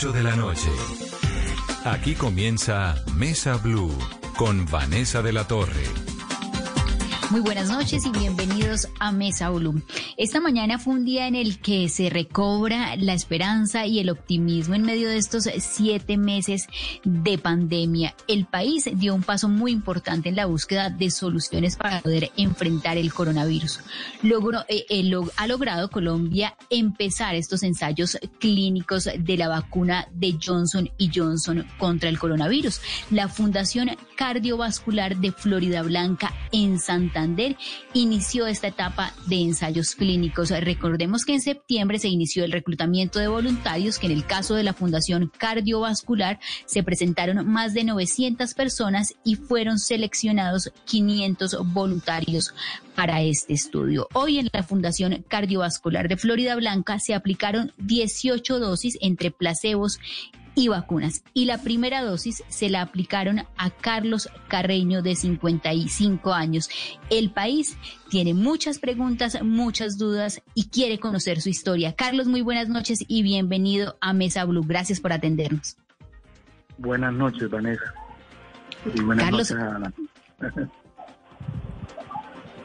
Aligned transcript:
las 0.00 0.04
8 0.04 0.12
de 0.12 0.22
la 0.22 0.36
noche. 0.36 0.70
Aquí 1.84 2.14
comienza 2.14 2.94
Mesa 3.16 3.56
Blue 3.56 3.92
con 4.36 4.64
Vanessa 4.66 5.20
de 5.20 5.32
la 5.32 5.46
Torre. 5.46 5.84
Muy 7.30 7.40
buenas 7.40 7.68
noches 7.68 8.06
y 8.06 8.10
bienvenidos 8.10 8.88
a 8.98 9.12
Mesa 9.12 9.50
Blue. 9.50 9.82
Esta 10.20 10.38
mañana 10.38 10.78
fue 10.78 10.92
un 10.92 11.06
día 11.06 11.26
en 11.28 11.34
el 11.34 11.60
que 11.60 11.88
se 11.88 12.10
recobra 12.10 12.94
la 12.96 13.14
esperanza 13.14 13.86
y 13.86 14.00
el 14.00 14.10
optimismo 14.10 14.74
en 14.74 14.82
medio 14.82 15.08
de 15.08 15.16
estos 15.16 15.48
siete 15.60 16.18
meses 16.18 16.66
de 17.04 17.38
pandemia. 17.38 18.14
El 18.28 18.44
país 18.44 18.84
dio 18.96 19.14
un 19.14 19.22
paso 19.22 19.48
muy 19.48 19.72
importante 19.72 20.28
en 20.28 20.36
la 20.36 20.44
búsqueda 20.44 20.90
de 20.90 21.10
soluciones 21.10 21.76
para 21.76 22.02
poder 22.02 22.32
enfrentar 22.36 22.98
el 22.98 23.14
coronavirus. 23.14 23.80
Logró, 24.22 24.60
eh, 24.68 24.84
eh, 24.90 25.10
ha 25.38 25.46
logrado 25.46 25.88
Colombia 25.88 26.54
empezar 26.68 27.34
estos 27.34 27.62
ensayos 27.62 28.18
clínicos 28.38 29.08
de 29.18 29.36
la 29.38 29.48
vacuna 29.48 30.06
de 30.12 30.36
Johnson 30.38 30.90
y 30.98 31.10
Johnson 31.14 31.66
contra 31.78 32.10
el 32.10 32.18
coronavirus. 32.18 32.82
La 33.10 33.28
Fundación 33.28 33.96
Cardiovascular 34.16 35.16
de 35.16 35.32
Florida 35.32 35.80
Blanca 35.80 36.34
en 36.52 36.78
Santa 36.78 37.26
inició 37.94 38.46
esta 38.46 38.66
etapa 38.66 39.14
de 39.26 39.36
ensayos 39.36 39.94
clínicos. 39.94 40.09
Recordemos 40.60 41.24
que 41.24 41.34
en 41.34 41.40
septiembre 41.40 41.98
se 41.98 42.08
inició 42.08 42.44
el 42.44 42.52
reclutamiento 42.52 43.18
de 43.18 43.28
voluntarios, 43.28 43.98
que 43.98 44.06
en 44.06 44.12
el 44.12 44.26
caso 44.26 44.54
de 44.54 44.64
la 44.64 44.72
Fundación 44.72 45.30
Cardiovascular 45.38 46.40
se 46.66 46.82
presentaron 46.82 47.46
más 47.46 47.74
de 47.74 47.84
900 47.84 48.54
personas 48.54 49.14
y 49.24 49.36
fueron 49.36 49.78
seleccionados 49.78 50.72
500 50.86 51.58
voluntarios 51.72 52.54
para 52.96 53.22
este 53.22 53.54
estudio. 53.54 54.08
Hoy 54.12 54.38
en 54.38 54.50
la 54.52 54.62
Fundación 54.62 55.24
Cardiovascular 55.28 56.08
de 56.08 56.16
Florida 56.16 56.56
Blanca 56.56 56.98
se 56.98 57.14
aplicaron 57.14 57.72
18 57.78 58.58
dosis 58.58 58.98
entre 59.00 59.30
placebos 59.30 59.98
y 60.54 60.68
vacunas. 60.68 61.22
Y 61.34 61.44
la 61.44 61.58
primera 61.58 62.02
dosis 62.02 62.42
se 62.48 62.68
la 62.68 62.82
aplicaron 62.82 63.42
a 63.56 63.70
Carlos 63.70 64.28
Carreño 64.48 65.02
de 65.02 65.16
55 65.16 66.32
años. 66.32 66.68
El 67.08 67.30
país 67.30 67.76
tiene 68.08 68.34
muchas 68.34 68.78
preguntas, 68.78 69.42
muchas 69.42 69.98
dudas 69.98 70.42
y 70.54 70.68
quiere 70.68 70.98
conocer 70.98 71.40
su 71.40 71.48
historia. 71.48 71.94
Carlos, 71.94 72.26
muy 72.26 72.42
buenas 72.42 72.68
noches 72.68 73.04
y 73.06 73.22
bienvenido 73.22 73.96
a 74.00 74.12
Mesa 74.12 74.44
Blue. 74.44 74.64
Gracias 74.66 75.00
por 75.00 75.12
atendernos. 75.12 75.76
Buenas 76.78 77.12
noches, 77.12 77.50
Vanessa. 77.50 77.94
Y 78.94 79.02
buenas 79.02 79.24
Carlos, 79.24 79.50
noches 79.50 80.68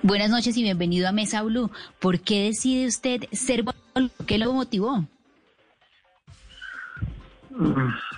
Buenas 0.01 0.29
noches 0.29 0.55
y 0.55 0.61
bienvenido 0.61 1.09
a 1.09 1.11
Mesa 1.11 1.41
Blue. 1.41 1.71
¿Por 1.99 2.19
qué 2.19 2.43
decide 2.43 2.85
usted 2.85 3.23
ser 3.31 3.65
¿Qué 4.27 4.37
lo 4.37 4.53
motivó? 4.53 5.07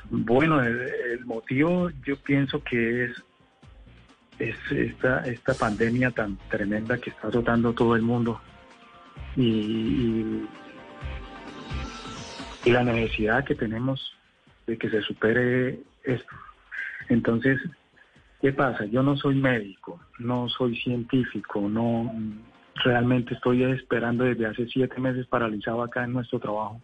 Bueno, 0.10 0.64
el, 0.64 1.24
motivo 1.26 1.90
yo 2.06 2.16
pienso 2.18 2.64
que 2.64 3.06
es, 3.06 3.24
es 4.40 4.56
esta, 4.72 5.26
esta 5.28 5.54
pandemia 5.54 6.12
tan 6.12 6.38
tremenda 6.50 6.98
que 6.98 7.12
está 7.12 7.28
azotando 7.28 7.74
todo 7.74 7.96
el 7.96 8.02
mundo 8.02 8.42
y, 9.36 10.46
y 12.66 12.72
la 12.72 12.84
necesidad 12.84 13.46
que 13.46 13.54
tenemos 13.54 14.16
de 14.66 14.78
que 14.78 14.90
se 14.90 15.02
supere 15.02 15.82
esto. 16.04 16.36
Entonces, 17.10 17.60
¿qué 18.42 18.52
pasa? 18.54 18.86
Yo 18.86 19.04
no 19.04 19.18
soy 19.18 19.36
médico, 19.36 20.00
no 20.18 20.50
soy 20.50 20.76
científico, 20.78 21.62
no 21.70 22.12
realmente 22.84 23.36
estoy 23.36 23.64
esperando 23.64 24.24
desde 24.24 24.48
hace 24.48 24.68
siete 24.68 25.00
meses 25.00 25.28
paralizado 25.28 25.84
acá 25.84 26.04
en 26.04 26.14
nuestro 26.14 26.40
trabajo 26.40 26.82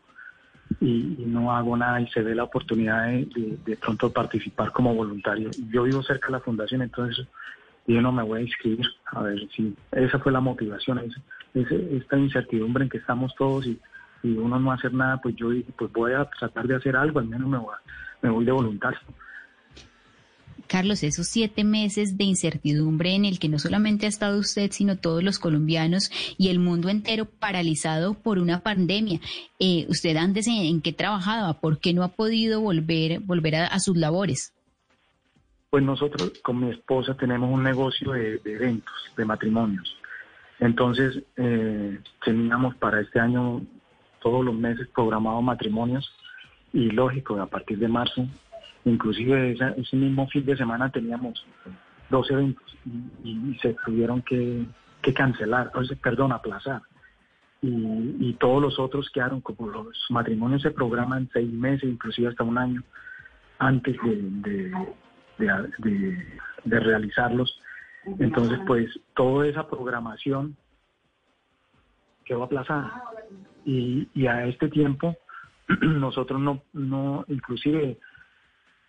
y, 0.80 1.24
no 1.26 1.56
hago 1.56 1.76
nada 1.76 2.00
y 2.02 2.08
se 2.08 2.22
ve 2.22 2.36
la 2.36 2.44
oportunidad 2.44 3.08
de, 3.08 3.78
pronto 3.78 4.12
participar 4.12 4.72
como 4.72 4.94
voluntario. 4.94 5.50
Yo 5.72 5.84
vivo 5.84 6.04
cerca 6.04 6.28
de 6.28 6.34
la 6.34 6.40
fundación, 6.40 6.82
entonces 6.82 7.26
yo 7.88 8.02
no 8.02 8.12
me 8.12 8.24
voy 8.24 8.40
a 8.40 8.44
inscribir. 8.44 8.86
A 9.08 9.22
ver 9.22 9.48
si 9.56 9.76
esa 9.92 10.20
fue 10.20 10.32
la 10.32 10.40
motivación, 10.40 11.02
esta 11.54 12.18
incertidumbre 12.18 12.84
en 12.84 12.90
que 12.90 12.98
estamos 12.98 13.34
todos 13.36 13.66
y, 13.66 13.80
y 14.24 14.38
uno 14.38 14.60
no 14.60 14.72
hacer 14.72 14.94
nada, 14.94 15.18
pues 15.22 15.36
yo 15.36 15.50
pues 15.78 15.92
voy 15.92 16.14
a 16.14 16.26
tratar 16.26 16.68
de 16.68 16.76
hacer 16.76 16.96
algo, 16.96 17.20
al 17.20 17.28
menos 17.28 17.48
me 17.48 17.58
voy, 17.58 17.76
me 18.22 18.30
voy 18.30 18.46
de 18.46 18.52
voluntario. 18.52 19.00
Carlos, 20.68 21.04
esos 21.04 21.28
siete 21.28 21.64
meses 21.64 22.18
de 22.18 22.24
incertidumbre 22.24 23.16
en 23.16 23.26
el 23.26 23.40
que 23.40 23.50
no 23.50 23.60
solamente 23.60 24.06
ha 24.06 24.10
estado 24.10 24.40
usted, 24.40 24.72
sino 24.72 24.98
todos 24.98 25.24
los 25.24 25.40
colombianos 25.40 26.10
y 26.38 26.50
el 26.50 26.60
mundo 26.60 26.90
entero 26.90 27.26
paralizado 27.26 28.14
por 28.14 28.40
una 28.40 28.62
pandemia. 28.62 29.20
Eh, 29.60 29.86
usted 29.90 30.16
antes 30.18 30.48
en, 30.48 30.82
qué 30.82 30.94
trabajaba, 30.94 31.60
¿por 31.60 31.80
qué 31.80 31.94
no 31.94 32.04
ha 32.04 32.10
podido 32.10 32.62
volver, 32.62 33.20
volver 33.20 33.56
a, 33.56 33.80
sus 33.80 33.98
labores? 33.98 34.54
Pues 35.70 35.84
nosotros 35.84 36.34
con 36.42 36.60
mi 36.60 36.72
esposa 36.72 37.16
tenemos 37.16 37.52
un 37.52 37.64
negocio 37.64 38.14
de, 38.14 38.42
eventos, 38.46 38.94
de 39.16 39.26
matrimonios. 39.26 39.96
Entonces 40.60 41.22
eh, 41.38 42.00
teníamos 42.24 42.76
para 42.76 43.02
este 43.02 43.20
año 43.20 43.62
todos 44.22 44.46
los 44.46 44.56
meses 44.56 44.88
programados 44.94 45.44
matrimonios 45.44 46.10
y 46.72 46.90
lógico, 46.90 47.40
a 47.40 47.46
partir 47.46 47.78
de 47.78 47.88
marzo 47.88 48.26
Inclusive 48.86 49.56
ese 49.78 49.96
mismo 49.96 50.28
fin 50.28 50.46
de 50.46 50.58
semana 50.58 50.92
teníamos 50.92 51.46
dos 52.10 52.30
eventos 52.30 52.78
y, 53.24 53.58
se 53.62 53.76
tuvieron 53.86 54.22
que, 54.22 54.66
cancelar, 55.14 55.72
perdón, 56.02 56.32
aplazar. 56.32 56.82
Y, 57.62 58.34
todos 58.40 58.62
los 58.62 58.78
otros 58.80 59.10
quedaron, 59.10 59.40
como 59.40 59.70
los 59.70 59.98
matrimonios 60.10 60.62
se 60.62 60.72
programan 60.72 61.30
seis 61.32 61.52
meses, 61.52 61.90
inclusive 61.90 62.28
hasta 62.28 62.44
un 62.44 62.58
año 62.58 62.84
antes 63.60 63.96
de, 64.04 64.72
de, 66.66 66.80
realizarlos. 66.80 67.58
Entonces, 68.20 68.60
pues 68.68 68.90
toda 69.16 69.48
esa 69.48 69.68
programación 69.70 70.58
quedó 72.26 72.44
aplazada. 72.44 73.02
Y, 73.66 74.10
y 74.14 74.28
a 74.28 74.46
este 74.46 74.68
tiempo 74.68 75.16
nosotros 75.82 76.42
no, 76.42 76.62
no 76.74 77.24
inclusive 77.30 77.98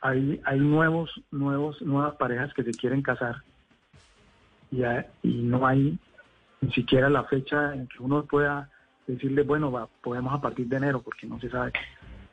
hay, 0.05 0.39
hay 0.45 0.61
nuevos, 0.61 1.11
nuevos, 1.31 1.81
nuevas 1.81 2.15
parejas 2.17 2.53
que 2.53 2.63
se 2.63 2.73
quieren 2.73 3.01
casar 3.01 3.37
y, 5.23 5.43
no 5.43 5.67
hay 5.67 5.99
ni 6.61 6.73
siquiera 6.73 7.09
la 7.09 7.25
fecha 7.25 7.75
en 7.75 7.87
que 7.87 8.03
uno 8.03 8.25
pueda 8.25 8.69
decirle, 9.07 9.43
bueno, 9.43 9.89
podemos 10.03 10.35
a 10.35 10.43
partir 10.43 10.67
de 10.67 10.77
enero, 10.77 11.01
porque 11.01 11.27
no 11.27 11.41
se 11.41 11.49
sabe 11.49 11.73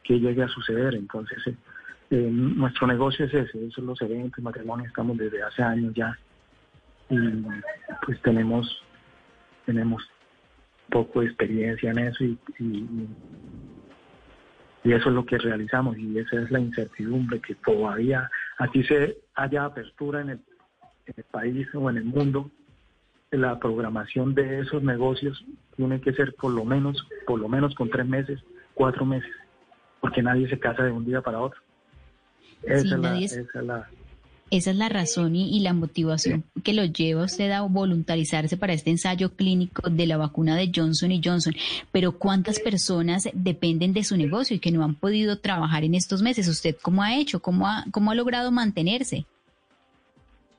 qué 0.03 0.19
llegue 0.19 0.43
a 0.43 0.49
suceder. 0.49 0.95
Entonces, 0.95 1.37
eh, 1.47 1.55
eh, 2.09 2.29
nuestro 2.29 2.87
negocio 2.87 3.25
es 3.25 3.33
ese, 3.33 3.57
esos 3.57 3.73
son 3.75 3.85
los 3.85 4.01
eventos, 4.01 4.43
matrimonios, 4.43 4.89
estamos 4.89 5.17
desde 5.17 5.41
hace 5.41 5.63
años 5.63 5.93
ya. 5.93 6.17
Y 7.09 7.17
pues 8.05 8.21
tenemos, 8.21 8.83
tenemos 9.65 10.03
poco 10.89 11.21
experiencia 11.21 11.91
en 11.91 11.99
eso 11.99 12.23
y 12.23 12.37
eso 14.83 15.09
es 15.09 15.15
lo 15.15 15.25
que 15.25 15.37
realizamos 15.37 15.97
y 15.97 16.17
esa 16.17 16.41
es 16.41 16.49
la 16.49 16.59
incertidumbre 16.59 17.39
que 17.39 17.55
todavía 17.55 18.29
aquí 18.57 18.83
se 18.83 19.17
haya 19.35 19.65
apertura 19.65 20.21
en 20.21 20.29
el, 20.29 20.39
país 21.29 21.67
o 21.73 21.89
en 21.89 21.97
el 21.97 22.05
mundo. 22.05 22.49
La 23.31 23.59
programación 23.59 24.33
de 24.33 24.59
esos 24.59 24.81
negocios 24.81 25.45
tiene 25.75 26.01
que 26.01 26.13
ser 26.13 26.33
por 26.35 26.51
lo 26.51 26.65
menos, 26.65 27.07
por 27.27 27.39
lo 27.39 27.47
menos 27.47 27.75
con 27.75 27.89
tres 27.89 28.05
meses, 28.05 28.39
cuatro 28.73 29.05
meses, 29.05 29.31
porque 29.99 30.21
nadie 30.21 30.49
se 30.49 30.59
casa 30.59 30.83
de 30.83 30.91
un 30.91 31.05
día 31.05 31.21
para 31.21 31.39
otro. 31.39 31.59
esa 32.63 32.95
es 32.95 33.01
la 33.01 33.19
esa 33.19 33.39
es 33.41 33.65
la 33.65 33.87
razón 34.89 35.35
y, 35.35 35.59
la 35.61 35.73
motivación 35.73 36.43
que 36.63 36.73
lo 36.73 36.83
lleva 36.85 37.23
usted 37.23 37.51
a 37.51 37.61
voluntarizarse 37.61 38.57
para 38.57 38.73
este 38.73 38.89
ensayo 38.89 39.31
clínico 39.35 39.89
de 39.89 40.05
la 40.05 40.17
vacuna 40.17 40.55
de 40.55 40.71
Johnson 40.73 41.11
y 41.11 41.21
Johnson. 41.23 41.53
Pero 41.91 42.13
¿cuántas 42.13 42.59
personas 42.59 43.29
dependen 43.33 43.93
de 43.93 44.03
su 44.03 44.17
negocio 44.17 44.55
y 44.55 44.59
que 44.59 44.71
no 44.71 44.83
han 44.83 44.95
podido 44.95 45.37
trabajar 45.39 45.83
en 45.83 45.95
estos 45.95 46.21
meses? 46.21 46.47
¿Usted 46.47 46.75
cómo 46.81 47.03
ha 47.03 47.15
hecho? 47.15 47.41
¿Cómo 47.41 47.67
ha, 47.67 47.85
cómo 47.91 48.11
ha 48.11 48.15
logrado 48.15 48.51
mantenerse? 48.51 49.25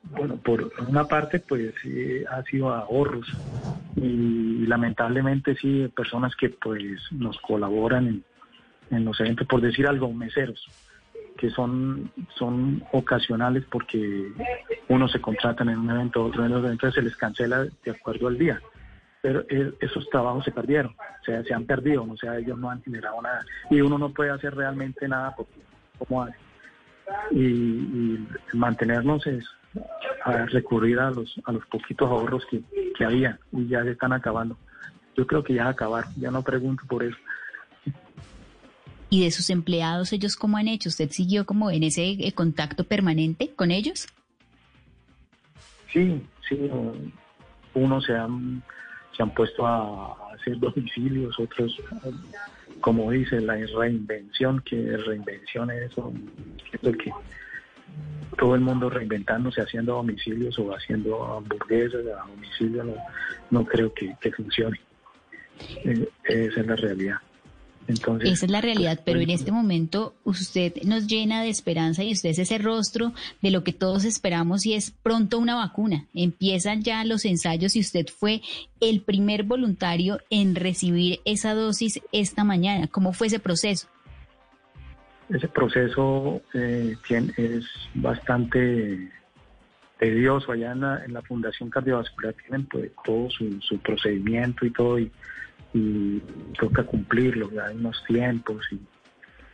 Bueno, 0.03 0.35
por 0.37 0.71
una 0.87 1.05
parte, 1.05 1.39
pues 1.39 1.73
sí, 1.81 2.25
ha 2.29 2.43
sido 2.43 2.73
ahorros 2.73 3.25
y 3.95 4.65
lamentablemente 4.65 5.55
sí, 5.55 5.87
personas 5.95 6.35
que 6.35 6.49
pues 6.49 6.99
nos 7.11 7.39
colaboran 7.39 8.07
en, 8.07 8.23
en 8.91 9.05
los 9.05 9.17
eventos, 9.21 9.47
por 9.47 9.61
decir 9.61 9.87
algo, 9.87 10.11
meseros 10.11 10.67
que 11.37 11.49
son, 11.49 12.11
son 12.35 12.83
ocasionales 12.91 13.63
porque 13.69 14.31
unos 14.89 15.11
se 15.11 15.21
contratan 15.21 15.69
en 15.69 15.79
un 15.79 15.89
evento, 15.89 16.23
otro 16.23 16.45
en 16.45 16.53
otro, 16.53 16.69
entonces 16.69 16.95
se 16.95 17.01
les 17.01 17.15
cancela 17.15 17.65
de 17.83 17.91
acuerdo 17.91 18.27
al 18.27 18.37
día. 18.37 18.61
Pero 19.21 19.45
esos 19.79 20.09
trabajos 20.09 20.43
se 20.43 20.51
perdieron, 20.51 20.91
o 20.91 21.25
sea, 21.25 21.43
se 21.43 21.53
han 21.53 21.65
perdido, 21.65 22.03
o 22.03 22.17
sea, 22.17 22.37
ellos 22.37 22.57
no 22.57 22.69
han 22.69 22.81
generado 22.83 23.21
nada. 23.21 23.45
Y 23.69 23.79
uno 23.79 23.97
no 23.97 24.09
puede 24.09 24.31
hacer 24.31 24.53
realmente 24.53 25.07
nada 25.07 25.33
porque, 25.35 25.61
¿cómo 25.97 26.23
hace? 26.23 26.35
Y, 27.31 28.27
mantenernos 28.53 29.25
es 29.27 29.45
recurrir 30.51 30.99
a 30.99 31.09
los, 31.09 31.41
a 31.45 31.51
los 31.51 31.65
poquitos 31.67 32.09
ahorros 32.09 32.45
que, 32.45 32.61
que 32.95 33.05
había 33.05 33.39
y 33.51 33.67
ya 33.67 33.83
se 33.83 33.91
están 33.91 34.13
acabando. 34.13 34.57
Yo 35.15 35.25
creo 35.25 35.43
que 35.43 35.53
ya 35.53 35.67
acabar, 35.67 36.05
ya 36.17 36.29
no 36.29 36.41
pregunto 36.43 36.83
por 36.87 37.03
eso. 37.03 37.17
¿Y 39.13 39.23
de 39.23 39.29
sus 39.29 39.51
empleados 39.51 40.11
ellos 40.11 40.35
cómo 40.35 40.57
han 40.57 40.67
hecho? 40.67 40.89
¿Usted 40.89 41.11
siguió 41.11 41.45
como 41.45 41.69
en 41.69 41.83
ese 41.83 42.03
eh, 42.03 42.31
contacto 42.33 42.83
permanente 42.83 43.51
con 43.55 43.69
ellos? 43.69 44.07
Sí, 45.91 46.19
sí. 46.49 46.57
Unos 47.75 48.05
se 48.05 48.13
han, 48.13 48.63
se 49.15 49.21
han 49.21 49.31
puesto 49.35 49.67
a 49.67 50.33
hacer 50.33 50.57
domicilios, 50.59 51.39
otros, 51.39 51.79
como 52.81 53.11
dice, 53.11 53.39
la 53.39 53.53
reinvención, 53.53 54.61
que 54.61 54.97
reinvención 54.97 55.69
es 55.69 55.91
eso, 55.91 56.11
es 56.71 56.97
que 56.97 57.11
todo 58.39 58.55
el 58.55 58.61
mundo 58.61 58.89
reinventándose, 58.89 59.61
haciendo 59.61 59.93
domicilios 59.93 60.57
o 60.57 60.71
haciendo 60.71 61.23
hamburguesas 61.23 62.01
a 62.07 62.27
domicilio, 62.27 62.95
no, 63.51 63.63
creo 63.63 63.93
que, 63.93 64.15
que 64.19 64.31
funcione. 64.31 64.79
Eh, 65.85 66.09
esa 66.23 66.61
es 66.61 66.65
la 66.65 66.75
realidad. 66.77 67.17
Esa 67.87 68.45
es 68.45 68.51
la 68.51 68.61
realidad, 68.61 69.01
pero 69.03 69.19
en 69.19 69.29
este 69.29 69.51
momento 69.51 70.15
usted 70.23 70.73
nos 70.83 71.05
llena 71.07 71.41
de 71.41 71.49
esperanza 71.49 72.03
y 72.03 72.13
usted 72.13 72.29
es 72.29 72.39
ese 72.39 72.57
rostro 72.57 73.13
de 73.41 73.51
lo 73.51 73.63
que 73.63 73.73
todos 73.73 74.05
esperamos 74.05 74.65
y 74.65 74.73
es 74.73 74.91
pronto 74.91 75.37
una 75.37 75.55
vacuna. 75.55 76.05
Empiezan 76.13 76.81
ya 76.81 77.03
los 77.03 77.25
ensayos 77.25 77.75
y 77.75 77.81
usted 77.81 78.07
fue 78.07 78.41
el 78.79 79.01
primer 79.01 79.43
voluntario 79.43 80.19
en 80.29 80.55
recibir 80.55 81.19
esa 81.25 81.53
dosis 81.53 82.01
esta 82.13 82.43
mañana. 82.45 82.87
¿Cómo 82.87 83.11
fue 83.11 83.27
ese 83.27 83.39
proceso? 83.39 83.87
Ese 85.29 85.47
proceso 85.47 86.41
eh, 86.53 86.95
es 87.37 87.65
bastante 87.95 89.11
tedioso. 89.99 90.53
Allá 90.53 90.71
en 90.71 90.81
la, 90.81 91.03
en 91.03 91.13
la 91.13 91.21
Fundación 91.21 91.69
Cardiovascular 91.69 92.33
tienen 92.33 92.65
pues, 92.65 92.91
todo 93.03 93.29
su, 93.29 93.59
su 93.61 93.77
procedimiento 93.79 94.65
y 94.65 94.71
todo. 94.71 94.99
Y, 94.99 95.11
y 95.73 96.21
toca 96.59 96.83
cumplirlo, 96.83 97.49
hay 97.61 97.75
unos 97.75 98.03
tiempos 98.05 98.65
y 98.71 98.79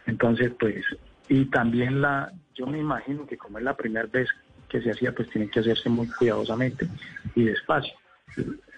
entonces 0.06 0.52
pues 0.60 0.86
y 1.28 1.46
también 1.46 2.02
la 2.02 2.32
yo 2.56 2.68
me 2.68 2.80
imagino 2.80 3.26
que 3.26 3.38
como 3.38 3.58
es 3.58 3.64
la 3.64 3.78
primera 3.78 4.08
vez 4.08 4.28
que 4.68 4.82
se 4.82 4.92
hacía 4.92 5.14
pues 5.14 5.30
tiene 5.30 5.50
que 5.50 5.62
hacerse 5.62 5.90
muy 5.90 6.08
cuidadosamente 6.08 6.88
y 7.36 7.46
despacio. 7.46 7.94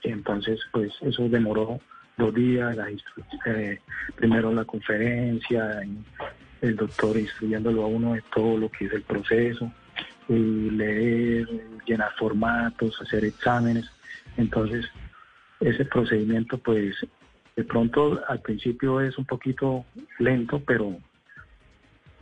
Entonces 0.03 0.59
pues 0.71 0.93
eso 1.01 1.27
demoró 1.29 1.79
dos 2.17 2.33
días 2.33 2.77
eh, 3.45 3.79
primero 4.15 4.53
la 4.53 4.65
conferencia 4.65 5.81
el 6.61 6.75
doctor 6.75 7.17
instruyéndolo 7.17 7.83
a 7.83 7.87
uno 7.87 8.13
de 8.13 8.23
todo 8.33 8.57
lo 8.57 8.69
que 8.69 8.85
es 8.85 8.93
el 8.93 9.01
proceso 9.01 9.71
y 10.29 10.69
leer 10.69 11.47
llenar 11.85 12.11
formatos 12.17 13.01
hacer 13.01 13.25
exámenes. 13.25 13.89
Entonces 14.37 14.85
ese 15.59 15.85
procedimiento 15.85 16.57
pues 16.59 16.95
de 17.55 17.63
pronto 17.63 18.21
al 18.27 18.39
principio 18.39 19.01
es 19.01 19.17
un 19.17 19.25
poquito 19.25 19.85
lento, 20.19 20.61
pero, 20.65 20.97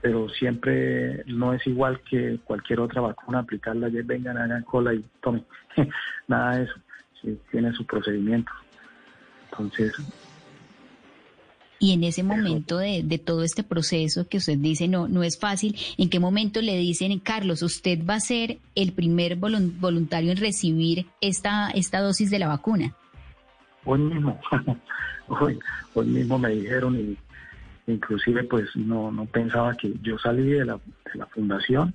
pero 0.01 0.29
siempre 0.29 1.23
no 1.27 1.53
es 1.53 1.65
igual 1.67 2.01
que 2.01 2.39
cualquier 2.43 2.79
otra 2.79 3.01
vacuna, 3.01 3.39
aplicarla, 3.39 3.87
ayer 3.87 4.03
vengan, 4.03 4.37
hagan 4.37 4.63
cola 4.63 4.93
y 4.93 5.03
tomen. 5.21 5.45
Nada 6.27 6.57
de 6.57 6.63
eso, 6.63 7.37
tiene 7.51 7.73
su 7.73 7.85
procedimiento. 7.85 8.51
Entonces... 9.51 9.93
Y 11.81 11.93
en 11.93 12.03
ese 12.03 12.23
momento 12.23 12.77
de, 12.79 13.03
de, 13.05 13.17
todo 13.19 13.41
este 13.41 13.63
proceso 13.63 14.27
que 14.27 14.35
usted 14.35 14.57
dice 14.57 14.89
no, 14.89 15.07
no 15.07 15.23
es 15.23 15.39
fácil, 15.39 15.77
¿en 15.97 16.09
qué 16.09 16.19
momento 16.19 16.61
le 16.61 16.75
dicen, 16.75 17.17
Carlos, 17.19 17.61
usted 17.61 18.05
va 18.05 18.15
a 18.15 18.19
ser 18.19 18.57
el 18.75 18.91
primer 18.91 19.37
voluntario 19.37 20.31
en 20.31 20.37
recibir 20.37 21.05
esta, 21.21 21.69
esta 21.69 22.01
dosis 22.01 22.29
de 22.31 22.39
la 22.39 22.49
vacuna? 22.49 22.97
Hoy 23.91 24.01
mismo. 24.01 24.39
hoy, 25.29 25.57
hoy 25.95 26.05
mismo 26.05 26.37
me 26.37 26.49
dijeron 26.49 26.95
y 26.95 27.17
inclusive 27.91 28.43
pues 28.43 28.75
no, 28.75 29.11
no 29.11 29.25
pensaba 29.25 29.73
que 29.73 29.91
yo 30.03 30.19
salí 30.19 30.47
de 30.51 30.63
la, 30.63 30.75
de 30.75 31.15
la 31.15 31.25
fundación 31.25 31.91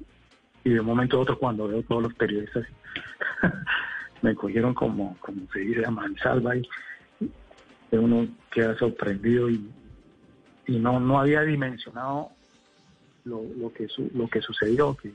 y 0.65 0.71
de 0.71 0.81
un 0.81 0.87
momento 0.87 1.19
a 1.19 1.21
otro 1.21 1.39
cuando 1.39 1.69
veo 1.69 1.85
todos 1.85 2.03
los 2.03 2.15
periodistas 2.15 2.67
me 4.23 4.35
cogieron 4.35 4.75
como, 4.75 5.17
como 5.21 5.47
se 5.53 5.61
dice 5.61 5.87
a 5.87 5.91
mansalva 5.93 6.57
y 6.57 6.69
uno 7.93 8.27
queda 8.51 8.77
sorprendido 8.77 9.49
y, 9.49 9.71
y 10.67 10.81
no, 10.81 10.99
no 10.99 11.21
había 11.21 11.43
dimensionado 11.43 12.31
lo, 13.25 13.41
lo, 13.57 13.73
que 13.73 13.87
lo 14.15 14.27
que 14.27 14.41
sucedió, 14.41 14.97
que 14.97 15.13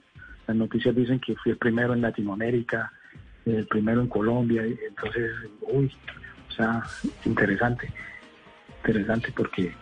las 0.47 0.55
noticias 0.55 0.95
dicen 0.95 1.19
que 1.19 1.35
fui 1.35 1.51
el 1.51 1.57
primero 1.57 1.93
en 1.93 1.99
Latinoamérica, 2.01 2.93
el 3.45 3.67
primero 3.67 3.99
en 3.99 4.07
Colombia, 4.07 4.65
y 4.65 4.79
entonces, 4.87 5.29
uy, 5.63 5.91
o 6.49 6.51
sea, 6.51 6.83
interesante 7.25 7.91
interesante 8.79 9.31
porque... 9.35 9.73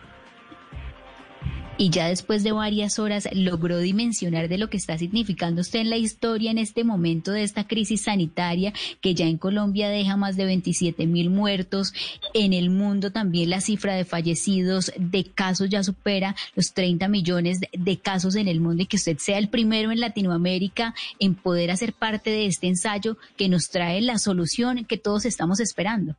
Y 1.80 1.90
ya 1.90 2.08
después 2.08 2.42
de 2.42 2.50
varias 2.50 2.98
horas 2.98 3.28
logró 3.32 3.78
dimensionar 3.78 4.48
de 4.48 4.58
lo 4.58 4.68
que 4.68 4.76
está 4.76 4.98
significando 4.98 5.60
usted 5.60 5.78
en 5.78 5.90
la 5.90 5.96
historia 5.96 6.50
en 6.50 6.58
este 6.58 6.82
momento 6.82 7.30
de 7.30 7.44
esta 7.44 7.68
crisis 7.68 8.02
sanitaria 8.02 8.72
que 9.00 9.14
ya 9.14 9.26
en 9.26 9.38
Colombia 9.38 9.88
deja 9.88 10.16
más 10.16 10.36
de 10.36 10.44
27 10.44 11.06
mil 11.06 11.30
muertos, 11.30 11.92
en 12.34 12.52
el 12.52 12.70
mundo 12.70 13.12
también 13.12 13.50
la 13.50 13.60
cifra 13.60 13.94
de 13.94 14.04
fallecidos, 14.04 14.90
de 14.98 15.22
casos 15.22 15.68
ya 15.68 15.84
supera 15.84 16.34
los 16.56 16.72
30 16.74 17.06
millones 17.06 17.60
de, 17.60 17.98
casos 18.00 18.34
en 18.34 18.48
el 18.48 18.58
mundo 18.58 18.82
y 18.82 18.86
que 18.86 18.96
usted 18.96 19.18
sea 19.18 19.38
el 19.38 19.48
primero 19.48 19.92
en 19.92 20.00
Latinoamérica 20.00 20.96
en 21.20 21.36
poder 21.36 21.70
hacer 21.70 21.92
parte 21.92 22.30
de 22.30 22.46
este 22.46 22.66
ensayo 22.66 23.18
que 23.36 23.48
nos 23.48 23.70
trae 23.70 24.00
la 24.00 24.18
solución 24.18 24.84
que 24.84 24.98
todos 24.98 25.26
estamos 25.26 25.60
esperando. 25.60 26.16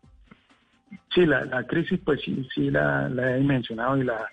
Sí, 1.14 1.26
la, 1.26 1.64
crisis 1.68 2.00
pues 2.04 2.22
sí, 2.22 2.48
sí 2.54 2.70
la, 2.70 3.10
he 3.38 3.44
mencionado 3.44 3.98
y 3.98 4.04
la, 4.04 4.28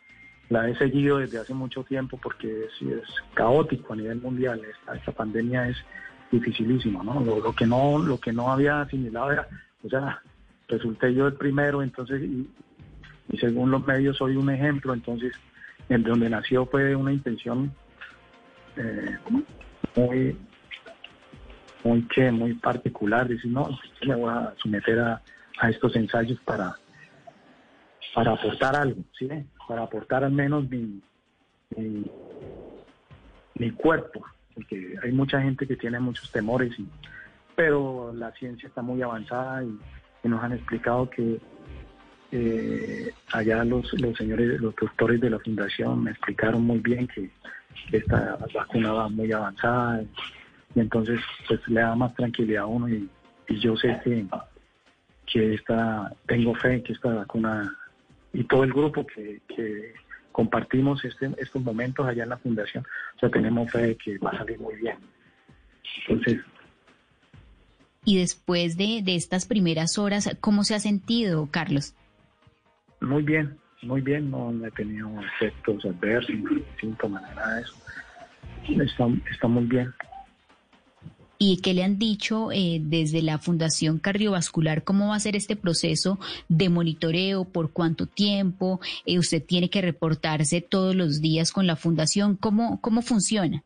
la, 0.48 0.68
he 0.68 0.76
seguido 0.76 1.18
desde 1.18 1.38
hace 1.38 1.54
mucho 1.54 1.84
tiempo 1.84 2.18
porque 2.22 2.66
sí 2.78 2.88
es 2.90 3.08
caótico 3.34 3.92
a 3.92 3.96
nivel 3.96 4.20
mundial. 4.20 4.60
Esta, 4.64 4.94
esta 4.94 5.12
pandemia 5.12 5.68
es 5.68 5.76
dificilísimo, 6.30 7.02
¿no? 7.02 7.20
Lo, 7.20 7.52
que 7.54 7.66
no 7.66 7.98
lo 7.98 8.18
que 8.18 8.32
no 8.32 8.50
había 8.50 8.82
asimilado 8.82 9.32
era, 9.32 9.48
o 9.84 9.88
sea, 9.88 10.22
resulté 10.68 11.14
yo 11.14 11.26
el 11.26 11.34
primero, 11.34 11.82
entonces, 11.82 12.22
y, 12.22 12.48
según 13.38 13.70
los 13.70 13.86
medios 13.86 14.16
soy 14.16 14.36
un 14.36 14.50
ejemplo, 14.50 14.94
entonces, 14.94 15.32
en 15.88 16.02
donde 16.02 16.30
nació 16.30 16.66
fue 16.66 16.94
una 16.94 17.12
intención 17.12 17.72
eh, 18.76 19.16
muy, 19.96 20.36
muy, 21.84 22.02
que, 22.08 22.30
muy 22.30 22.54
particular, 22.54 23.28
decir, 23.28 23.50
no, 23.50 23.68
me 24.06 24.14
voy 24.14 24.30
a 24.30 24.54
someter 24.62 24.98
a 25.00 25.22
a 25.58 25.70
estos 25.70 25.96
ensayos 25.96 26.38
para, 26.40 26.76
para 28.14 28.32
aportar 28.32 28.76
algo, 28.76 29.02
¿sí? 29.18 29.28
Para 29.68 29.82
aportar 29.82 30.24
al 30.24 30.32
menos 30.32 30.68
mi, 30.68 31.00
mi, 33.54 33.70
cuerpo, 33.72 34.24
porque 34.54 34.94
hay 35.02 35.12
mucha 35.12 35.40
gente 35.40 35.66
que 35.66 35.76
tiene 35.76 36.00
muchos 36.00 36.30
temores, 36.30 36.74
pero 37.54 38.12
la 38.14 38.32
ciencia 38.32 38.68
está 38.68 38.82
muy 38.82 39.02
avanzada 39.02 39.64
y, 39.64 39.78
nos 40.24 40.42
han 40.42 40.54
explicado 40.54 41.08
que 41.08 41.40
eh, 42.32 43.14
allá 43.32 43.62
los, 43.62 43.92
los 44.00 44.16
señores, 44.16 44.60
los 44.60 44.74
doctores 44.74 45.20
de 45.20 45.30
la 45.30 45.38
fundación 45.38 46.02
me 46.02 46.10
explicaron 46.10 46.62
muy 46.62 46.80
bien 46.80 47.06
que, 47.06 47.30
esta 47.92 48.36
vacuna 48.52 48.92
va 48.92 49.08
muy 49.08 49.30
avanzada 49.30 50.02
y, 50.02 50.80
entonces 50.80 51.20
pues 51.46 51.60
le 51.68 51.80
da 51.80 51.94
más 51.94 52.12
tranquilidad 52.14 52.64
a 52.64 52.66
uno 52.66 52.88
y, 52.88 53.08
y 53.48 53.60
yo 53.60 53.76
sé 53.76 54.00
que 54.02 54.26
que 55.26 55.54
esta, 55.54 56.12
tengo 56.26 56.54
fe 56.54 56.82
que 56.82 56.92
esta 56.92 57.12
vacuna 57.12 57.76
y 58.32 58.44
todo 58.44 58.64
el 58.64 58.72
grupo 58.72 59.06
que, 59.06 59.40
compartimos 60.32 61.02
este, 61.02 61.30
estos 61.38 61.62
momentos 61.62 62.06
allá 62.06 62.24
en 62.24 62.28
la 62.28 62.36
fundación, 62.36 62.84
o 63.16 63.18
sea, 63.18 63.30
tenemos 63.30 63.72
fe 63.72 63.78
de 63.78 63.96
que 63.96 64.18
va 64.18 64.30
a 64.32 64.38
salir 64.38 64.60
muy 64.60 64.76
bien. 64.76 64.96
Entonces... 66.06 66.42
Y 68.04 68.18
después 68.18 68.76
de, 68.76 69.00
de 69.02 69.16
estas 69.16 69.46
primeras 69.46 69.96
horas, 69.96 70.36
¿cómo 70.40 70.62
se 70.62 70.74
ha 70.74 70.78
sentido, 70.78 71.48
Carlos? 71.50 71.94
Muy 73.00 73.22
bien, 73.22 73.56
muy 73.82 74.02
bien, 74.02 74.30
no, 74.30 74.52
he 74.66 74.70
tenido 74.72 75.10
efectos 75.22 75.84
adversos, 75.86 76.36
síntomas, 76.80 77.22
nada 77.34 77.56
de 77.56 77.62
eso. 77.62 77.74
Está, 78.82 79.08
está 79.30 79.48
muy 79.48 79.64
bien. 79.64 79.92
¿Y 81.38 81.60
qué 81.60 81.74
le 81.74 81.84
han 81.84 81.98
dicho 81.98 82.50
eh, 82.50 82.80
desde 82.82 83.20
la 83.20 83.38
Fundación 83.38 83.98
Cardiovascular? 83.98 84.84
¿Cómo 84.84 85.08
va 85.08 85.16
a 85.16 85.20
ser 85.20 85.36
este 85.36 85.54
proceso 85.54 86.18
de 86.48 86.70
monitoreo? 86.70 87.44
¿Por 87.44 87.72
cuánto 87.72 88.06
tiempo? 88.06 88.80
Eh, 89.04 89.18
¿Usted 89.18 89.44
tiene 89.44 89.68
que 89.68 89.82
reportarse 89.82 90.62
todos 90.62 90.94
los 90.94 91.20
días 91.20 91.52
con 91.52 91.66
la 91.66 91.76
Fundación? 91.76 92.36
¿Cómo, 92.36 92.80
cómo 92.80 93.02
funciona? 93.02 93.62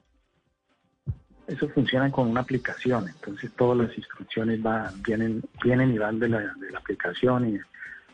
Eso 1.46 1.68
funciona 1.68 2.10
con 2.10 2.28
una 2.28 2.42
aplicación, 2.42 3.08
entonces 3.08 3.50
todas 3.56 3.76
las 3.76 3.98
instrucciones 3.98 4.62
van, 4.62 5.02
vienen, 5.02 5.42
vienen 5.64 5.92
y 5.92 5.98
van 5.98 6.20
de 6.20 6.28
la, 6.28 6.38
de 6.38 6.70
la 6.70 6.78
aplicación 6.78 7.56
y 7.56 7.58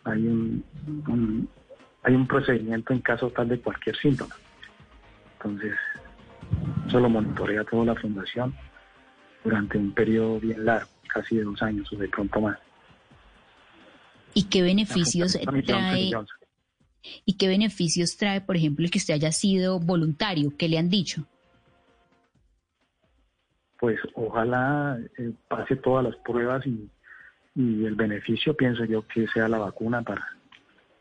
hay 0.05 0.27
un, 0.27 1.49
hay 2.03 2.15
un 2.15 2.27
procedimiento 2.27 2.95
en 2.95 3.01
caso 3.01 3.31
tal 3.31 3.49
de 3.49 3.61
cualquier 3.61 3.95
síntoma. 3.99 4.35
Entonces, 5.35 5.75
eso 6.87 6.99
lo 6.99 7.11
monitorea 7.11 7.63
toda 7.65 7.85
la 7.85 7.95
fundación 7.95 8.55
durante 9.47 9.79
un 9.79 9.93
periodo 9.93 10.41
bien 10.41 10.65
largo, 10.65 10.91
casi 11.07 11.37
de 11.37 11.45
dos 11.45 11.63
años 11.63 11.91
o 11.93 11.97
de 11.97 12.09
pronto 12.09 12.41
más. 12.41 12.59
¿Y 14.35 14.45
qué 14.45 14.61
beneficios 14.61 15.39
trae? 15.67 16.11
¿Y 17.25 17.37
qué 17.37 17.47
beneficios 17.47 18.17
trae, 18.17 18.41
por 18.41 18.57
ejemplo, 18.57 18.85
el 18.85 18.91
que 18.91 18.99
usted 18.99 19.15
haya 19.15 19.31
sido 19.31 19.79
voluntario? 19.79 20.53
¿Qué 20.59 20.69
le 20.69 20.79
han 20.79 20.91
dicho? 20.91 21.25
Pues 23.79 24.01
ojalá 24.15 24.99
eh, 25.17 25.33
pase 25.47 25.77
todas 25.77 26.05
las 26.05 26.17
pruebas 26.17 26.67
y, 26.67 26.91
el 27.55 27.95
beneficio, 27.95 28.55
pienso 28.55 28.85
yo, 28.85 29.07
que 29.07 29.27
sea 29.29 29.49
la 29.49 29.59
vacuna 29.59 30.03
para, 30.03 30.27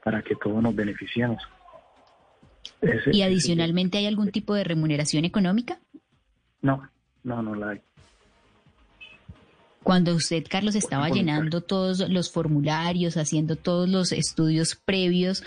para 0.04 0.22
que 0.22 0.36
todos 0.36 0.62
nos 0.62 0.74
beneficiemos. 0.74 1.42
¿Y 3.12 3.24
adicionalmente 3.24 3.98
hay 3.98 4.06
algún 4.06 4.32
tipo 4.32 4.54
de 4.54 4.64
remuneración 4.64 5.26
económica? 5.26 5.80
No, 6.62 6.88
no, 7.24 7.42
no 7.42 7.56
la 7.56 7.72
hay. 7.72 7.82
Cuando 9.86 10.16
usted, 10.16 10.44
Carlos, 10.50 10.74
estaba 10.74 11.10
llenando 11.10 11.62
todos 11.62 12.10
los 12.10 12.32
formularios, 12.32 13.18
haciendo 13.18 13.56
todos 13.56 13.88
los 13.88 14.14
estudios 14.14 14.74
previos, 14.74 15.44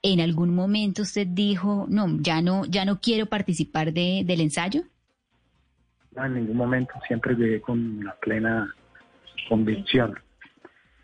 ¿en 0.00 0.22
algún 0.22 0.54
momento 0.54 1.02
usted 1.02 1.26
dijo, 1.26 1.84
no, 1.90 2.06
ya 2.18 2.40
no, 2.40 2.64
ya 2.64 2.86
no 2.86 3.02
quiero 3.02 3.26
participar 3.26 3.92
de, 3.92 4.22
del 4.24 4.40
ensayo? 4.40 4.84
No, 6.16 6.24
en 6.24 6.34
ningún 6.34 6.56
momento. 6.56 6.94
Siempre 7.06 7.34
llegué 7.34 7.60
con 7.60 8.02
la 8.02 8.16
plena 8.20 8.74
convicción 9.50 10.18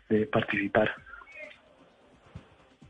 de 0.09 0.25
participar. 0.25 0.89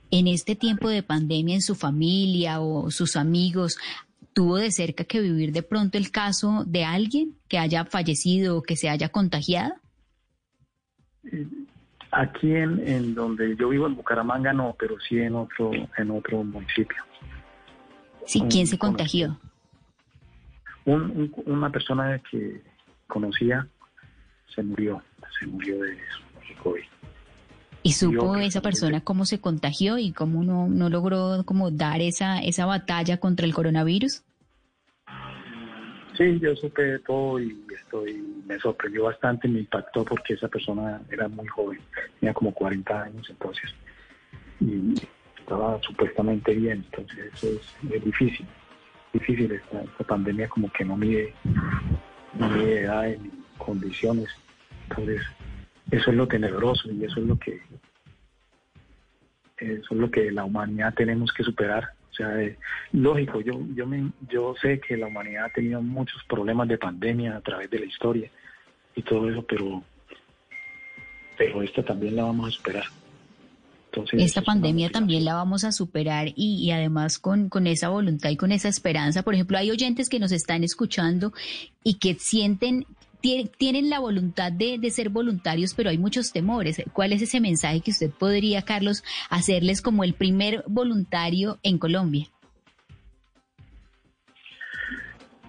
En 0.10 0.28
este 0.28 0.56
tiempo 0.56 0.88
de 0.88 1.04
pandemia, 1.04 1.56
en 1.56 1.62
su 1.62 1.76
familia 1.76 2.62
o 2.62 2.92
sus 2.92 3.18
amigos, 3.18 3.78
tuvo 4.32 4.56
de 4.56 4.72
cerca 4.72 5.04
que 5.04 5.20
vivir 5.20 5.52
de 5.52 5.64
pronto 5.64 5.98
el 5.98 6.12
caso 6.12 6.64
de 6.66 6.86
alguien 6.86 7.36
que 7.50 7.58
haya 7.58 7.84
fallecido 7.84 8.58
o 8.58 8.64
que 8.64 8.78
se 8.78 8.88
haya 8.88 9.10
contagiado? 9.10 9.81
Aquí 12.12 12.56
en, 12.56 12.86
en 12.86 13.16
donde 13.16 13.56
yo 13.56 13.70
vivo 13.70 13.88
en 13.88 13.96
Bucaramanga 13.96 14.52
no, 14.52 14.76
pero 14.78 15.00
sí 15.00 15.18
en 15.18 15.36
otro 15.36 15.72
en 15.98 16.12
otro 16.12 16.44
municipio. 16.44 17.04
Sí, 18.26 18.42
¿quién 18.50 18.68
se 18.68 18.78
contagió? 18.78 19.40
una 20.86 21.70
persona 21.70 22.20
que 22.32 22.60
conocía 23.08 23.68
se 24.54 24.64
murió, 24.64 25.02
se 25.40 25.46
murió 25.46 25.80
de, 25.80 25.98
COVID. 26.64 26.82
¿Y 27.84 27.94
supo 27.94 28.36
esa 28.36 28.62
persona 28.62 29.02
cómo 29.02 29.26
se 29.26 29.40
contagió 29.40 29.98
y 29.98 30.12
cómo 30.12 30.44
no, 30.44 30.68
no 30.68 30.90
logró 30.90 31.44
como 31.46 31.72
dar 31.72 32.02
esa, 32.02 32.40
esa 32.40 32.66
batalla 32.66 33.18
contra 33.18 33.46
el 33.46 33.54
coronavirus? 33.54 34.24
Sí, 36.18 36.40
yo 36.40 36.56
supe 36.56 37.00
todo 37.00 37.40
y 37.40 37.58
estoy, 37.74 38.22
me 38.46 38.60
sorprendió 38.60 39.06
bastante, 39.06 39.48
me 39.48 39.60
impactó 39.60 40.04
porque 40.04 40.34
esa 40.34 40.48
persona 40.48 41.02
era 41.10 41.28
muy 41.28 41.48
joven, 41.48 41.80
tenía 42.20 42.34
como 42.34 42.54
40 42.54 43.04
años 43.04 43.30
entonces, 43.30 43.74
y 44.60 44.94
estaba 45.40 45.82
supuestamente 45.82 46.54
bien, 46.54 46.86
entonces 46.92 47.32
eso 47.34 47.48
es, 47.48 48.04
difícil, 48.04 48.46
difícil 49.14 49.52
esta, 49.54 50.04
pandemia 50.04 50.50
como 50.50 50.72
que 50.72 50.84
no 50.84 50.98
mide, 50.98 51.34
no 52.38 52.50
mide 52.50 52.82
edad 52.82 53.08
ni 53.08 53.32
condiciones, 53.58 54.30
entonces 54.90 55.22
eso 55.92 56.12
es 56.12 56.18
lo 56.18 56.28
tenebroso 56.28 56.92
y 56.92 57.06
eso 57.06 57.22
es 57.22 57.26
lo 57.26 57.40
que 57.40 57.62
eso 59.58 59.94
es 59.94 60.00
lo 60.00 60.10
que 60.10 60.32
la 60.32 60.44
humanidad 60.44 60.94
tenemos 60.96 61.32
que 61.32 61.44
superar. 61.44 61.94
O 62.12 62.14
sea, 62.14 62.42
eh, 62.42 62.58
lógico, 62.92 63.42
yo, 63.42 63.54
yo, 63.74 63.88
me, 63.88 64.12
yo 64.30 64.54
sé 64.62 64.80
que 64.80 64.98
la 64.98 65.08
humanidad 65.08 65.46
ha 65.46 65.50
tenido 65.50 65.82
muchos 65.82 66.22
problemas 66.26 66.68
de 66.68 66.78
pandemia 66.78 67.38
a 67.38 67.42
través 67.42 67.70
de 67.70 67.80
la 67.80 67.86
historia 67.86 68.30
y 68.96 69.02
todo 69.02 69.30
eso, 69.30 69.44
pero, 69.44 69.82
pero 71.38 71.62
esta 71.62 71.84
también 71.84 72.18
la 72.18 72.24
vamos 72.24 72.50
a 72.50 72.52
superar. 72.52 72.84
Entonces, 73.86 74.24
esta 74.24 74.42
pandemia 74.42 74.90
también 74.90 75.26
la 75.26 75.34
vamos 75.36 75.66
a 75.66 75.72
superar 75.72 76.30
y, 76.30 76.66
y, 76.66 76.72
además 76.72 77.20
con, 77.20 77.50
con 77.50 77.68
esa 77.68 77.90
voluntad 77.90 78.30
y 78.30 78.38
con 78.38 78.54
esa 78.54 78.70
esperanza. 78.70 79.24
Por 79.24 79.34
ejemplo, 79.34 79.58
hay 79.58 79.70
oyentes 79.70 80.08
que 80.08 80.20
nos 80.20 80.32
están 80.32 80.64
escuchando 80.64 81.34
y 81.84 81.96
que 81.96 82.16
sienten 82.16 82.86
tienen 83.22 83.90
la 83.90 84.00
voluntad 84.00 84.52
de, 84.52 84.80
ser 84.92 85.10
voluntarios, 85.10 85.74
pero 85.74 85.90
hay 85.90 85.98
muchos 85.98 86.32
temores. 86.32 86.82
¿Cuál 86.94 87.14
es 87.14 87.22
ese 87.22 87.40
mensaje 87.40 87.82
que 87.82 87.92
usted 87.92 88.10
podría, 88.10 88.64
Carlos, 88.64 89.04
hacerles 89.30 89.82
como 89.82 90.04
el 90.04 90.14
primer 90.14 90.64
voluntario 90.68 91.60
en 91.64 91.78
Colombia? 91.78 92.28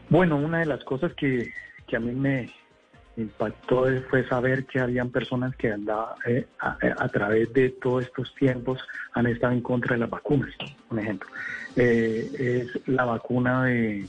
Bueno, 0.08 0.36
una 0.36 0.60
de 0.60 0.66
las 0.66 0.84
cosas 0.84 1.12
que, 1.14 1.52
a 1.94 1.98
mí 1.98 2.12
me 2.12 2.50
impactó 3.16 3.86
fue 4.08 4.26
saber 4.28 4.64
que 4.66 4.80
habían 4.80 5.10
personas 5.10 5.54
que 5.56 5.70
andaban 5.70 6.14
eh, 6.26 6.46
a, 6.60 7.08
través 7.08 7.52
de 7.52 7.70
todos 7.70 8.04
estos 8.04 8.34
tiempos 8.34 8.80
han 9.12 9.26
estado 9.26 9.52
en 9.52 9.60
contra 9.60 9.94
de 9.94 10.00
las 10.00 10.10
vacunas, 10.10 10.54
un 10.90 10.98
ejemplo. 10.98 11.28
Eh, 11.76 12.30
es 12.38 12.88
la 12.88 13.04
vacuna 13.04 13.64
de, 13.64 14.06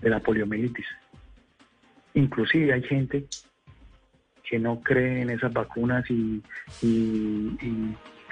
de 0.00 0.10
la 0.10 0.20
poliomielitis. 0.20 0.86
Inclusive 2.14 2.72
hay 2.72 2.82
gente 2.82 3.24
que 4.50 4.58
no 4.58 4.80
cree 4.80 5.22
en 5.22 5.30
esas 5.30 5.52
vacunas 5.52 6.04
y, 6.10 6.42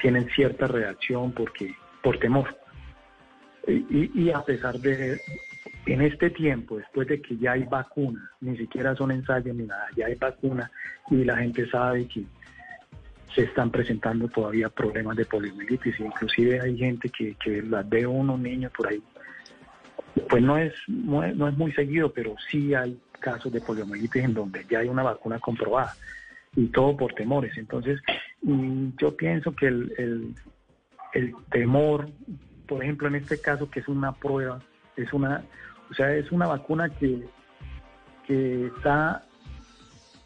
tienen 0.01 0.29
cierta 0.31 0.69
reacción 0.69 1.33
porque 1.33 1.75
por 2.03 2.19
temor. 2.19 2.57
Y, 3.67 4.31
a 4.31 4.43
pesar 4.43 4.79
de, 4.79 5.21
en 5.87 6.03
este 6.03 6.31
tiempo, 6.31 6.79
después 6.79 7.09
de 7.09 7.21
que 7.21 7.37
ya 7.37 7.53
hay 7.53 7.65
vacuna, 7.65 8.31
ni 8.41 8.57
siquiera 8.57 8.95
son 8.95 9.11
ensayos 9.11 9.55
ni 9.57 9.65
nada, 9.65 9.89
ya 9.97 10.07
hay 10.07 10.15
vacuna 10.15 10.71
y 11.11 11.25
la 11.25 11.37
gente 11.37 11.69
sabe 11.69 12.07
que 12.07 12.25
se 13.35 13.43
están 13.43 13.71
presentando 13.71 14.29
todavía 14.29 14.69
problemas 14.69 15.17
de 15.17 15.25
poliomielitis, 15.25 15.99
inclusive 16.01 16.61
hay 16.61 16.79
gente 16.79 17.09
que, 17.09 17.35
que 17.35 17.63
las 17.63 17.89
ve 17.89 18.07
unos 18.07 18.39
niños 18.39 18.73
por 18.77 18.89
ahí. 18.89 19.03
Pues 20.29 20.43
no 20.43 20.57
es, 20.59 20.73
no 20.87 21.23
es, 21.25 21.37
no 21.37 21.49
es 21.49 21.57
muy 21.57 21.73
seguido, 21.73 22.13
pero 22.13 22.35
sí 22.51 22.75
hay 22.75 22.99
casos 23.19 23.53
de 23.53 23.61
poliomielitis 23.61 24.25
en 24.25 24.35
donde 24.35 24.65
ya 24.69 24.81
hay 24.81 24.89
una 24.89 25.03
vacuna 25.03 25.39
comprobada 25.39 25.95
y 26.55 26.67
todo 26.69 26.97
por 26.97 27.15
temores. 27.15 27.57
Entonces, 27.57 28.01
mm, 28.43 28.91
yo 28.99 29.17
pienso 29.17 29.55
que 29.55 29.67
el, 29.67 30.35
el, 31.13 31.35
temor, 31.51 32.09
por 32.67 32.83
ejemplo, 32.83 33.09
en 33.09 33.17
este 33.17 33.41
caso 33.41 33.71
que 33.71 33.81
es 33.81 33.89
una 33.89 34.13
prueba, 34.13 34.61
es 34.97 35.13
una, 35.13 35.45
o 35.91 35.95
sea, 35.95 36.15
es 36.15 36.31
una 36.33 36.47
vacuna 36.47 36.89
que, 36.91 37.27
que 38.27 38.67
está, 38.67 39.25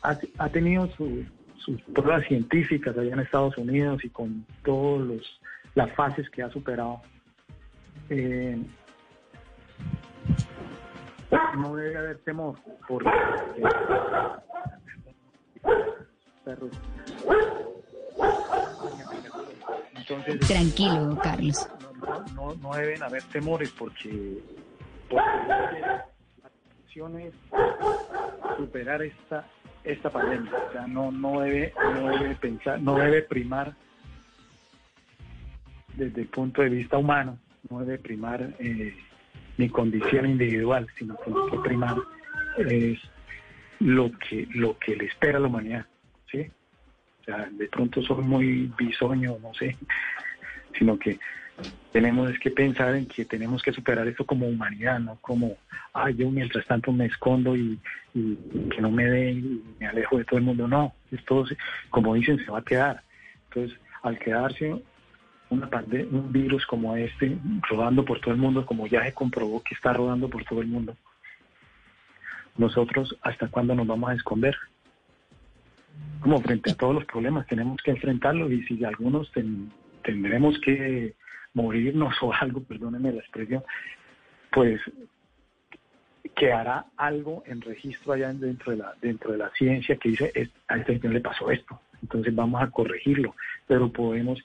ha, 0.02 0.48
tenido 0.48 0.88
sus 0.96 1.80
pruebas 1.94 2.26
científicas 2.26 2.96
allá 2.96 3.12
en 3.12 3.20
Estados 3.20 3.56
Unidos 3.56 4.04
y 4.04 4.10
con 4.10 4.44
todas 4.64 5.22
las 5.74 5.92
fases 5.92 6.28
que 6.30 6.42
ha 6.42 6.50
superado. 6.50 7.00
Eh, 8.10 8.58
no 11.56 11.76
debe 11.76 11.98
haber 11.98 12.18
temor 12.18 12.56
porque 12.86 13.10
tranquilo 20.46 21.18
Carlos. 21.22 21.68
No, 22.34 22.54
no, 22.56 22.74
deben 22.74 23.02
haber 23.02 23.22
temores 23.24 23.70
porque, 23.70 24.42
la 25.10 26.04
intención 26.70 27.18
es 27.20 27.34
superar 28.56 29.02
esta 29.02 29.46
esta 29.84 30.10
pandemia. 30.10 30.52
O 30.68 30.72
sea 30.72 30.86
no 30.86 31.10
no 31.10 31.40
debe 31.40 31.72
no 31.94 32.08
debe 32.08 32.34
pensar 32.36 32.80
no 32.80 32.96
debe 32.96 33.22
primar 33.22 33.74
desde 35.94 36.22
el 36.22 36.28
punto 36.28 36.62
de 36.62 36.68
vista 36.68 36.98
humano 36.98 37.38
no 37.70 37.80
debe 37.80 37.98
primar 37.98 38.54
eh, 38.58 38.96
mi 39.62 39.68
condición 39.68 40.26
individual, 40.26 40.88
sino 40.98 41.16
que 41.18 41.30
lo 41.30 41.48
que 41.48 41.58
primar 41.60 41.96
es 42.58 42.98
lo 43.78 44.10
que, 44.18 44.48
lo 44.54 44.76
que 44.76 44.96
le 44.96 45.04
espera 45.04 45.38
a 45.38 45.40
la 45.40 45.46
humanidad, 45.46 45.86
¿sí? 46.28 46.50
De 47.52 47.68
pronto 47.68 48.02
soy 48.02 48.24
muy 48.24 48.72
bisoño, 48.76 49.38
no 49.40 49.54
sé, 49.54 49.76
sino 50.76 50.98
que 50.98 51.20
tenemos 51.92 52.36
que 52.40 52.50
pensar 52.50 52.96
en 52.96 53.06
que 53.06 53.24
tenemos 53.24 53.62
que 53.62 53.72
superar 53.72 54.08
esto 54.08 54.26
como 54.26 54.48
humanidad, 54.48 54.98
no 54.98 55.16
como, 55.20 55.56
ah, 55.94 56.10
yo 56.10 56.28
mientras 56.28 56.66
tanto 56.66 56.90
me 56.90 57.06
escondo 57.06 57.56
y, 57.56 57.78
que 58.12 58.80
no 58.80 58.90
me 58.90 59.06
den 59.06 59.38
y 59.38 59.62
me 59.78 59.86
alejo 59.86 60.18
de 60.18 60.24
todo 60.24 60.38
el 60.38 60.44
mundo. 60.44 60.66
No, 60.66 60.92
esto, 61.12 61.44
como 61.88 62.14
dicen, 62.14 62.44
se 62.44 62.50
va 62.50 62.58
a 62.58 62.64
quedar. 62.64 63.02
Entonces, 63.48 63.78
al 64.02 64.18
quedarse, 64.18 64.82
una 65.52 65.68
un 66.10 66.32
virus 66.32 66.66
como 66.66 66.96
este 66.96 67.36
rodando 67.68 68.04
por 68.04 68.20
todo 68.20 68.32
el 68.32 68.40
mundo, 68.40 68.66
como 68.66 68.86
ya 68.86 69.04
se 69.04 69.12
comprobó 69.12 69.62
que 69.62 69.74
está 69.74 69.92
rodando 69.92 70.28
por 70.28 70.44
todo 70.44 70.60
el 70.60 70.68
mundo, 70.68 70.96
nosotros 72.56 73.16
hasta 73.22 73.48
cuándo 73.48 73.74
nos 73.74 73.86
vamos 73.86 74.10
a 74.10 74.14
esconder? 74.14 74.56
Como 76.20 76.40
frente 76.40 76.70
a 76.70 76.74
todos 76.74 76.94
los 76.94 77.04
problemas 77.04 77.46
tenemos 77.46 77.80
que 77.82 77.90
enfrentarlos 77.90 78.50
y 78.50 78.62
si 78.62 78.84
algunos 78.84 79.30
tendremos 80.02 80.58
que 80.60 81.14
morirnos 81.54 82.14
o 82.22 82.32
algo, 82.32 82.62
perdónenme 82.62 83.12
la 83.12 83.20
expresión, 83.20 83.62
pues 84.50 84.80
quedará 86.34 86.86
algo 86.96 87.42
en 87.46 87.60
registro 87.60 88.12
allá 88.12 88.32
dentro 88.32 88.72
de 88.72 88.78
la 88.78 88.94
dentro 89.00 89.32
de 89.32 89.38
la 89.38 89.50
ciencia 89.50 89.96
que 89.96 90.10
dice 90.10 90.50
a 90.68 90.76
este 90.76 91.08
le 91.08 91.20
pasó 91.20 91.50
esto 91.50 91.80
entonces 92.00 92.34
vamos 92.34 92.62
a 92.62 92.70
corregirlo 92.70 93.34
pero 93.66 93.90
podemos 93.90 94.42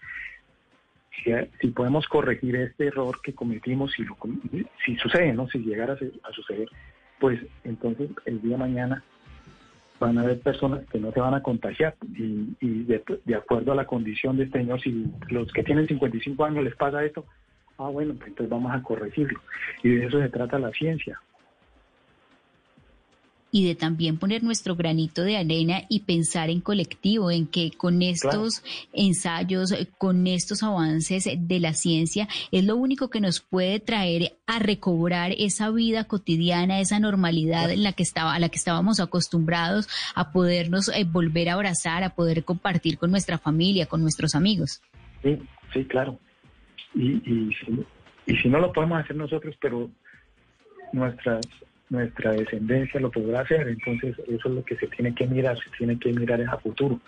si, 1.23 1.67
podemos 1.69 2.07
corregir 2.07 2.55
este 2.55 2.87
error 2.87 3.19
que 3.21 3.33
cometimos, 3.33 3.91
si, 3.93 4.95
sucede, 4.97 5.33
¿no? 5.33 5.47
Si 5.47 5.59
llegara 5.59 5.93
a, 5.93 6.33
suceder, 6.33 6.69
pues 7.19 7.39
entonces 7.63 8.09
el 8.25 8.41
día 8.41 8.51
de 8.51 8.57
mañana 8.57 9.03
van 9.99 10.17
a 10.17 10.21
haber 10.21 10.39
personas 10.41 10.85
que 10.91 10.99
no 10.99 11.11
se 11.11 11.19
van 11.19 11.33
a 11.33 11.41
contagiar 11.41 11.95
y, 12.15 12.83
de, 12.83 13.03
de, 13.25 13.35
acuerdo 13.35 13.71
a 13.71 13.75
la 13.75 13.85
condición 13.85 14.37
de 14.37 14.43
este 14.43 14.59
señor, 14.59 14.79
si 14.81 15.05
los 15.29 15.51
que 15.51 15.63
tienen 15.63 15.87
55 15.87 16.45
años 16.45 16.63
les 16.63 16.75
pasa 16.75 17.03
esto, 17.03 17.25
ah 17.79 17.89
bueno, 17.89 18.13
pues 18.13 18.29
entonces 18.29 18.49
vamos 18.49 18.71
a 18.71 18.81
corregirlo. 18.83 19.39
Y 19.83 19.89
de 19.89 20.05
eso 20.05 20.19
se 20.19 20.29
trata 20.29 20.59
la 20.59 20.71
ciencia 20.71 21.19
y 23.57 23.65
de 23.65 23.73
también 23.73 24.19
poner 24.19 24.43
nuestro 24.43 24.75
granito 24.75 25.23
de 25.23 25.35
arena 25.35 25.81
y 25.89 26.01
pensar 26.01 26.51
en 26.51 26.61
colectivo, 26.61 27.31
en 27.31 27.47
que 27.47 27.71
con 27.71 28.03
estos 28.03 28.63
ensayos, 28.93 29.73
con 29.97 30.27
estos 30.27 30.61
avances 30.61 31.27
de 31.35 31.59
la 31.59 31.73
ciencia, 31.73 32.27
es 32.51 32.63
lo 32.63 32.75
único 32.75 33.09
que 33.09 33.19
nos 33.19 33.39
puede 33.39 33.79
traer 33.79 34.33
a 34.45 34.59
recobrar 34.59 35.31
esa 35.35 35.71
vida 35.71 36.03
cotidiana, 36.03 36.81
esa 36.81 36.99
normalidad 36.99 37.71
en 37.71 37.81
la 37.81 37.93
que 37.93 38.03
estaba, 38.03 38.35
a 38.35 38.39
la 38.39 38.49
que 38.49 38.57
estábamos 38.57 38.99
acostumbrados, 38.99 39.89
a 40.13 40.31
podernos 40.31 40.89
eh, 40.89 41.03
volver 41.03 41.49
a 41.49 41.53
abrazar, 41.53 42.03
a 42.03 42.11
poder 42.11 42.43
compartir 42.43 42.99
con 42.99 43.09
nuestra 43.09 43.39
familia, 43.39 43.87
con 43.87 44.03
nuestros 44.03 44.35
amigos. 44.35 44.83
Sí, 45.23 45.39
sí, 45.73 45.83
claro. 45.85 46.19
Y, 46.93 47.13
y, 47.25 47.49
y 48.27 48.37
si 48.37 48.49
no 48.49 48.59
lo 48.59 48.71
podemos 48.71 49.03
hacer 49.03 49.15
nosotros, 49.15 49.55
pero 49.59 49.89
nuestras 50.93 51.41
nuestra 51.89 52.31
descendencia 52.31 52.99
lo 52.99 53.11
podrá 53.11 53.41
hacer. 53.41 53.67
Entonces, 53.67 54.17
eso 54.27 54.49
es 54.49 54.55
lo 54.55 54.63
que 54.63 54.75
se 54.77 54.87
tiene 54.87 55.13
que 55.13 55.27
mirar, 55.27 55.57
se 55.57 55.69
tiene 55.77 55.97
que 55.99 56.11
mirar 56.13 56.41
a 56.41 56.57
futuro. 56.57 56.99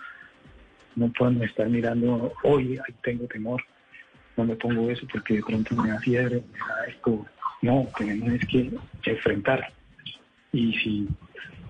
No 0.96 1.12
podemos 1.12 1.42
estar 1.44 1.68
mirando 1.68 2.32
hoy, 2.42 2.78
ahí 2.78 2.94
tengo 3.02 3.26
temor, 3.26 3.62
no 4.36 4.44
me 4.44 4.56
pongo 4.56 4.90
eso 4.90 5.06
porque 5.10 5.34
de 5.34 5.42
pronto 5.42 5.74
me 5.76 5.88
da 5.88 6.00
fiebre, 6.00 6.42
me 6.52 6.58
da 6.58 6.84
esto. 6.88 7.26
No, 7.62 7.88
tenemos 7.96 8.40
que 8.46 8.70
enfrentar. 9.04 9.72
Y 10.52 10.72
si 10.78 11.08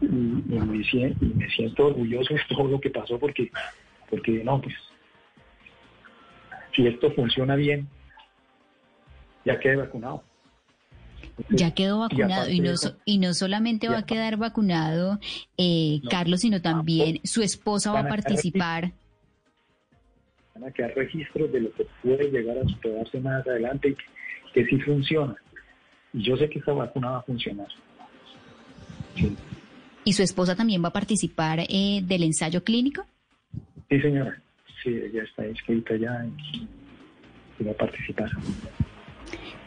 y, 0.00 0.06
me, 0.06 1.50
siento 1.50 1.86
orgulloso 1.86 2.34
de 2.34 2.40
todo 2.48 2.68
lo 2.68 2.80
que 2.80 2.90
pasó 2.90 3.18
porque, 3.18 3.50
porque 4.08 4.42
no, 4.44 4.60
pues, 4.60 4.74
si 6.74 6.86
esto 6.86 7.10
funciona 7.12 7.56
bien, 7.56 7.88
ya 9.44 9.58
quedé 9.58 9.76
vacunado. 9.76 10.22
Ya 11.48 11.72
quedó 11.72 12.00
vacunado 12.00 12.48
y, 12.50 12.60
no, 12.60 12.72
y 13.04 13.18
no 13.18 13.34
solamente 13.34 13.88
va 13.88 13.98
a 13.98 14.06
quedar 14.06 14.36
vacunado 14.36 15.18
eh, 15.56 16.00
Carlos, 16.10 16.40
sino 16.40 16.60
también 16.60 17.20
su 17.24 17.42
esposa 17.42 17.92
va 17.92 18.00
a 18.00 18.08
participar. 18.08 18.92
Van 20.54 20.64
a 20.64 20.72
quedar 20.72 20.94
registros 20.94 21.50
de 21.52 21.60
lo 21.60 21.72
que 21.72 21.86
puede 22.02 22.30
llegar 22.30 22.58
a 22.58 22.68
superarse 22.68 23.20
más 23.20 23.46
adelante 23.46 23.88
y 23.90 23.96
que, 24.52 24.66
sí 24.66 24.78
funciona. 24.80 25.36
Y 26.12 26.22
yo 26.22 26.36
sé 26.36 26.48
que 26.50 26.58
esta 26.58 26.72
vacuna 26.72 27.10
va 27.10 27.18
a 27.18 27.22
funcionar. 27.22 27.68
¿Y 30.04 30.12
su 30.12 30.22
esposa 30.22 30.56
también 30.56 30.82
va 30.82 30.88
a 30.88 30.92
participar 30.92 31.60
eh, 31.68 32.00
del 32.02 32.24
ensayo 32.24 32.64
clínico? 32.64 33.04
Sí, 33.88 34.00
señora. 34.00 34.40
Sí, 34.82 34.90
ella 34.90 35.24
está 35.24 35.46
inscrita 35.46 35.94
ya 35.96 36.26
y 37.58 37.64
va 37.64 37.72
a 37.72 37.74
participar. 37.74 38.30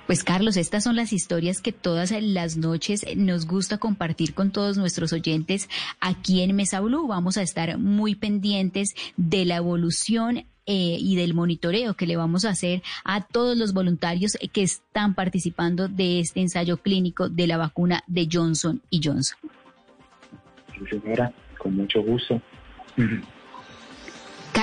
Pues 0.05 0.25
Carlos, 0.25 0.57
estas 0.57 0.83
son 0.83 0.97
las 0.97 1.13
historias 1.13 1.61
que 1.61 1.71
todas 1.71 2.11
las 2.11 2.57
noches 2.57 3.05
nos 3.15 3.47
gusta 3.47 3.77
compartir 3.77 4.33
con 4.33 4.51
todos 4.51 4.77
nuestros 4.77 5.13
oyentes 5.13 5.69
aquí 6.01 6.41
en 6.41 6.55
Mesa 6.55 6.81
Blue. 6.81 7.07
Vamos 7.07 7.37
a 7.37 7.41
estar 7.41 7.77
muy 7.77 8.15
pendientes 8.15 8.95
de 9.15 9.45
la 9.45 9.55
evolución 9.57 10.45
eh, 10.65 10.97
y 10.99 11.15
del 11.15 11.33
monitoreo 11.33 11.93
que 11.93 12.05
le 12.05 12.17
vamos 12.17 12.43
a 12.43 12.49
hacer 12.49 12.83
a 13.05 13.25
todos 13.25 13.57
los 13.57 13.73
voluntarios 13.73 14.37
que 14.51 14.63
están 14.63 15.13
participando 15.13 15.87
de 15.87 16.19
este 16.19 16.41
ensayo 16.41 16.77
clínico 16.77 17.29
de 17.29 17.47
la 17.47 17.57
vacuna 17.57 18.03
de 18.07 18.27
Johnson 18.31 18.81
y 18.89 19.01
Johnson. 19.01 19.37
Sí, 20.73 20.85
señora, 20.89 21.33
con 21.57 21.77
mucho 21.77 22.01
gusto. 22.01 22.41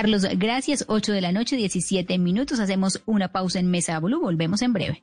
Carlos, 0.00 0.24
gracias. 0.38 0.86
8 0.88 1.12
de 1.12 1.20
la 1.20 1.30
noche, 1.30 1.56
17 1.56 2.16
minutos. 2.16 2.58
Hacemos 2.58 3.02
una 3.04 3.32
pausa 3.32 3.58
en 3.58 3.70
Mesa 3.70 4.00
Blue. 4.00 4.18
Volvemos 4.18 4.62
en 4.62 4.72
breve. 4.72 5.02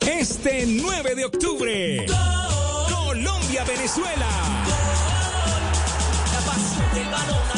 Este 0.00 0.64
9 0.66 1.14
de 1.14 1.24
octubre, 1.26 2.06
Colombia-Venezuela. 2.88 4.28
La 6.32 6.40
pasión 6.40 6.94
del 6.94 7.04
balón, 7.10 7.53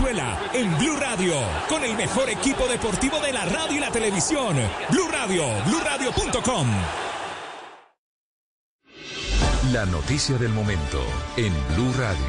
Venezuela, 0.00 0.38
en 0.54 0.78
Blue 0.78 0.96
Radio, 0.96 1.34
con 1.68 1.84
el 1.84 1.94
mejor 1.94 2.30
equipo 2.30 2.66
deportivo 2.66 3.20
de 3.20 3.32
la 3.32 3.44
radio 3.44 3.76
y 3.76 3.80
la 3.80 3.90
televisión. 3.90 4.56
Blue 4.90 5.08
Radio, 5.10 5.44
BlueRadio.com. 5.66 6.66
La 9.72 9.84
noticia 9.86 10.38
del 10.38 10.50
momento 10.50 11.02
en 11.36 11.52
Blue 11.74 11.92
Radio. 11.98 12.24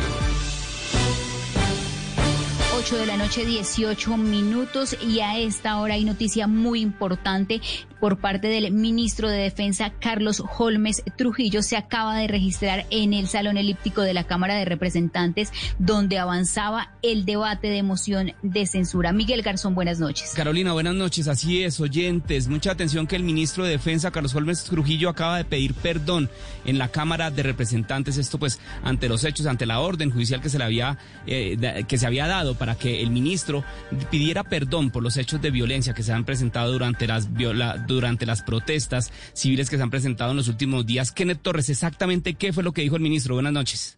8 2.78 2.98
de 2.98 3.06
la 3.06 3.16
noche, 3.16 3.46
18 3.46 4.18
minutos 4.18 4.98
y 5.02 5.22
a 5.22 5.38
esta 5.38 5.80
hora 5.80 5.94
hay 5.94 6.04
noticia 6.04 6.48
muy 6.48 6.82
importante 6.82 7.62
por 8.02 8.18
parte 8.18 8.48
del 8.48 8.72
ministro 8.72 9.30
de 9.30 9.38
Defensa 9.38 9.94
Carlos 10.02 10.44
Holmes 10.58 11.04
Trujillo. 11.16 11.62
Se 11.62 11.78
acaba 11.78 12.18
de 12.18 12.28
registrar 12.28 12.86
en 12.90 13.14
el 13.14 13.28
Salón 13.28 13.58
Elíptico 13.58 14.02
de 14.02 14.14
la 14.14 14.26
Cámara 14.26 14.56
de 14.56 14.66
Representantes 14.66 15.54
donde 15.78 16.18
avanzaba 16.18 16.92
el 17.04 17.26
debate 17.26 17.70
de 17.70 17.84
moción 17.84 18.34
de 18.42 18.66
censura. 18.66 19.14
Miguel 19.14 19.44
Garzón, 19.44 19.76
buenas 19.76 20.00
noches. 20.00 20.34
Carolina, 20.36 20.74
buenas 20.74 20.96
noches. 20.96 21.28
Así 21.28 21.64
es, 21.64 21.80
oyentes. 21.80 22.48
Mucha 22.48 22.72
atención 22.72 23.06
que 23.06 23.16
el 23.16 23.24
ministro 23.24 23.64
de 23.64 23.72
Defensa 23.72 24.12
Carlos 24.12 24.34
Holmes 24.34 24.64
Trujillo 24.64 25.08
acaba 25.08 25.38
de 25.38 25.46
pedir 25.46 25.76
perdón 25.76 26.30
en 26.66 26.80
la 26.80 26.88
Cámara 26.88 27.30
de 27.30 27.44
Representantes. 27.44 28.18
Esto 28.18 28.40
pues 28.40 28.60
ante 28.84 29.08
los 29.10 29.24
hechos, 29.24 29.46
ante 29.46 29.68
la 29.68 29.80
orden 29.80 30.10
judicial 30.10 30.42
que 30.42 30.50
se 30.50 30.58
le 30.58 30.64
había, 30.64 30.98
eh, 31.28 31.86
que 31.88 31.98
se 32.00 32.08
había 32.08 32.26
dado 32.26 32.56
para 32.56 32.76
que 32.76 33.04
el 33.04 33.12
ministro 33.12 33.64
pidiera 34.10 34.44
perdón 34.44 34.90
por 34.90 35.04
los 35.04 35.18
hechos 35.18 35.42
de 35.42 35.52
violencia 35.52 35.94
que 35.94 36.02
se 36.02 36.14
han 36.14 36.26
presentado 36.26 36.72
durante 36.72 37.06
las, 37.06 37.32
viola, 37.32 37.78
durante 37.92 38.26
las 38.26 38.42
protestas 38.42 39.12
civiles 39.34 39.70
que 39.70 39.78
se 39.78 39.84
han 39.84 39.90
presentado 39.90 40.32
en 40.32 40.38
los 40.38 40.48
últimos 40.48 40.86
días. 40.86 41.12
Kenneth 41.12 41.42
Torres, 41.42 41.70
exactamente 41.70 42.34
qué 42.34 42.54
fue 42.54 42.64
lo 42.64 42.72
que 42.72 42.82
dijo 42.82 42.96
el 42.96 43.02
ministro. 43.02 43.36
Buenas 43.36 43.54
noches. 43.54 43.98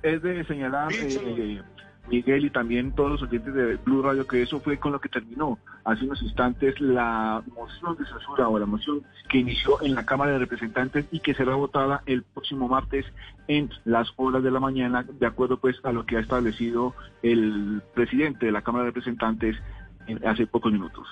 Es 0.03 0.23
de 0.23 0.45
señalar, 0.45 0.93
eh, 0.93 1.63
Miguel, 2.09 2.45
y 2.45 2.51
también 2.51 2.93
todos 2.93 3.11
los 3.13 3.23
oyentes 3.23 3.53
de 3.55 3.77
Blue 3.77 4.03
Radio, 4.03 4.27
que 4.27 4.43
eso 4.43 4.61
fue 4.61 4.79
con 4.79 4.93
lo 4.93 5.01
que 5.01 5.09
terminó 5.09 5.59
hace 5.85 6.05
unos 6.05 6.23
instantes 6.23 6.81
la 6.81 7.43
moción 7.55 7.97
de 7.97 8.05
censura 8.07 8.49
o 8.49 8.59
la 8.59 8.67
moción 8.67 9.03
que 9.29 9.39
inició 9.39 9.83
en 9.83 9.95
la 9.95 10.05
Cámara 10.07 10.33
de 10.33 10.39
Representantes 10.39 11.07
y 11.11 11.21
que 11.21 11.35
será 11.35 11.55
votada 11.55 12.03
el 12.07 12.23
próximo 12.23 12.67
martes 12.69 13.05
en 13.47 13.71
las 13.85 14.09
horas 14.17 14.43
de 14.43 14.51
la 14.51 14.61
mañana, 14.61 15.05
de 15.09 15.27
acuerdo 15.27 15.59
pues 15.59 15.77
a 15.85 15.93
lo 15.93 16.05
que 16.07 16.17
ha 16.17 16.21
establecido 16.21 16.95
el 17.23 17.83
presidente 17.95 18.47
de 18.47 18.53
la 18.53 18.63
Cámara 18.63 18.85
de 18.85 18.91
Representantes 18.91 19.57
en- 20.07 20.27
hace 20.27 20.47
pocos 20.47 20.73
minutos. 20.73 21.07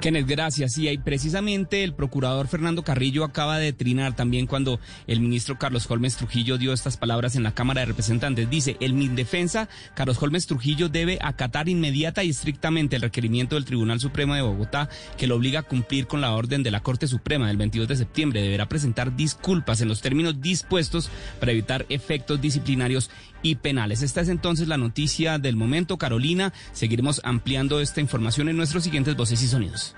Kenneth, 0.00 0.26
gracias. 0.26 0.76
Y 0.76 0.88
ahí 0.88 0.98
precisamente 0.98 1.82
el 1.82 1.94
procurador 1.94 2.46
Fernando 2.46 2.84
Carrillo 2.84 3.24
acaba 3.24 3.58
de 3.58 3.72
trinar 3.72 4.14
también 4.14 4.46
cuando 4.46 4.78
el 5.06 5.20
ministro 5.20 5.58
Carlos 5.58 5.90
Holmes 5.90 6.16
Trujillo 6.16 6.58
dio 6.58 6.74
estas 6.74 6.98
palabras 6.98 7.36
en 7.36 7.42
la 7.42 7.54
Cámara 7.54 7.80
de 7.80 7.86
Representantes. 7.86 8.50
Dice, 8.50 8.76
el 8.80 8.92
Mindefensa, 8.92 9.68
Carlos 9.94 10.22
Holmes 10.22 10.46
Trujillo 10.46 10.90
debe 10.90 11.18
acatar 11.22 11.70
inmediata 11.70 12.22
y 12.22 12.28
estrictamente 12.28 12.96
el 12.96 13.02
requerimiento 13.02 13.54
del 13.54 13.64
Tribunal 13.64 13.98
Supremo 13.98 14.34
de 14.34 14.42
Bogotá 14.42 14.90
que 15.16 15.26
lo 15.26 15.36
obliga 15.36 15.60
a 15.60 15.62
cumplir 15.62 16.06
con 16.06 16.20
la 16.20 16.32
orden 16.32 16.62
de 16.62 16.70
la 16.70 16.82
Corte 16.82 17.06
Suprema 17.06 17.46
del 17.46 17.56
22 17.56 17.88
de 17.88 17.96
septiembre. 17.96 18.42
Deberá 18.42 18.68
presentar 18.68 19.16
disculpas 19.16 19.80
en 19.80 19.88
los 19.88 20.02
términos 20.02 20.40
dispuestos 20.40 21.08
para 21.40 21.52
evitar 21.52 21.86
efectos 21.88 22.40
disciplinarios 22.42 23.10
y 23.44 23.54
penales. 23.56 24.02
Esta 24.02 24.22
es 24.22 24.28
entonces 24.28 24.66
la 24.66 24.78
noticia 24.78 25.38
del 25.38 25.54
momento. 25.54 25.98
Carolina, 25.98 26.52
seguiremos 26.72 27.20
ampliando 27.22 27.80
esta 27.80 28.00
información 28.00 28.48
en 28.48 28.56
nuestros 28.56 28.82
siguientes 28.82 29.14
voces 29.14 29.40
y 29.42 29.46
sonidos. 29.46 29.94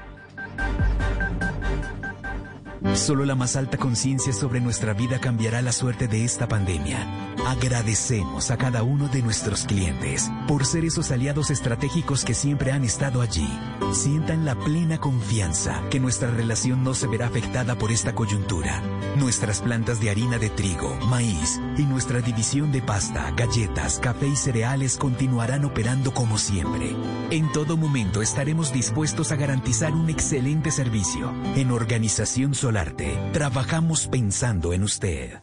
Solo 2.95 3.25
la 3.25 3.35
más 3.35 3.57
alta 3.57 3.77
conciencia 3.79 4.33
sobre 4.33 4.61
nuestra 4.61 4.93
vida 4.93 5.19
cambiará 5.19 5.63
la 5.63 5.73
suerte 5.73 6.09
de 6.09 6.25
esta 6.25 6.49
pandemia. 6.49 7.07
Agradecemos 7.47 8.51
a 8.51 8.57
cada 8.57 8.83
uno 8.83 9.09
de 9.09 9.23
nuestros 9.23 9.65
clientes 9.65 10.31
por 10.49 10.65
ser 10.65 10.85
esos 10.85 11.11
aliados 11.11 11.51
estratégicos 11.51 12.25
que 12.25 12.35
siempre 12.35 12.73
han 12.73 12.85
estado 12.85 13.21
allí. 13.21 13.49
Sientan 13.93 14.45
la 14.45 14.57
plena 14.57 14.99
confianza 14.99 15.83
que 15.91 16.01
nuestra 16.01 16.31
relación 16.31 16.83
no 16.83 16.95
se 16.95 17.07
verá 17.07 17.27
afectada 17.27 17.77
por 17.77 17.93
esta 17.93 18.15
coyuntura. 18.15 18.83
Nuestras 19.17 19.61
plantas 19.61 20.01
de 20.01 20.11
harina 20.11 20.39
de 20.39 20.51
trigo, 20.51 20.97
maíz 21.07 21.61
y 21.79 21.83
nuestra 21.83 22.21
división 22.21 22.73
de 22.73 22.83
pasta, 22.83 23.31
galletas, 23.37 23.99
café 23.99 24.27
y 24.27 24.37
cereales 24.37 24.97
continuarán 24.97 25.65
operando 25.65 26.13
como 26.13 26.39
siempre. 26.39 26.97
En 27.31 27.51
todo 27.53 27.77
momento 27.77 28.23
estaremos 28.23 28.73
dispuestos 28.73 29.31
a 29.31 29.37
garantizar 29.37 29.93
un 29.93 30.11
excelente 30.11 30.71
servicio. 30.71 31.33
En 31.55 31.71
Organización 31.71 32.55
Solarte, 32.67 33.17
trabajamos 33.33 34.09
pensando 34.09 34.73
en 34.73 34.83
usted. 34.83 35.35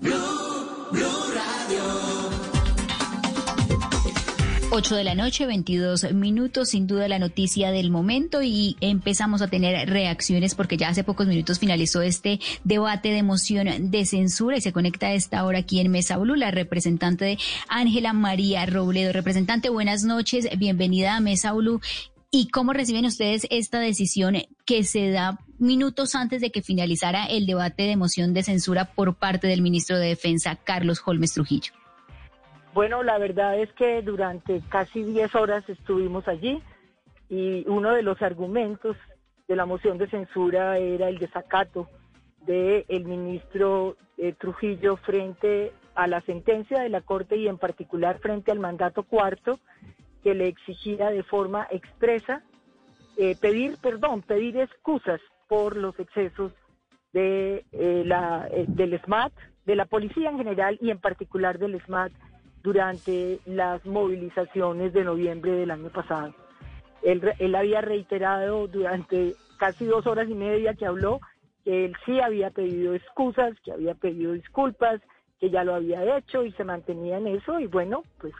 8 4.71 4.95
de 4.95 5.03
la 5.05 5.15
noche, 5.15 5.45
22 5.45 6.11
minutos, 6.11 6.71
sin 6.71 6.85
duda 6.85 7.07
la 7.07 7.19
noticia 7.19 7.71
del 7.71 7.91
momento 7.91 8.43
y 8.43 8.75
empezamos 8.81 9.41
a 9.41 9.47
tener 9.47 9.89
reacciones 9.89 10.53
porque 10.53 10.75
ya 10.75 10.89
hace 10.89 11.05
pocos 11.05 11.25
minutos 11.27 11.59
finalizó 11.59 12.01
este 12.01 12.41
debate 12.65 13.11
de 13.11 13.23
moción 13.23 13.89
de 13.89 14.05
censura 14.05 14.57
y 14.57 14.61
se 14.61 14.73
conecta 14.73 15.07
a 15.07 15.13
esta 15.13 15.45
hora 15.45 15.59
aquí 15.59 15.79
en 15.79 15.91
Mesa 15.91 16.17
Blue 16.17 16.35
la 16.35 16.51
representante 16.51 17.23
de 17.23 17.37
Ángela 17.69 18.11
María 18.11 18.65
Robledo. 18.65 19.13
Representante, 19.13 19.69
buenas 19.69 20.03
noches, 20.03 20.49
bienvenida 20.57 21.15
a 21.15 21.21
Mesa 21.21 21.53
Blue. 21.53 21.79
¿Y 22.35 22.49
cómo 22.49 22.73
reciben 22.73 23.05
ustedes 23.05 23.47
esta 23.49 23.79
decisión 23.79 24.35
que 24.65 24.83
se 24.83 25.11
da 25.11 25.39
minutos 25.63 26.13
antes 26.13 26.41
de 26.41 26.51
que 26.51 26.61
finalizara 26.61 27.25
el 27.25 27.45
debate 27.45 27.83
de 27.83 27.95
moción 27.95 28.33
de 28.33 28.43
censura 28.43 28.85
por 28.93 29.15
parte 29.15 29.47
del 29.47 29.61
ministro 29.61 29.97
de 29.97 30.09
Defensa, 30.09 30.57
Carlos 30.63 31.01
Holmes 31.05 31.33
Trujillo? 31.33 31.73
Bueno, 32.73 33.03
la 33.03 33.17
verdad 33.17 33.57
es 33.59 33.71
que 33.73 34.01
durante 34.01 34.61
casi 34.69 35.03
10 35.03 35.35
horas 35.35 35.63
estuvimos 35.67 36.27
allí 36.27 36.61
y 37.29 37.63
uno 37.67 37.91
de 37.91 38.03
los 38.03 38.21
argumentos 38.21 38.97
de 39.47 39.55
la 39.55 39.65
moción 39.65 39.97
de 39.97 40.09
censura 40.09 40.77
era 40.77 41.07
el 41.09 41.17
desacato 41.17 41.87
del 42.45 42.85
el 42.87 43.05
ministro 43.05 43.95
eh, 44.17 44.33
Trujillo 44.33 44.97
frente 44.97 45.71
a 45.95 46.07
la 46.07 46.21
sentencia 46.21 46.81
de 46.81 46.89
la 46.89 47.01
Corte 47.01 47.37
y 47.37 47.47
en 47.47 47.57
particular 47.57 48.19
frente 48.19 48.51
al 48.51 48.59
mandato 48.59 49.03
cuarto 49.03 49.59
que 50.23 50.33
le 50.33 50.47
exigía 50.47 51.09
de 51.09 51.23
forma 51.23 51.67
expresa 51.69 52.43
eh, 53.17 53.35
pedir 53.39 53.77
perdón, 53.77 54.23
pedir 54.23 54.57
excusas 54.57 55.21
por 55.53 55.77
los 55.77 55.99
excesos 55.99 56.51
de, 57.11 57.63
eh, 57.73 58.01
la, 58.07 58.47
eh, 58.49 58.65
del 58.67 58.99
SMAT, 59.01 59.31
de 59.67 59.75
la 59.75 59.85
policía 59.85 60.31
en 60.31 60.39
general 60.39 60.79
y 60.81 60.89
en 60.89 60.97
particular 60.97 61.59
del 61.59 61.79
SMAT 61.79 62.11
durante 62.63 63.39
las 63.45 63.85
movilizaciones 63.85 64.93
de 64.93 65.03
noviembre 65.03 65.51
del 65.51 65.69
año 65.69 65.91
pasado. 65.91 66.33
Él, 67.03 67.21
él 67.37 67.53
había 67.53 67.81
reiterado 67.81 68.67
durante 68.67 69.35
casi 69.59 69.85
dos 69.85 70.07
horas 70.07 70.27
y 70.27 70.33
media 70.33 70.73
que 70.73 70.87
habló 70.87 71.19
que 71.63 71.85
él 71.85 71.95
sí 72.03 72.19
había 72.19 72.49
pedido 72.49 72.95
excusas, 72.95 73.53
que 73.63 73.73
había 73.73 73.93
pedido 73.93 74.33
disculpas, 74.33 75.01
que 75.39 75.51
ya 75.51 75.63
lo 75.63 75.75
había 75.75 76.17
hecho 76.17 76.43
y 76.43 76.51
se 76.53 76.63
mantenía 76.63 77.17
en 77.17 77.27
eso 77.27 77.59
y 77.59 77.67
bueno, 77.67 78.01
pues 78.19 78.33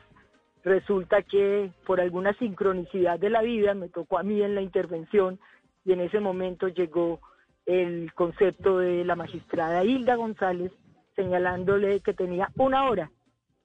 resulta 0.63 1.21
que 1.21 1.69
por 1.86 2.02
alguna 2.02 2.34
sincronicidad 2.39 3.19
de 3.19 3.30
la 3.30 3.43
vida 3.43 3.76
me 3.76 3.89
tocó 3.89 4.17
a 4.17 4.23
mí 4.23 4.41
en 4.41 4.56
la 4.56 4.62
intervención 4.62 5.39
y 5.86 5.93
en 5.93 6.02
ese 6.02 6.19
momento 6.19 6.67
llegó 6.67 7.19
el 7.65 8.13
concepto 8.13 8.80
de 8.80 9.06
la 9.06 9.15
magistrada 9.15 9.84
Hilda 9.84 10.15
González 10.15 10.72
señalándole 11.15 12.02
que 12.02 12.13
tenía 12.13 12.50
una 12.58 12.89
hora, 12.89 13.12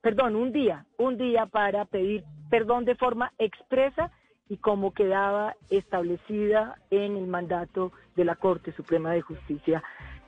perdón, 0.01 0.37
un 0.37 0.53
día, 0.53 0.85
un 0.99 1.17
día 1.17 1.47
para 1.47 1.85
pedir 1.87 2.25
perdón 2.51 2.85
de 2.85 2.95
forma 2.95 3.33
expresa 3.39 4.11
y 4.49 4.57
como 4.59 4.93
quedaba 4.93 5.55
establecida 5.71 6.77
en 6.91 7.17
el 7.17 7.27
mandato 7.27 7.93
de 8.17 8.25
la 8.25 8.37
Corte 8.37 8.73
Suprema 8.73 9.13
de 9.13 9.21
Justicia. 9.21 9.83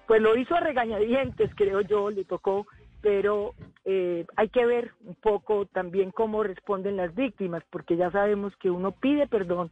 Pues 0.07 0.20
lo 0.20 0.37
hizo 0.37 0.55
a 0.55 0.61
regañadientes, 0.61 1.50
creo 1.55 1.81
yo, 1.81 2.11
le 2.11 2.24
tocó, 2.24 2.66
pero 3.00 3.55
eh, 3.85 4.26
hay 4.37 4.48
que 4.48 4.66
ver 4.66 4.92
un 5.05 5.14
poco 5.14 5.66
también 5.66 6.11
cómo 6.11 6.42
responden 6.42 6.96
las 6.96 7.14
víctimas, 7.14 7.62
porque 7.70 7.96
ya 7.96 8.11
sabemos 8.11 8.55
que 8.57 8.70
uno 8.70 8.92
pide 8.92 9.26
perdón, 9.26 9.70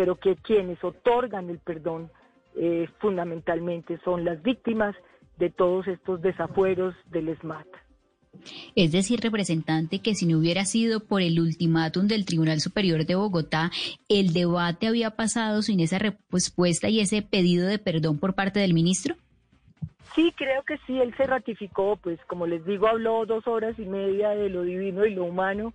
pero 0.00 0.16
que 0.16 0.34
quienes 0.36 0.82
otorgan 0.82 1.50
el 1.50 1.58
perdón 1.58 2.10
eh, 2.56 2.88
fundamentalmente 3.00 3.98
son 4.02 4.24
las 4.24 4.42
víctimas 4.42 4.96
de 5.36 5.50
todos 5.50 5.86
estos 5.88 6.22
desafueros 6.22 6.94
del 7.10 7.36
SMAT. 7.36 7.66
Es 8.74 8.92
decir, 8.92 9.20
representante, 9.20 9.98
que 9.98 10.14
si 10.14 10.24
no 10.24 10.38
hubiera 10.38 10.64
sido 10.64 11.00
por 11.00 11.20
el 11.20 11.38
ultimátum 11.38 12.06
del 12.06 12.24
Tribunal 12.24 12.60
Superior 12.60 13.04
de 13.04 13.14
Bogotá, 13.14 13.70
el 14.08 14.32
debate 14.32 14.86
había 14.86 15.10
pasado 15.10 15.60
sin 15.60 15.80
esa 15.80 15.98
respuesta 15.98 16.88
y 16.88 17.00
ese 17.00 17.20
pedido 17.20 17.68
de 17.68 17.78
perdón 17.78 18.18
por 18.18 18.34
parte 18.34 18.58
del 18.58 18.72
ministro. 18.72 19.16
Sí, 20.14 20.32
creo 20.34 20.62
que 20.62 20.78
sí, 20.86 20.98
él 20.98 21.14
se 21.18 21.26
ratificó, 21.26 21.96
pues 21.96 22.18
como 22.26 22.46
les 22.46 22.64
digo, 22.64 22.86
habló 22.86 23.26
dos 23.26 23.46
horas 23.46 23.78
y 23.78 23.84
media 23.84 24.30
de 24.30 24.48
lo 24.48 24.62
divino 24.62 25.04
y 25.04 25.12
lo 25.12 25.24
humano 25.24 25.74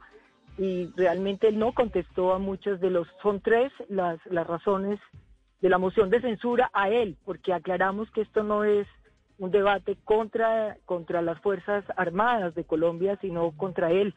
y 0.58 0.88
realmente 0.96 1.48
él 1.48 1.60
no 1.60 1.74
contestó 1.74 2.34
a 2.34 2.40
muchas 2.40 2.80
de 2.80 2.90
los, 2.90 3.08
son 3.22 3.42
tres 3.42 3.72
las, 3.90 4.20
las 4.26 4.48
razones 4.48 5.00
de 5.62 5.70
la 5.70 5.78
moción 5.78 6.10
de 6.10 6.22
censura 6.22 6.70
a 6.74 6.90
él, 6.90 7.18
porque 7.26 7.54
aclaramos 7.54 8.10
que 8.12 8.22
esto 8.22 8.44
no 8.44 8.64
es 8.64 8.88
un 9.38 9.52
debate 9.52 9.98
contra, 10.04 10.78
contra 10.86 11.22
las 11.22 11.40
Fuerzas 11.42 11.84
Armadas 11.98 12.56
de 12.56 12.64
Colombia, 12.64 13.18
sino 13.22 13.52
contra 13.52 13.92
él, 13.92 14.14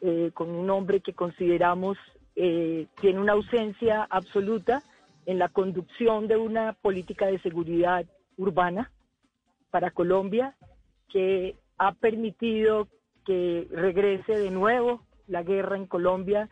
eh, 0.00 0.30
con 0.34 0.50
un 0.50 0.68
hombre 0.70 1.00
que 1.00 1.14
consideramos 1.14 1.96
eh, 2.34 2.86
tiene 3.00 3.20
una 3.20 3.32
ausencia 3.32 4.06
absoluta 4.10 4.82
en 5.26 5.38
la 5.38 5.48
conducción 5.48 6.26
de 6.28 6.36
una 6.36 6.72
política 6.72 7.26
de 7.26 7.38
seguridad 7.40 8.04
urbana 8.36 8.90
para 9.70 9.90
Colombia, 9.90 10.56
que 11.08 11.56
ha 11.78 11.92
permitido 11.92 12.88
que 13.24 13.68
regrese 13.70 14.36
de 14.36 14.50
nuevo 14.50 15.02
la 15.26 15.42
guerra 15.42 15.76
en 15.76 15.86
Colombia, 15.86 16.48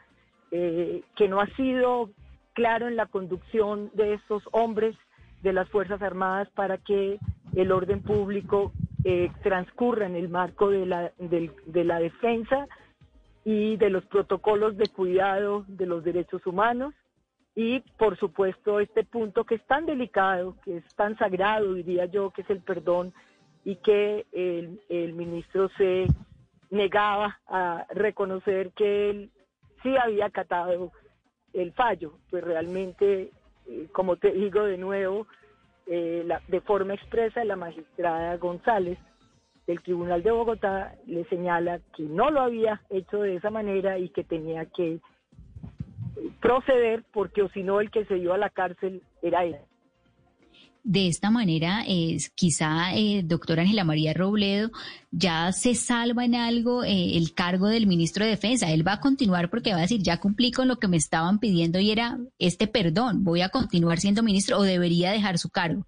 eh, 0.51 1.03
que 1.17 1.29
no 1.29 1.41
ha 1.41 1.47
sido 1.57 2.11
claro 2.55 2.89
en 2.89 2.97
la 2.97 3.07
conducción 3.07 3.91
de 3.95 4.15
estos 4.15 4.43
hombres 4.53 4.97
de 5.43 5.53
las 5.53 5.69
Fuerzas 5.69 6.03
Armadas 6.03 6.49
para 6.51 6.79
que 6.79 7.19
el 7.55 7.73
orden 7.73 8.03
público 8.03 8.73
eh, 9.05 9.31
transcurra 9.43 10.07
en 10.07 10.17
el 10.17 10.29
marco 10.29 10.69
de 10.71 10.87
la, 10.87 11.13
de 11.19 11.85
la 11.85 11.99
defensa 11.99 12.67
y 13.45 13.77
de 13.77 13.91
los 13.91 14.05
protocolos 14.07 14.77
de 14.77 14.89
cuidado 14.89 15.65
de 15.69 15.87
los 15.87 16.05
derechos 16.05 16.47
humanos. 16.47 16.95
Y 17.55 17.81
por 17.99 18.19
supuesto 18.19 18.81
este 18.81 19.05
punto 19.05 19.45
que 19.45 19.57
es 19.57 19.67
tan 19.67 19.87
delicado, 19.87 20.57
que 20.65 20.79
es 20.79 20.95
tan 20.95 21.17
sagrado, 21.19 21.75
diría 21.75 22.07
yo, 22.07 22.31
que 22.31 22.43
es 22.43 22.51
el 22.51 22.61
perdón 22.61 23.13
y 23.65 23.77
que 23.77 24.27
el, 24.33 24.81
el 24.89 25.13
ministro 25.15 25.69
se 25.77 26.07
negaba 26.71 27.39
a 27.47 27.87
reconocer 27.91 28.71
que 28.73 29.11
él 29.11 29.31
sí 29.83 29.95
había 29.97 30.27
acatado 30.27 30.93
el 31.53 31.73
fallo, 31.73 32.15
pues 32.31 32.45
realmente, 32.45 33.33
eh, 33.67 33.89
como 33.93 34.17
te 34.17 34.33
digo 34.33 34.65
de 34.65 34.79
nuevo, 34.79 35.27
eh, 35.87 36.27
de 36.47 36.61
forma 36.61 36.95
expresa 36.95 37.45
la 37.45 37.57
magistrada 37.57 38.37
González 38.37 38.99
del 39.67 39.83
Tribunal 39.83 40.23
de 40.23 40.31
Bogotá 40.31 40.95
le 41.07 41.25
señala 41.25 41.81
que 41.97 42.05
no 42.05 42.31
lo 42.31 42.41
había 42.41 42.81
hecho 42.91 43.23
de 43.23 43.37
esa 43.37 43.51
manera 43.51 43.99
y 43.99 44.09
que 44.11 44.25
tenía 44.25 44.67
que 44.67 45.01
proceder 46.41 47.05
porque 47.13 47.43
o 47.43 47.49
si 47.51 47.63
no 47.63 47.81
el 47.81 47.91
que 47.91 48.05
se 48.05 48.15
dio 48.15 48.33
a 48.33 48.39
la 48.39 48.51
cárcel 48.51 49.03
era 49.23 49.45
él. 49.45 49.57
De 50.83 51.09
esta 51.09 51.31
manera, 51.31 51.85
es 51.87 52.31
quizá, 52.31 52.95
eh, 52.95 53.23
doctora 53.23 53.63
Ángela 53.63 53.85
María 53.85 54.15
Robledo, 54.15 54.71
ya 55.11 55.53
se 55.53 55.75
salva 55.75 56.25
en 56.25 56.35
algo 56.35 56.85
eh, 56.85 57.17
el 57.17 57.35
cargo 57.35 57.69
del 57.69 57.87
ministro 57.87 58.25
de 58.25 58.31
Defensa. 58.31 58.71
Él 58.71 58.87
va 58.87 58.95
a 58.95 59.01
continuar 59.01 59.51
porque 59.51 59.73
va 59.73 59.79
a 59.79 59.83
decir, 59.83 60.03
ya 60.03 60.21
cumplí 60.21 60.53
con 60.53 60.69
lo 60.69 60.77
que 60.77 60.89
me 60.89 60.97
estaban 60.97 61.39
pidiendo 61.39 61.81
y 61.81 61.91
era 61.91 62.19
este 62.39 62.67
perdón, 62.67 63.25
voy 63.25 63.43
a 63.43 63.51
continuar 63.51 63.99
siendo 63.99 64.23
ministro 64.23 64.59
o 64.59 64.63
debería 64.63 65.13
dejar 65.13 65.39
su 65.39 65.51
cargo. 65.51 65.85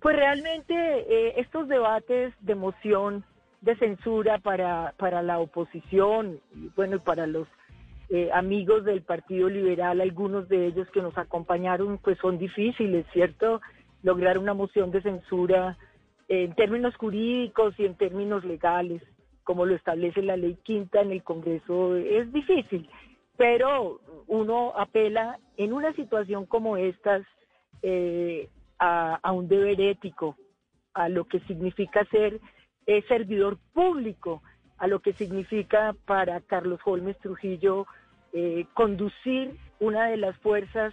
Pues 0.00 0.16
realmente 0.16 0.74
eh, 0.74 1.34
estos 1.36 1.68
debates 1.68 2.34
de 2.40 2.54
moción 2.56 3.24
de 3.60 3.76
censura 3.76 4.38
para, 4.38 4.92
para 4.98 5.22
la 5.22 5.38
oposición, 5.38 6.40
bueno, 6.74 6.96
y 6.96 6.98
para 6.98 7.28
los 7.28 7.46
eh, 8.08 8.30
amigos 8.32 8.84
del 8.84 9.02
Partido 9.02 9.48
Liberal, 9.48 10.00
algunos 10.00 10.48
de 10.48 10.66
ellos 10.66 10.88
que 10.90 11.02
nos 11.02 11.16
acompañaron, 11.16 11.98
pues 11.98 12.18
son 12.18 12.38
difíciles, 12.38 13.06
¿cierto? 13.12 13.60
Lograr 14.02 14.38
una 14.38 14.54
moción 14.54 14.90
de 14.90 15.02
censura 15.02 15.78
en 16.28 16.54
términos 16.54 16.94
jurídicos 16.96 17.74
y 17.78 17.84
en 17.84 17.94
términos 17.96 18.44
legales, 18.44 19.02
como 19.44 19.66
lo 19.66 19.74
establece 19.74 20.22
la 20.22 20.36
ley 20.36 20.56
quinta 20.62 21.00
en 21.00 21.12
el 21.12 21.22
Congreso, 21.22 21.96
es 21.96 22.32
difícil, 22.32 22.88
pero 23.36 24.00
uno 24.26 24.72
apela 24.76 25.38
en 25.56 25.72
una 25.72 25.92
situación 25.94 26.46
como 26.46 26.76
estas 26.76 27.22
eh, 27.82 28.48
a, 28.78 29.32
un 29.32 29.46
deber 29.48 29.80
ético, 29.80 30.36
a 30.94 31.08
lo 31.08 31.24
que 31.26 31.40
significa 31.40 32.04
ser 32.06 32.40
eh, 32.86 33.02
servidor 33.08 33.58
público, 33.72 34.42
a 34.82 34.88
lo 34.88 34.98
que 34.98 35.12
significa 35.12 35.94
para 36.06 36.40
Carlos 36.40 36.80
Holmes 36.84 37.16
Trujillo 37.18 37.86
eh, 38.32 38.66
conducir 38.74 39.56
una 39.78 40.06
de 40.06 40.16
las 40.16 40.36
fuerzas 40.38 40.92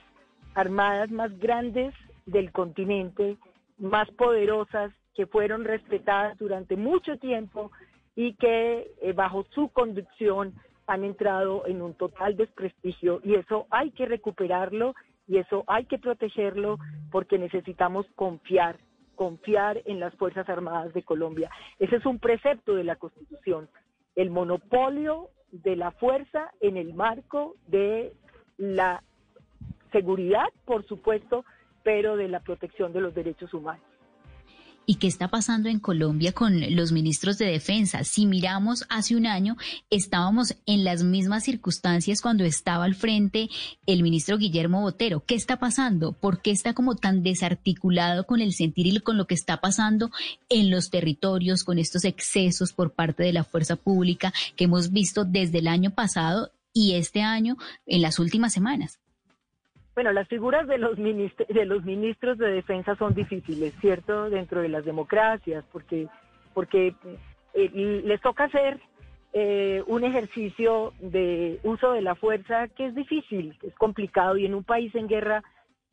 armadas 0.53 1.09
más 1.09 1.35
grandes 1.39 1.95
del 2.27 2.51
continente, 2.51 3.37
más 3.79 4.07
poderosas, 4.11 4.91
que 5.15 5.25
fueron 5.25 5.65
respetadas 5.65 6.37
durante 6.37 6.75
mucho 6.75 7.17
tiempo 7.17 7.71
y 8.15 8.35
que 8.35 8.91
eh, 9.01 9.13
bajo 9.13 9.43
su 9.55 9.69
conducción 9.69 10.53
han 10.85 11.03
entrado 11.03 11.65
en 11.65 11.81
un 11.81 11.95
total 11.95 12.37
desprestigio. 12.37 13.21
Y 13.23 13.33
eso 13.33 13.65
hay 13.71 13.89
que 13.89 14.05
recuperarlo 14.05 14.93
y 15.27 15.37
eso 15.37 15.63
hay 15.65 15.85
que 15.85 15.97
protegerlo 15.97 16.77
porque 17.11 17.39
necesitamos 17.39 18.05
confiar, 18.15 18.77
confiar 19.19 19.81
en 19.83 19.99
las 19.99 20.15
Fuerzas 20.15 20.47
Armadas 20.47 20.93
de 20.93 21.03
Colombia. 21.03 21.51
Ese 21.77 21.97
es 21.97 22.05
un 22.05 22.19
precepto 22.19 22.73
de 22.73 22.85
la 22.85 22.95
Constitución, 22.95 23.67
el 24.15 24.29
monopolio 24.29 25.27
de 25.51 25.75
la 25.75 25.91
fuerza 25.91 26.53
en 26.61 26.77
el 26.77 26.93
marco 26.93 27.57
de 27.67 28.13
la 28.55 29.03
seguridad, 29.91 30.47
por 30.63 30.87
supuesto, 30.87 31.43
pero 31.83 32.15
de 32.15 32.29
la 32.29 32.39
protección 32.39 32.93
de 32.93 33.01
los 33.01 33.13
derechos 33.13 33.53
humanos. 33.53 33.88
¿Y 34.89 34.95
qué 34.95 35.05
está 35.05 35.27
pasando 35.27 35.69
en 35.69 35.79
Colombia 35.79 36.31
con 36.31 36.75
los 36.75 36.91
ministros 36.91 37.37
de 37.37 37.45
defensa? 37.45 38.03
Si 38.03 38.25
miramos 38.25 38.85
hace 38.89 39.15
un 39.15 39.27
año, 39.27 39.55
estábamos 39.91 40.55
en 40.65 40.83
las 40.83 41.03
mismas 41.03 41.43
circunstancias 41.43 42.21
cuando 42.23 42.43
estaba 42.43 42.85
al 42.85 42.95
frente 42.95 43.49
el 43.85 44.01
ministro 44.01 44.39
Guillermo 44.39 44.81
Botero. 44.81 45.23
¿Qué 45.23 45.35
está 45.35 45.59
pasando? 45.59 46.13
¿Por 46.13 46.41
qué 46.41 46.49
está 46.49 46.73
como 46.73 46.95
tan 46.95 47.21
desarticulado 47.21 48.25
con 48.25 48.41
el 48.41 48.51
sentir 48.51 48.87
y 48.87 48.99
con 48.99 49.15
lo 49.15 49.27
que 49.27 49.35
está 49.35 49.61
pasando 49.61 50.09
en 50.49 50.71
los 50.71 50.89
territorios, 50.89 51.63
con 51.63 51.77
estos 51.77 52.03
excesos 52.03 52.73
por 52.73 52.93
parte 52.93 53.21
de 53.21 53.33
la 53.33 53.43
fuerza 53.43 53.75
pública 53.75 54.33
que 54.55 54.63
hemos 54.63 54.91
visto 54.91 55.23
desde 55.23 55.59
el 55.59 55.67
año 55.67 55.91
pasado 55.91 56.51
y 56.73 56.93
este 56.93 57.21
año 57.21 57.57
en 57.85 58.01
las 58.01 58.17
últimas 58.17 58.53
semanas? 58.53 58.97
Bueno, 59.95 60.11
las 60.13 60.27
figuras 60.27 60.67
de 60.67 60.77
los, 60.77 60.97
de 60.97 61.65
los 61.65 61.83
ministros 61.83 62.37
de 62.37 62.51
defensa 62.51 62.95
son 62.95 63.13
difíciles, 63.13 63.73
¿cierto? 63.81 64.29
Dentro 64.29 64.61
de 64.61 64.69
las 64.69 64.85
democracias, 64.85 65.65
porque, 65.71 66.07
porque 66.53 66.95
eh, 67.53 68.01
les 68.05 68.21
toca 68.21 68.45
hacer 68.45 68.79
eh, 69.33 69.83
un 69.87 70.03
ejercicio 70.03 70.93
de 70.99 71.59
uso 71.63 71.91
de 71.91 72.01
la 72.01 72.15
fuerza 72.15 72.67
que 72.69 72.87
es 72.87 72.95
difícil, 72.95 73.57
es 73.61 73.73
complicado 73.75 74.37
y 74.37 74.45
en 74.45 74.55
un 74.55 74.63
país 74.63 74.93
en 74.95 75.07
guerra 75.07 75.43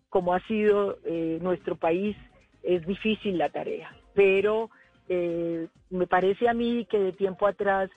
como 0.08 0.34
ha 0.34 0.40
sido 0.46 0.98
eh, 1.04 1.38
nuestro 1.42 1.76
país 1.76 2.16
es 2.62 2.86
difícil 2.86 3.38
la 3.38 3.50
tarea. 3.50 3.94
Pero 4.14 4.70
me 5.08 6.08
parece 6.08 6.48
a 6.48 6.54
mí 6.54 6.84
que 6.90 6.98
de 6.98 7.12
tiempo 7.12 7.46
atrás 7.46 7.90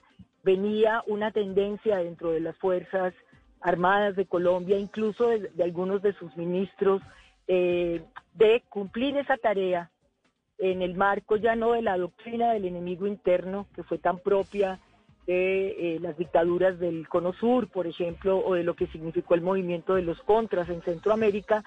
venía 0.44 1.02
una 1.08 1.32
tendencia 1.32 1.98
dentro 1.98 2.30
de 2.30 2.38
las 2.38 2.56
fuerzas 2.58 3.12
Armadas 3.60 4.16
de 4.16 4.26
Colombia, 4.26 4.78
incluso 4.78 5.28
de, 5.28 5.50
algunos 5.62 6.02
de 6.02 6.12
sus 6.14 6.34
ministros, 6.36 7.02
eh, 7.46 8.02
de 8.34 8.62
cumplir 8.68 9.16
esa 9.16 9.36
tarea 9.36 9.90
en 10.58 10.82
el 10.82 10.94
marco 10.94 11.36
ya 11.36 11.56
no 11.56 11.72
de 11.72 11.82
la 11.82 11.96
doctrina 11.96 12.52
del 12.52 12.66
enemigo 12.66 13.06
interno, 13.06 13.66
que 13.74 13.82
fue 13.82 13.98
tan 13.98 14.18
propia 14.18 14.78
de 15.26 15.96
eh, 15.96 15.98
las 16.00 16.16
dictaduras 16.16 16.78
del 16.78 17.08
Cono 17.08 17.32
Sur, 17.32 17.68
por 17.68 17.86
ejemplo, 17.86 18.38
o 18.38 18.54
de 18.54 18.64
lo 18.64 18.74
que 18.74 18.86
significó 18.88 19.34
el 19.34 19.42
movimiento 19.42 19.94
de 19.94 20.02
los 20.02 20.20
contras 20.22 20.68
en 20.68 20.82
Centroamérica, 20.82 21.64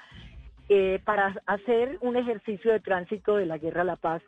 eh, 0.69 0.99
para 1.03 1.35
hacer 1.45 1.97
un 2.01 2.15
ejercicio 2.17 2.71
de 2.71 2.79
tránsito 2.79 3.35
de 3.35 3.45
la 3.45 3.57
guerra 3.57 3.81
a 3.81 3.85
la 3.85 3.95
paz. 3.95 4.21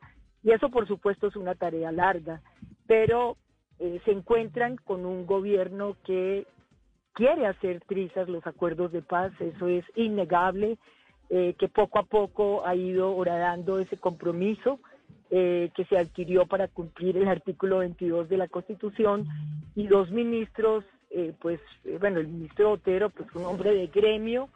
Y 0.44 0.52
eso, 0.52 0.70
por 0.70 0.88
supuesto, 0.88 1.28
es 1.28 1.36
una 1.36 1.56
tarea 1.56 1.92
larga, 1.92 2.42
pero 2.88 3.38
se 3.78 4.12
encuentran 4.12 4.78
con 4.78 5.06
un 5.06 5.26
gobierno 5.26 5.98
que 6.06 6.46
quiere 7.16 7.48
hacer 7.48 7.82
trizas 7.88 8.30
los 8.30 8.46
acuerdos 8.46 8.92
de 8.92 9.02
paz, 9.02 9.32
eso 9.40 9.68
es 9.68 9.84
innegable, 9.96 10.78
eh, 11.30 11.56
que 11.58 11.68
poco 11.68 11.98
a 11.98 12.04
poco 12.04 12.68
ha 12.68 12.76
ido 12.76 13.16
horadando 13.16 13.80
ese 13.80 13.98
compromiso 13.98 14.80
eh, 15.32 15.72
que 15.76 15.86
se 15.86 15.98
adquirió 15.98 16.46
para 16.46 16.68
cumplir 16.68 17.18
el 17.18 17.28
artículo 17.28 17.80
22 17.80 18.30
de 18.30 18.38
la 18.38 18.48
Constitución 18.48 19.28
y 19.76 19.88
dos 19.88 20.12
ministros, 20.12 20.84
eh, 21.10 21.34
pues 21.42 21.60
bueno, 22.00 22.20
el 22.20 22.28
ministro 22.28 22.74
Otero, 22.74 23.10
pues 23.10 23.34
un 23.34 23.46
hombre 23.46 23.74
de 23.74 23.88
gremio 23.88 24.50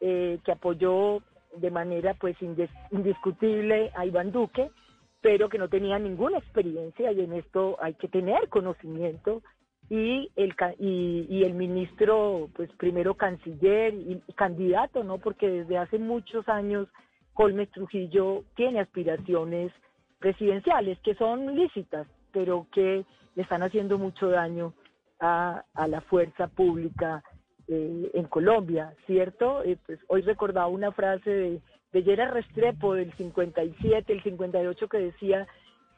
que 0.00 0.52
apoyó 0.52 1.22
de 1.56 1.70
manera 1.70 2.12
pues 2.12 2.36
indiscutible 2.90 3.90
a 3.94 4.04
Iván 4.04 4.32
Duque, 4.32 4.70
pero 5.22 5.48
que 5.48 5.56
no 5.56 5.70
tenía 5.70 5.98
ninguna 5.98 6.36
experiencia 6.36 7.10
y 7.10 7.22
en 7.22 7.32
esto 7.32 7.78
hay 7.80 7.94
que 7.94 8.08
tener 8.08 8.50
conocimiento 8.50 9.40
y 9.90 10.30
el 10.36 10.54
y, 10.78 11.42
el 11.44 11.54
ministro 11.54 12.48
pues 12.54 12.70
primero 12.78 13.14
canciller 13.14 13.94
y, 13.94 14.22
candidato 14.34 15.04
no 15.04 15.18
porque 15.18 15.48
desde 15.48 15.78
hace 15.78 15.98
muchos 15.98 16.48
años 16.48 16.88
Colmes 17.34 17.70
Trujillo 17.70 18.44
tiene 18.56 18.80
aspiraciones 18.80 19.72
presidenciales 20.18 20.98
que 21.00 21.14
son 21.14 21.54
lícitas 21.54 22.06
pero 22.32 22.66
que 22.72 23.04
le 23.34 23.42
están 23.42 23.62
haciendo 23.62 23.98
mucho 23.98 24.28
daño 24.28 24.72
a, 25.20 25.64
la 25.86 26.00
fuerza 26.02 26.48
pública 26.48 27.22
eh, 27.68 28.10
en 28.14 28.24
Colombia 28.24 28.94
cierto 29.06 29.62
eh, 29.64 29.76
pues 29.84 29.98
hoy 30.08 30.22
recordaba 30.22 30.68
una 30.68 30.92
frase 30.92 31.30
de 31.30 31.60
de 31.92 32.26
Restrepo 32.26 32.94
del 32.94 33.12
57 33.16 34.12
el 34.12 34.22
58 34.22 34.88
que 34.88 34.98
decía 34.98 35.46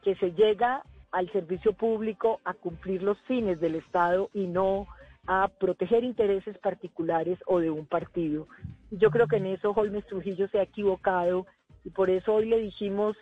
que 0.03 0.15
se 0.15 0.31
llega 0.33 0.83
al 1.11 1.31
servicio 1.31 1.73
público 1.73 2.39
a 2.43 2.53
cumplir 2.53 3.03
los 3.03 3.19
fines 3.21 3.59
del 3.59 3.75
Estado 3.75 4.29
y 4.33 4.47
no 4.47 4.87
a 5.27 5.49
proteger 5.49 6.03
intereses 6.03 6.57
particulares 6.59 7.37
o 7.45 7.59
de 7.59 7.69
un 7.69 7.85
partido. 7.85 8.47
Yo 8.91 9.11
creo 9.11 9.27
que 9.27 9.37
en 9.37 9.47
eso 9.47 9.71
Holmes 9.71 10.05
Trujillo 10.05 10.47
se 10.47 10.59
ha 10.59 10.63
equivocado 10.63 11.45
y 11.83 11.89
por 11.89 12.09
eso 12.09 12.33
hoy 12.33 12.45
le 12.45 12.59
dijimos, 12.59 13.17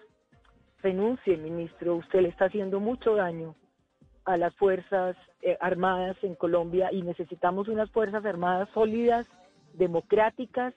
renuncie, 0.81 1.37
ministro, 1.37 1.95
usted 1.95 2.21
le 2.21 2.29
está 2.29 2.45
haciendo 2.45 2.79
mucho 2.79 3.15
daño 3.15 3.55
a 4.25 4.37
las 4.37 4.55
Fuerzas 4.55 5.15
eh, 5.41 5.57
Armadas 5.61 6.17
en 6.23 6.35
Colombia 6.35 6.91
y 6.91 7.01
necesitamos 7.01 7.67
unas 7.67 7.89
Fuerzas 7.91 8.25
Armadas 8.25 8.69
sólidas, 8.73 9.27
democráticas, 9.73 10.73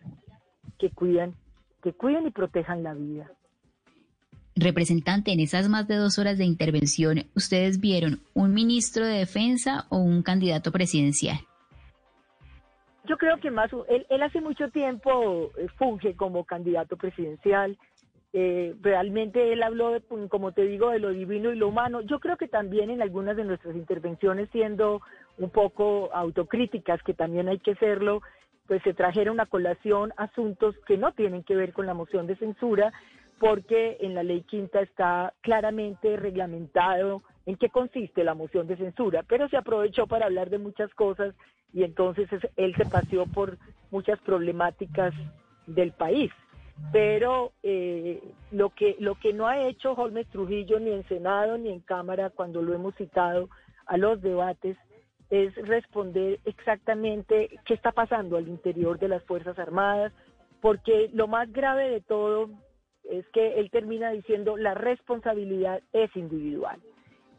que 0.78 0.90
cuidan, 0.90 1.34
que 1.82 1.92
cuiden 1.92 2.26
y 2.26 2.30
protejan 2.30 2.82
la 2.82 2.94
vida. 2.94 3.30
Representante, 4.60 5.30
en 5.30 5.38
esas 5.38 5.68
más 5.68 5.86
de 5.86 5.94
dos 5.94 6.18
horas 6.18 6.36
de 6.36 6.44
intervención, 6.44 7.26
¿ustedes 7.36 7.78
vieron 7.80 8.18
un 8.34 8.54
ministro 8.54 9.06
de 9.06 9.18
Defensa 9.18 9.86
o 9.88 9.98
un 9.98 10.24
candidato 10.24 10.72
presidencial? 10.72 11.38
Yo 13.04 13.16
creo 13.18 13.38
que 13.38 13.52
más, 13.52 13.70
él, 13.88 14.04
él 14.10 14.22
hace 14.22 14.40
mucho 14.40 14.68
tiempo 14.70 15.52
eh, 15.56 15.68
funge 15.78 16.16
como 16.16 16.44
candidato 16.44 16.96
presidencial. 16.96 17.78
Eh, 18.32 18.74
realmente 18.82 19.52
él 19.52 19.62
habló, 19.62 19.92
de, 19.92 20.02
como 20.28 20.50
te 20.50 20.62
digo, 20.62 20.90
de 20.90 20.98
lo 20.98 21.10
divino 21.10 21.52
y 21.52 21.56
lo 21.56 21.68
humano. 21.68 22.00
Yo 22.00 22.18
creo 22.18 22.36
que 22.36 22.48
también 22.48 22.90
en 22.90 23.00
algunas 23.00 23.36
de 23.36 23.44
nuestras 23.44 23.76
intervenciones, 23.76 24.48
siendo 24.50 25.02
un 25.38 25.50
poco 25.50 26.10
autocríticas, 26.12 27.00
que 27.04 27.14
también 27.14 27.48
hay 27.48 27.60
que 27.60 27.72
hacerlo, 27.72 28.22
pues 28.66 28.82
se 28.82 28.92
trajeron 28.92 29.38
a 29.38 29.46
colación 29.46 30.12
asuntos 30.16 30.74
que 30.86 30.98
no 30.98 31.12
tienen 31.12 31.44
que 31.44 31.54
ver 31.54 31.72
con 31.72 31.86
la 31.86 31.94
moción 31.94 32.26
de 32.26 32.36
censura, 32.36 32.92
porque 33.38 33.98
en 34.00 34.14
la 34.14 34.22
ley 34.22 34.42
quinta 34.42 34.80
está 34.80 35.32
claramente 35.40 36.16
reglamentado 36.16 37.22
en 37.46 37.56
qué 37.56 37.68
consiste 37.70 38.24
la 38.24 38.34
moción 38.34 38.66
de 38.66 38.76
censura, 38.76 39.22
pero 39.22 39.48
se 39.48 39.56
aprovechó 39.56 40.06
para 40.06 40.26
hablar 40.26 40.50
de 40.50 40.58
muchas 40.58 40.92
cosas 40.94 41.34
y 41.72 41.82
entonces 41.82 42.28
él 42.56 42.74
se 42.76 42.86
paseó 42.86 43.26
por 43.26 43.58
muchas 43.90 44.18
problemáticas 44.20 45.14
del 45.66 45.92
país. 45.92 46.30
Pero 46.92 47.52
eh, 47.62 48.22
lo 48.52 48.70
que 48.70 48.96
lo 49.00 49.16
que 49.16 49.32
no 49.32 49.48
ha 49.48 49.66
hecho 49.66 49.92
Holmes 49.92 50.28
Trujillo 50.28 50.78
ni 50.78 50.92
en 50.92 51.06
Senado 51.08 51.58
ni 51.58 51.70
en 51.70 51.80
Cámara 51.80 52.30
cuando 52.30 52.62
lo 52.62 52.72
hemos 52.72 52.94
citado 52.94 53.48
a 53.86 53.96
los 53.96 54.22
debates 54.22 54.76
es 55.30 55.54
responder 55.66 56.38
exactamente 56.44 57.50
qué 57.64 57.74
está 57.74 57.92
pasando 57.92 58.36
al 58.36 58.48
interior 58.48 58.98
de 58.98 59.08
las 59.08 59.22
Fuerzas 59.24 59.58
Armadas, 59.58 60.12
porque 60.60 61.10
lo 61.12 61.26
más 61.26 61.52
grave 61.52 61.90
de 61.90 62.00
todo 62.00 62.50
es 63.08 63.26
que 63.28 63.58
él 63.58 63.70
termina 63.70 64.10
diciendo 64.10 64.56
la 64.56 64.74
responsabilidad 64.74 65.82
es 65.92 66.14
individual. 66.16 66.80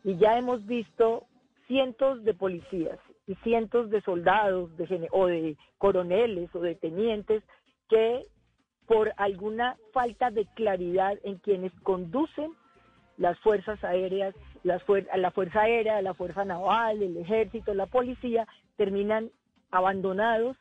Y 0.04 0.18
ya 0.18 0.38
hemos 0.38 0.66
visto 0.66 1.26
cientos 1.68 2.24
de 2.24 2.34
policías 2.34 3.00
y 3.28 3.36
cientos 3.36 3.90
de 3.90 4.02
soldados 4.02 4.76
de, 4.78 5.08
o 5.12 5.28
de 5.28 5.56
coroneles 5.78 6.54
o 6.56 6.60
de 6.60 6.76
tenientes 6.76 7.44
que 7.90 8.26
por 8.88 9.14
alguna 9.18 9.78
falta 9.94 10.32
de 10.32 10.48
claridad 10.56 11.18
en 11.24 11.38
quienes 11.38 11.72
conducen 11.82 12.54
las 13.18 13.38
fuerzas 13.40 13.84
aéreas, 13.84 14.34
las 14.64 14.82
la 15.16 15.30
Fuerza 15.32 15.62
Aérea, 15.62 16.02
la 16.02 16.16
Fuerza 16.16 16.44
Naval, 16.44 17.04
el 17.04 17.18
Ejército, 17.18 17.74
la 17.74 17.86
Policía, 17.86 18.48
terminan 18.78 19.30
abandonados 19.72 20.58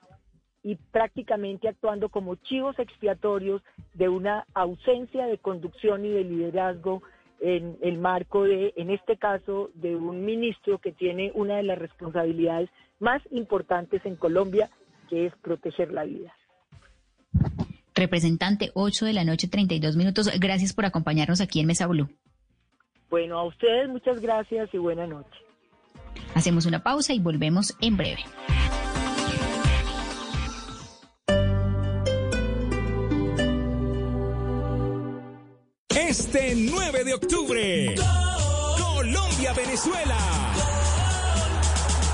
y 0.62 0.76
prácticamente 0.76 1.68
actuando 1.68 2.08
como 2.08 2.34
chivos 2.36 2.78
expiatorios 2.78 3.62
de 3.94 4.08
una 4.08 4.46
ausencia 4.54 5.26
de 5.26 5.38
conducción 5.38 6.04
y 6.04 6.10
de 6.10 6.24
liderazgo 6.24 7.02
en 7.40 7.78
el 7.82 7.98
marco 7.98 8.44
de, 8.44 8.72
en 8.76 8.90
este 8.90 9.16
caso, 9.16 9.70
de 9.74 9.94
un 9.94 10.24
ministro 10.24 10.78
que 10.78 10.92
tiene 10.92 11.30
una 11.34 11.56
de 11.56 11.62
las 11.62 11.78
responsabilidades 11.78 12.68
más 12.98 13.22
importantes 13.30 14.04
en 14.04 14.16
Colombia, 14.16 14.70
que 15.08 15.26
es 15.26 15.36
proteger 15.36 15.92
la 15.92 16.04
vida. 16.04 16.32
Representante, 17.94 18.70
8 18.74 19.06
de 19.06 19.12
la 19.12 19.24
noche, 19.24 19.48
32 19.48 19.96
minutos. 19.96 20.30
Gracias 20.38 20.72
por 20.72 20.84
acompañarnos 20.84 21.40
aquí 21.40 21.60
en 21.60 21.66
Mesa 21.66 21.86
Blue. 21.86 22.08
Bueno, 23.10 23.38
a 23.38 23.44
ustedes 23.44 23.88
muchas 23.88 24.20
gracias 24.20 24.68
y 24.72 24.78
buena 24.78 25.06
noche. 25.06 25.30
Hacemos 26.34 26.66
una 26.66 26.82
pausa 26.82 27.14
y 27.14 27.20
volvemos 27.20 27.76
en 27.80 27.96
breve. 27.96 28.24
Este 36.30 36.54
9 36.54 37.04
de 37.04 37.14
octubre, 37.14 37.94
Colombia-Venezuela. 38.76 40.18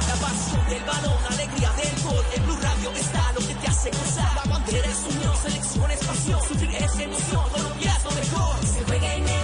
La 0.06 0.14
pasión 0.14 0.68
del 0.68 0.84
balón, 0.84 1.18
alegría 1.30 1.72
del 1.72 2.02
gol. 2.04 2.24
En 2.36 2.46
Blue 2.46 2.56
Radio 2.62 2.92
está 2.92 3.32
lo 3.32 3.40
que 3.40 3.54
te 3.56 3.66
hace 3.66 3.90
gozar. 3.90 4.32
La 4.36 4.52
bandera 4.52 4.86
es 4.86 5.16
unión, 5.16 5.36
selección 5.42 5.90
es 5.90 5.98
pasión. 6.06 6.40
Sufrir 6.46 6.76
es 6.76 6.96
emoción, 7.00 7.42
Colombia 7.50 7.96
es 7.96 8.04
lo 8.04 8.10
mejor. 8.12 8.64
Se 8.64 8.84
juega 8.84 9.14
en 9.16 9.28
el 9.28 9.43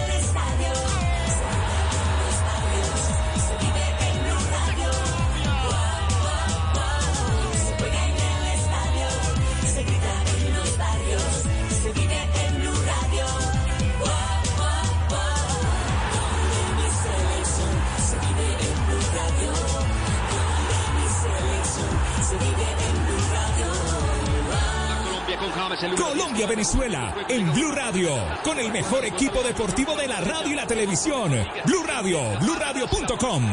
Colombia-Venezuela 25.96 27.14
en 27.28 27.52
Blue 27.52 27.72
Radio, 27.72 28.10
con 28.42 28.58
el 28.58 28.72
mejor 28.72 29.04
equipo 29.04 29.42
deportivo 29.42 29.94
de 29.94 30.08
la 30.08 30.20
radio 30.20 30.52
y 30.52 30.54
la 30.54 30.66
televisión. 30.66 31.30
Blue 31.66 31.82
Radio, 31.86 32.18
bluradio.com. 32.40 33.44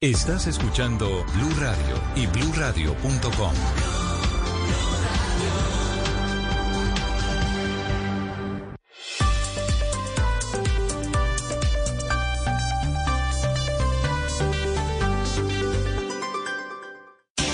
Estás 0.00 0.46
escuchando 0.46 1.24
Blue 1.34 1.54
Radio 1.58 2.00
y 2.14 2.26
bluradio.com. 2.28 3.97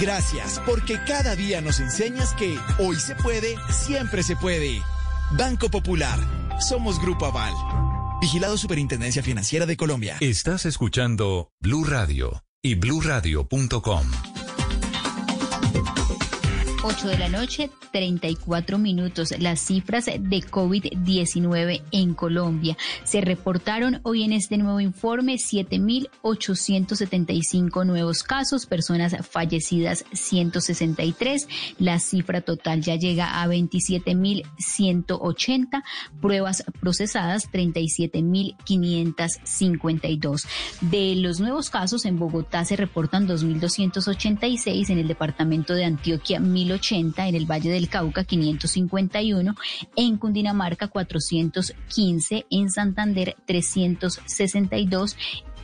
Gracias, 0.00 0.60
porque 0.66 0.98
cada 1.06 1.34
día 1.36 1.60
nos 1.60 1.80
enseñas 1.80 2.34
que 2.34 2.58
hoy 2.78 2.96
se 2.96 3.14
puede, 3.14 3.56
siempre 3.70 4.22
se 4.22 4.36
puede. 4.36 4.82
Banco 5.32 5.70
Popular. 5.70 6.18
Somos 6.60 7.00
Grupo 7.00 7.26
Aval. 7.26 7.54
Vigilado 8.20 8.56
Superintendencia 8.56 9.22
Financiera 9.22 9.66
de 9.66 9.76
Colombia. 9.76 10.16
Estás 10.20 10.66
escuchando 10.66 11.50
Blue 11.60 11.84
Radio 11.84 12.42
y 12.62 12.74
bluradio.com. 12.74 14.35
8 16.86 17.08
de 17.08 17.18
la 17.18 17.28
noche, 17.28 17.68
34 17.90 18.78
minutos. 18.78 19.34
Las 19.40 19.58
cifras 19.58 20.04
de 20.04 20.20
COVID-19 20.20 21.82
en 21.90 22.14
Colombia 22.14 22.76
se 23.02 23.20
reportaron 23.20 23.98
hoy 24.04 24.22
en 24.22 24.32
este 24.32 24.56
nuevo 24.56 24.78
informe 24.78 25.34
7.875 25.34 27.84
nuevos 27.84 28.22
casos, 28.22 28.66
personas 28.66 29.16
fallecidas 29.28 30.04
163. 30.12 31.48
La 31.80 31.98
cifra 31.98 32.40
total 32.40 32.82
ya 32.82 32.94
llega 32.94 33.42
a 33.42 33.48
27.180, 33.48 35.82
pruebas 36.20 36.62
procesadas 36.78 37.50
37.552. 37.50 40.46
De 40.82 41.16
los 41.16 41.40
nuevos 41.40 41.68
casos 41.68 42.04
en 42.04 42.20
Bogotá 42.20 42.64
se 42.64 42.76
reportan 42.76 43.26
2.286, 43.26 44.90
en 44.90 44.98
el 44.98 45.08
departamento 45.08 45.74
de 45.74 45.84
Antioquia 45.84 46.38
1.080, 46.80 47.28
en 47.28 47.34
el 47.34 47.50
Valle 47.50 47.70
del 47.70 47.88
Cauca 47.88 48.24
551, 48.24 49.54
en 49.96 50.16
Cundinamarca 50.18 50.88
415, 50.88 52.46
en 52.50 52.70
Santander 52.70 53.36
362 53.46 55.16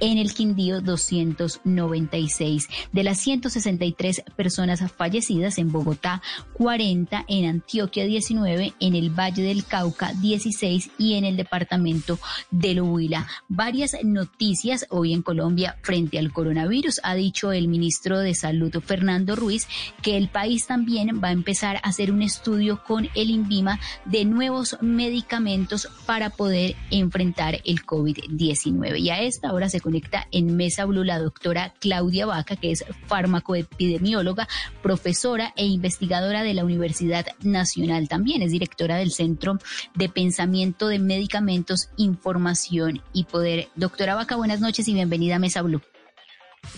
en 0.02 0.18
el 0.18 0.34
Quindío 0.34 0.80
296. 0.80 2.68
De 2.92 3.04
las 3.04 3.20
163 3.20 4.24
personas 4.36 4.82
fallecidas 4.92 5.58
en 5.58 5.70
Bogotá, 5.70 6.20
40, 6.54 7.24
en 7.28 7.48
Antioquia 7.48 8.04
19, 8.04 8.74
en 8.80 8.94
el 8.96 9.10
Valle 9.10 9.44
del 9.44 9.64
Cauca 9.64 10.12
16 10.20 10.90
y 10.98 11.14
en 11.14 11.24
el 11.24 11.36
departamento 11.36 12.18
del 12.50 12.82
Huila. 12.82 13.28
Varias 13.48 13.96
noticias 14.02 14.86
hoy 14.90 15.14
en 15.14 15.22
Colombia 15.22 15.78
frente 15.82 16.18
al 16.18 16.32
coronavirus. 16.32 17.00
Ha 17.04 17.14
dicho 17.14 17.52
el 17.52 17.68
ministro 17.68 18.18
de 18.18 18.34
Salud 18.34 18.72
Fernando 18.84 19.36
Ruiz 19.36 19.68
que 20.02 20.16
el 20.16 20.28
país 20.28 20.66
también 20.66 21.20
va 21.22 21.28
a 21.28 21.32
empezar 21.32 21.76
a 21.76 21.88
hacer 21.88 22.10
un 22.10 22.22
estudio 22.22 22.82
con 22.82 23.08
el 23.14 23.30
INVIMA 23.30 23.78
de 24.04 24.24
nuevos 24.24 24.76
medicamentos 24.80 25.88
para 26.06 26.30
poder 26.30 26.74
enfrentar 26.90 27.60
el 27.64 27.86
COVID-19. 27.86 28.98
Y 28.98 29.10
a 29.10 29.20
esta 29.20 29.52
hora 29.52 29.68
se 29.68 29.80
conecta 29.92 30.26
en 30.32 30.56
Mesa 30.56 30.86
Blue 30.86 31.04
la 31.04 31.18
doctora 31.18 31.74
Claudia 31.78 32.24
Vaca, 32.24 32.56
que 32.56 32.70
es 32.70 32.82
farmacoepidemióloga, 33.08 34.48
profesora 34.82 35.52
e 35.54 35.66
investigadora 35.66 36.42
de 36.42 36.54
la 36.54 36.64
Universidad 36.64 37.26
Nacional. 37.42 38.08
También 38.08 38.40
es 38.40 38.52
directora 38.52 38.96
del 38.96 39.10
Centro 39.10 39.58
de 39.94 40.08
Pensamiento 40.08 40.88
de 40.88 40.98
Medicamentos, 40.98 41.90
Información 41.98 43.02
y 43.12 43.24
Poder. 43.24 43.68
Doctora 43.76 44.14
Vaca, 44.14 44.36
buenas 44.36 44.62
noches 44.62 44.88
y 44.88 44.94
bienvenida 44.94 45.36
a 45.36 45.38
Mesa 45.38 45.60
Blue. 45.60 45.82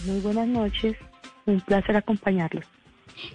Muy 0.06 0.18
buenas 0.18 0.48
noches, 0.48 0.96
un 1.46 1.60
placer 1.60 1.96
acompañarlos. 1.96 2.64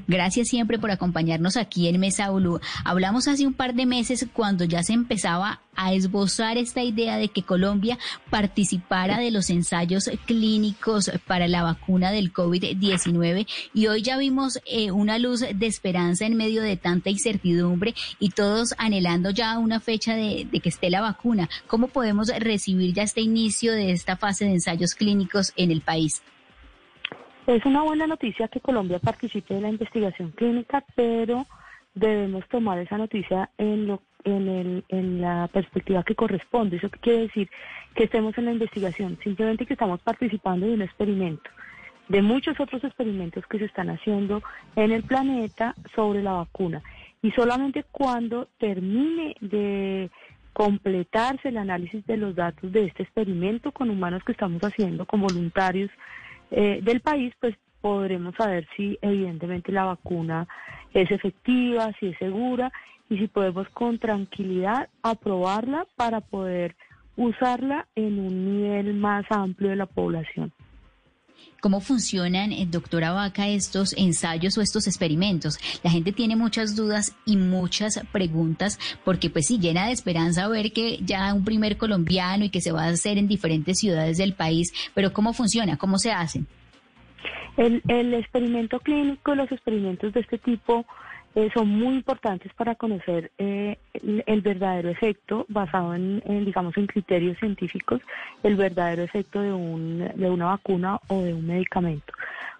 Gracias 0.07 0.47
siempre 0.47 0.80
por 0.80 0.91
acompañarnos 0.91 1.57
aquí 1.57 1.88
en 1.88 1.99
Mesa 1.99 2.30
Blue. 2.30 2.59
Hablamos 2.84 3.27
hace 3.27 3.45
un 3.45 3.53
par 3.53 3.73
de 3.73 3.86
meses 3.86 4.27
cuando 4.34 4.63
ya 4.63 4.84
se 4.84 4.93
empezaba 4.93 5.61
a 5.75 5.93
esbozar 5.93 6.57
esta 6.57 6.84
idea 6.84 7.17
de 7.17 7.30
que 7.30 7.43
Colombia 7.43 7.97
participara 8.30 9.17
de 9.17 9.32
los 9.32 9.49
ensayos 9.49 10.09
clínicos 10.25 11.09
para 11.25 11.47
la 11.47 11.63
vacuna 11.63 12.11
del 12.11 12.34
COVID-19 12.34 13.47
y 13.73 13.88
hoy 13.88 14.01
ya 14.01 14.17
vimos 14.17 14.59
eh, 14.65 14.91
una 14.91 15.17
luz 15.19 15.39
de 15.39 15.67
esperanza 15.67 16.25
en 16.25 16.36
medio 16.36 16.61
de 16.61 16.75
tanta 16.75 17.09
incertidumbre 17.09 17.95
y 18.19 18.32
todos 18.32 18.75
anhelando 18.77 19.30
ya 19.30 19.57
una 19.57 19.80
fecha 19.80 20.15
de, 20.15 20.47
de 20.51 20.59
que 20.59 20.69
esté 20.69 20.89
la 20.89 21.01
vacuna. 21.01 21.49
¿Cómo 21.67 21.88
podemos 21.88 22.27
recibir 22.39 22.93
ya 22.93 23.03
este 23.03 23.21
inicio 23.21 23.71
de 23.71 23.91
esta 23.91 24.17
fase 24.17 24.45
de 24.45 24.51
ensayos 24.51 24.95
clínicos 24.95 25.53
en 25.55 25.71
el 25.71 25.82
país? 25.82 26.21
Es 27.50 27.66
una 27.66 27.82
buena 27.82 28.06
noticia 28.06 28.47
que 28.47 28.60
Colombia 28.60 29.00
participe 29.00 29.56
de 29.56 29.62
la 29.62 29.70
investigación 29.70 30.30
clínica, 30.30 30.86
pero 30.93 31.47
debemos 31.95 32.47
tomar 32.47 32.78
esa 32.78 33.00
noticia 33.00 33.50
en, 33.58 33.88
lo, 33.88 34.04
en, 34.24 34.47
el, 34.47 34.86
en 34.88 35.20
la 35.20 35.50
perspectiva 35.52 36.04
que 36.04 36.14
corresponde. 36.14 36.78
¿Eso 36.78 36.91
qué 36.91 37.00
quiere 37.00 37.22
decir? 37.22 37.50
Que 37.95 38.04
estemos 38.04 38.38
en 38.38 38.45
la 38.45 38.52
investigación, 38.52 39.18
simplemente 39.24 39.66
que 39.66 39.74
estamos 39.74 40.00
participando 40.02 40.68
de 40.68 40.74
un 40.74 40.84
experimento, 40.84 41.50
de 42.08 42.22
muchos 42.22 42.60
otros 42.60 42.84
experimentos 42.84 43.43
que 43.47 43.58
se 43.58 43.66
están 43.66 43.89
haciendo 43.89 44.43
en 44.76 44.91
el 44.91 45.02
planeta 45.02 45.74
sobre 45.95 46.22
la 46.22 46.34
vacuna. 46.34 46.84
Y 47.24 47.32
solamente 47.32 47.84
cuando 47.91 48.47
termine 48.60 49.36
de 49.41 50.12
completarse 50.54 51.50
el 51.50 51.58
análisis 51.58 52.06
de 52.06 52.18
los 52.18 52.36
datos 52.36 52.72
de 52.72 52.86
este 52.86 53.02
experimento 53.02 53.72
con 53.72 53.89
humanos 53.89 54.24
que 54.24 54.34
estamos 54.34 54.62
haciendo 54.64 55.08
con 55.08 55.22
voluntarios 55.22 55.89
eh, 56.52 56.80
del 56.82 57.02
país, 57.02 57.34
pues 57.39 57.56
podremos 57.82 58.36
saber 58.36 58.68
si 58.76 58.97
evidentemente 59.02 59.72
la 59.72 59.86
vacuna 59.86 60.47
es 60.93 61.10
efectiva, 61.12 61.93
si 62.00 62.08
es 62.08 62.18
segura 62.18 62.72
y 63.10 63.18
si 63.18 63.28
podemos 63.28 63.68
con 63.70 64.00
tranquilidad 64.00 64.89
aprobarla 65.02 65.88
para 65.95 66.22
poder 66.22 66.76
usarla 67.16 67.88
en 67.95 68.20
un 68.20 68.45
nivel 68.45 68.93
más 68.93 69.26
amplio 69.30 69.70
de 69.70 69.76
la 69.76 69.86
población. 69.86 70.52
¿Cómo 71.62 71.82
funcionan, 71.82 72.54
eh, 72.54 72.66
doctora 72.70 73.12
Vaca, 73.12 73.50
estos 73.50 73.94
ensayos 73.98 74.58
o 74.58 74.62
estos 74.62 74.88
experimentos? 74.88 75.60
La 75.84 75.92
gente 75.92 76.14
tiene 76.14 76.38
muchas 76.38 76.76
dudas 76.76 77.16
y 77.26 77.36
muchas 77.36 78.00
preguntas 78.14 78.80
porque 79.04 79.30
pues 79.30 79.48
sí, 79.48 79.60
llena 79.60 79.88
de 79.88 79.92
esperanza 79.92 80.48
ver 80.48 80.72
que 80.72 81.00
ya 81.04 81.34
un 81.34 81.44
primer 81.44 81.78
colombiano 81.78 82.46
y 82.46 82.50
que 82.50 82.62
se 82.62 82.72
va 82.72 82.86
a 82.86 82.90
hacer 82.90 83.18
en 83.18 83.28
diferentes 83.28 83.80
ciudades 83.80 84.18
del 84.18 84.34
país, 84.34 84.72
pero 84.94 85.12
¿cómo 85.12 85.34
funciona? 85.34 85.76
¿Cómo 85.76 85.98
se 85.98 86.12
hacen? 86.12 86.48
El, 87.58 87.82
el 87.90 88.14
experimento 88.14 88.80
clínico, 88.80 89.36
los 89.36 89.52
experimentos 89.52 90.14
de 90.14 90.22
este 90.22 90.38
tipo 90.38 90.86
eh, 91.36 91.49
son 91.53 91.67
muy 91.69 91.95
importantes 91.95 92.51
para 92.53 92.73
conocer 92.75 93.32
eh, 93.38 93.77
el, 93.93 94.41
verdadero 94.41 94.89
efecto 94.89 95.45
basado 95.47 95.93
en, 95.93 96.21
digamos, 96.43 96.75
en 96.77 96.88
criterios 96.88 97.38
científicos, 97.38 98.01
el 98.41 98.55
verdadero 98.55 99.03
efecto 99.03 99.41
de, 99.41 99.53
un, 99.53 100.11
de 100.15 100.30
una 100.30 100.47
vacuna 100.47 100.99
o 101.07 101.21
de 101.21 101.34
un 101.34 101.45
medicamento. 101.45 102.13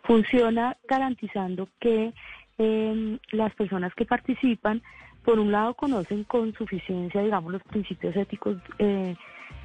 Funciona 0.04 0.78
garantizando 0.88 1.68
que 1.80 2.14
em, 2.60 3.18
las 3.32 3.54
personas 3.56 3.94
que 3.96 4.06
participan, 4.06 4.84
por 5.24 5.40
un 5.40 5.52
lado, 5.52 5.74
conocen 5.74 6.24
con 6.24 6.54
suficiencia, 6.54 7.24
digamos, 7.24 7.52
los 7.52 7.64
principios 7.64 8.16
éticos 8.16 8.58
eh, 8.78 9.16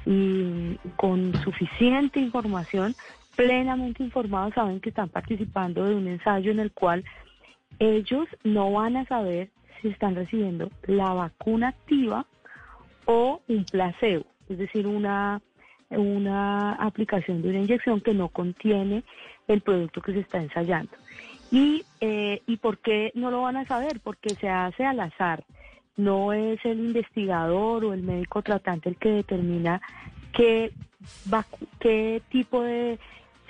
y 0.05 0.77
con 0.95 1.33
suficiente 1.43 2.19
información, 2.19 2.95
plenamente 3.35 4.01
informados, 4.01 4.55
saben 4.55 4.79
que 4.79 4.89
están 4.89 5.09
participando 5.09 5.85
de 5.85 5.93
un 5.93 6.07
ensayo 6.07 6.51
en 6.51 6.59
el 6.59 6.71
cual 6.71 7.03
ellos 7.79 8.27
no 8.43 8.71
van 8.71 8.97
a 8.97 9.05
saber 9.05 9.49
si 9.81 9.89
están 9.89 10.15
recibiendo 10.15 10.69
la 10.83 11.13
vacuna 11.13 11.69
activa 11.69 12.25
o 13.05 13.41
un 13.47 13.65
placebo, 13.65 14.25
es 14.49 14.57
decir, 14.57 14.87
una, 14.87 15.41
una 15.89 16.73
aplicación 16.73 17.41
de 17.41 17.49
una 17.49 17.59
inyección 17.59 18.01
que 18.01 18.13
no 18.13 18.29
contiene 18.29 19.03
el 19.47 19.61
producto 19.61 20.01
que 20.01 20.13
se 20.13 20.19
está 20.19 20.41
ensayando. 20.41 20.91
Y, 21.51 21.85
eh, 22.01 22.41
¿Y 22.47 22.57
por 22.57 22.79
qué 22.79 23.11
no 23.13 23.29
lo 23.29 23.43
van 23.43 23.57
a 23.57 23.65
saber? 23.65 23.99
Porque 24.01 24.29
se 24.31 24.49
hace 24.49 24.83
al 24.83 24.99
azar. 24.99 25.43
No 25.95 26.33
es 26.33 26.59
el 26.65 26.79
investigador 26.79 27.85
o 27.85 27.93
el 27.93 28.01
médico 28.01 28.41
tratante 28.41 28.89
el 28.89 28.97
que 28.97 29.09
determina 29.09 29.81
qué, 30.33 30.71
qué 31.79 32.21
tipo 32.29 32.63
de 32.63 32.99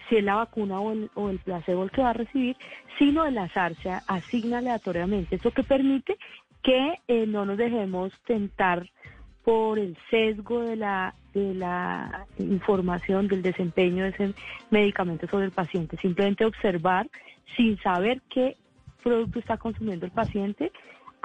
si 0.09 0.17
es 0.17 0.23
la 0.23 0.35
vacuna 0.35 0.79
o 0.79 0.91
el, 0.91 1.09
o 1.15 1.29
el 1.29 1.39
placebo 1.39 1.83
el 1.83 1.91
que 1.91 2.01
va 2.01 2.11
a 2.11 2.13
recibir, 2.13 2.55
sino 2.97 3.25
el 3.25 3.37
azar 3.37 3.75
se 3.75 3.89
asigna 4.07 4.59
aleatoriamente. 4.59 5.35
Eso 5.35 5.51
que 5.51 5.63
permite 5.63 6.17
que 6.63 6.95
eh, 7.07 7.25
no 7.27 7.45
nos 7.45 7.57
dejemos 7.57 8.11
tentar 8.25 8.89
por 9.43 9.77
el 9.77 9.95
sesgo 10.09 10.61
de 10.61 10.75
la, 10.75 11.13
de 11.33 11.53
la 11.53 12.25
información 12.39 13.27
del 13.27 13.43
desempeño 13.43 14.03
de 14.03 14.09
ese 14.09 14.33
medicamento 14.71 15.27
sobre 15.27 15.45
el 15.45 15.51
paciente. 15.51 15.97
Simplemente 15.97 16.45
observar 16.45 17.07
sin 17.55 17.77
saber 17.77 18.21
qué 18.29 18.57
producto 19.03 19.37
está 19.37 19.57
consumiendo 19.57 20.07
el 20.07 20.11
paciente 20.11 20.71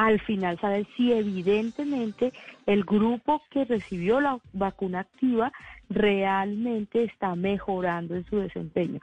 al 0.01 0.19
final 0.21 0.59
saber 0.59 0.87
si 0.97 1.13
evidentemente 1.13 2.33
el 2.65 2.85
grupo 2.85 3.43
que 3.51 3.67
recibió 3.67 4.19
la 4.19 4.39
vacuna 4.55 5.01
activa 5.01 5.53
realmente 5.91 7.05
está 7.05 7.35
mejorando 7.35 8.15
en 8.15 8.25
su 8.25 8.39
desempeño. 8.39 9.01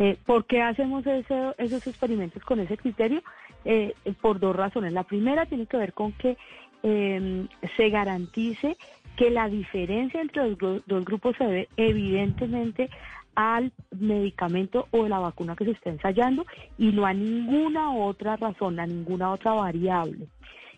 Eh, 0.00 0.16
¿Por 0.26 0.46
qué 0.46 0.60
hacemos 0.60 1.06
esos 1.06 1.86
experimentos 1.86 2.42
con 2.42 2.58
ese 2.58 2.76
criterio? 2.76 3.22
Eh, 3.64 3.94
por 4.20 4.40
dos 4.40 4.56
razones. 4.56 4.92
La 4.92 5.04
primera 5.04 5.46
tiene 5.46 5.66
que 5.66 5.76
ver 5.76 5.92
con 5.92 6.10
que 6.14 6.36
em, 6.82 7.46
se 7.76 7.88
garantice 7.90 8.76
que 9.16 9.30
la 9.30 9.48
diferencia 9.48 10.20
entre 10.20 10.48
los 10.48 10.58
dos 10.58 11.04
grupos 11.04 11.36
se 11.36 11.44
debe 11.44 11.68
evidentemente 11.76 12.90
al 13.40 13.72
medicamento 13.98 14.86
o 14.90 15.08
la 15.08 15.18
vacuna 15.18 15.56
que 15.56 15.64
se 15.64 15.70
está 15.70 15.88
ensayando 15.88 16.44
y 16.76 16.92
no 16.92 17.06
a 17.06 17.14
ninguna 17.14 17.90
otra 17.90 18.36
razón, 18.36 18.78
a 18.78 18.86
ninguna 18.86 19.32
otra 19.32 19.52
variable. 19.52 20.26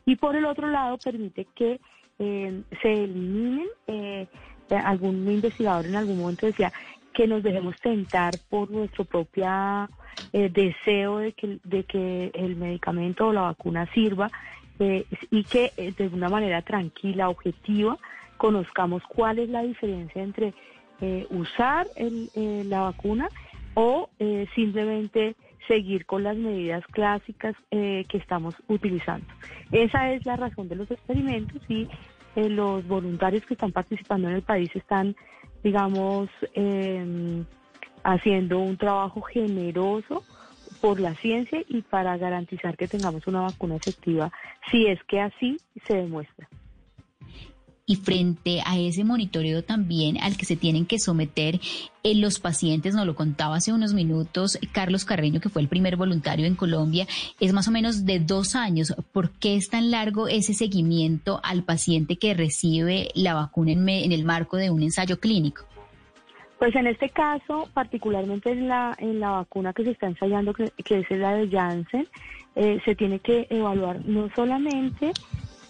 Y 0.07 0.15
por 0.15 0.37
el 0.37 0.45
otro 0.45 0.69
lado 0.69 0.97
permite 0.99 1.47
que 1.57 1.81
eh, 2.21 2.63
se 2.81 3.05
eliminen, 3.05 3.67
eh, 3.89 4.27
eh, 4.71 4.77
algún 4.77 5.29
investigador 5.29 5.87
en 5.87 5.97
algún 5.97 6.19
momento 6.19 6.47
decía 6.47 6.73
que 7.13 7.27
nos 7.27 7.43
dejemos 7.43 7.75
tentar 7.81 8.35
por 8.49 8.71
nuestro 8.71 9.05
propio 9.05 9.89
deseo 10.33 11.19
de 11.19 11.33
que, 11.33 11.59
de 11.65 11.85
que 11.85 12.31
el 12.33 12.55
medicamento 12.57 13.27
o 13.27 13.33
la 13.33 13.43
vacuna 13.43 13.87
sirva 13.93 14.31
y 14.79 15.45
que 15.45 15.73
de 15.77 16.07
una 16.09 16.29
manera 16.29 16.63
tranquila, 16.63 17.29
objetiva, 17.29 17.99
conozcamos 18.39 19.03
cuál 19.09 19.39
es 19.41 19.49
la 19.51 19.63
diferencia 19.63 20.23
entre 20.23 20.55
eh, 21.05 21.27
usar 21.31 21.89
eh, 21.97 22.63
la 22.65 22.83
vacuna 22.83 23.29
o 23.75 24.09
eh, 24.21 24.47
simplemente 24.55 25.35
seguir 25.67 26.07
con 26.07 26.23
las 26.23 26.37
medidas 26.37 26.87
clásicas 26.93 27.57
que 27.71 28.07
estamos 28.13 28.55
utilizando. 28.69 29.27
Esa 29.73 30.13
es 30.13 30.25
la 30.27 30.37
razón 30.37 30.69
de 30.69 30.77
los 30.77 30.91
experimentos 30.91 31.61
y 31.69 31.89
los 32.37 32.87
voluntarios 32.87 33.45
que 33.47 33.55
están 33.55 33.73
participando 33.73 34.29
en 34.29 34.35
el 34.35 34.43
país 34.43 34.71
están, 34.75 35.17
digamos, 35.63 36.29
em, 36.55 37.45
haciendo 38.05 38.59
un 38.59 38.77
trabajo 38.77 39.23
generoso 39.23 40.25
por 40.81 41.01
la 41.01 41.15
ciencia 41.15 41.63
y 41.69 41.83
para 41.83 42.17
garantizar 42.17 42.77
que 42.77 42.89
tengamos 42.89 43.27
una 43.27 43.43
vacuna 43.43 43.77
efectiva, 43.77 44.33
si 44.71 44.87
es 44.87 45.03
que 45.05 45.21
así 45.21 45.59
se 45.87 45.95
demuestra. 45.95 46.49
Y 47.93 47.97
frente 47.97 48.63
a 48.65 48.79
ese 48.79 49.05
monitoreo 49.05 49.63
también 49.63 50.17
al 50.17 50.39
que 50.39 50.47
se 50.47 50.57
tienen 50.57 50.87
que 50.87 50.99
someter 50.99 51.61
en 52.03 52.23
los 52.23 52.39
pacientes, 52.39 52.95
nos 52.95 53.05
lo 53.05 53.15
contaba 53.15 53.57
hace 53.57 53.71
unos 53.71 53.93
minutos 53.93 54.59
Carlos 54.73 55.05
Carreño, 55.05 55.41
que 55.41 55.51
fue 55.51 55.61
el 55.61 55.69
primer 55.69 55.97
voluntario 55.97 56.47
en 56.47 56.55
Colombia, 56.55 57.07
es 57.39 57.53
más 57.53 57.69
o 57.69 57.71
menos 57.71 58.07
de 58.07 58.19
dos 58.19 58.57
años. 58.57 58.95
¿Por 59.13 59.31
qué 59.33 59.57
es 59.57 59.69
tan 59.69 59.91
largo 59.91 60.27
ese 60.27 60.55
seguimiento 60.55 61.39
al 61.45 61.65
paciente 61.65 62.17
que 62.17 62.33
recibe 62.33 63.09
la 63.15 63.35
vacuna 63.35 63.73
en, 63.73 63.87
en 63.87 64.13
el 64.13 64.25
marco 64.25 64.57
de 64.57 64.71
un 64.71 64.83
ensayo 64.83 65.21
clínico? 65.21 65.67
Pues 66.59 66.75
en 66.75 66.87
este 66.87 67.11
caso, 67.11 67.69
particularmente 67.75 68.53
en 68.53 68.69
la, 68.69 68.97
en 68.99 69.21
la 69.21 69.33
vacuna 69.33 69.75
que 69.75 69.85
se 69.85 69.91
está 69.91 70.07
ensayando, 70.07 70.55
que, 70.55 70.73
es 70.89 71.11
la 71.11 71.35
de 71.35 71.51
Janssen, 71.51 72.09
eh, 72.55 72.81
se 72.87 72.95
tiene 72.95 73.19
que 73.19 73.47
evaluar 73.51 74.03
no 74.07 74.31
solamente 74.35 75.13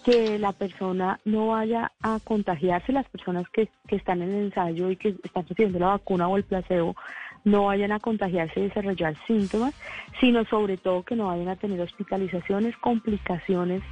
que 0.05 0.39
la 0.39 0.53
persona 0.53 1.21
no 1.25 1.49
vaya 1.49 1.93
a 2.03 2.19
contagiarse, 2.23 2.93
las 2.93 3.09
personas 3.09 3.49
que, 3.51 3.69
que 3.87 3.97
están 3.97 4.23
en 4.23 4.31
el 4.31 4.45
ensayo 4.47 4.91
y 4.91 4.97
que 4.97 5.15
están 5.23 5.47
recibiendo 5.49 5.79
la 5.79 5.89
vacuna 5.89 6.29
o 6.29 6.37
el 6.37 6.45
placebo, 6.45 6.97
no 7.45 7.67
vayan 7.67 7.93
a 7.93 8.01
contagiarse 8.01 8.61
y 8.61 8.65
desarrollar 8.65 9.17
síntomas, 9.27 9.75
sino 10.21 10.45
sobre 10.45 10.77
todo 10.77 11.03
que 11.03 11.17
no 11.17 11.27
vayan 11.27 11.49
a 11.49 11.57
tener 11.57 11.81
hospitalizaciones, 11.81 12.77
complicaciones 12.77 13.83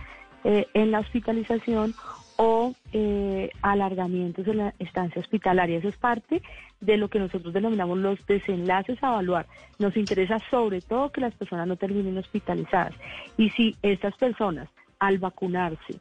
eh, 0.44 0.66
en 0.74 0.90
la 0.90 1.00
hospitalización 1.00 1.94
o 2.36 2.72
eh, 2.92 3.50
alargamientos 3.60 4.46
en 4.46 4.56
la 4.56 4.74
estancia 4.78 5.20
hospitalaria. 5.20 5.78
Eso 5.78 5.88
es 5.88 5.96
parte 5.96 6.42
de 6.80 6.96
lo 6.96 7.08
que 7.08 7.18
nosotros 7.18 7.52
denominamos 7.52 7.98
los 7.98 8.24
desenlaces 8.26 9.02
a 9.02 9.08
evaluar. 9.08 9.46
Nos 9.78 9.96
interesa 9.96 10.38
sobre 10.50 10.80
todo 10.80 11.12
que 11.12 11.20
las 11.20 11.34
personas 11.34 11.66
no 11.66 11.76
terminen 11.76 12.16
hospitalizadas. 12.16 12.94
Y 13.36 13.50
si 13.50 13.76
estas 13.82 14.16
personas 14.16 14.68
al 15.00 15.18
vacunarse, 15.18 15.98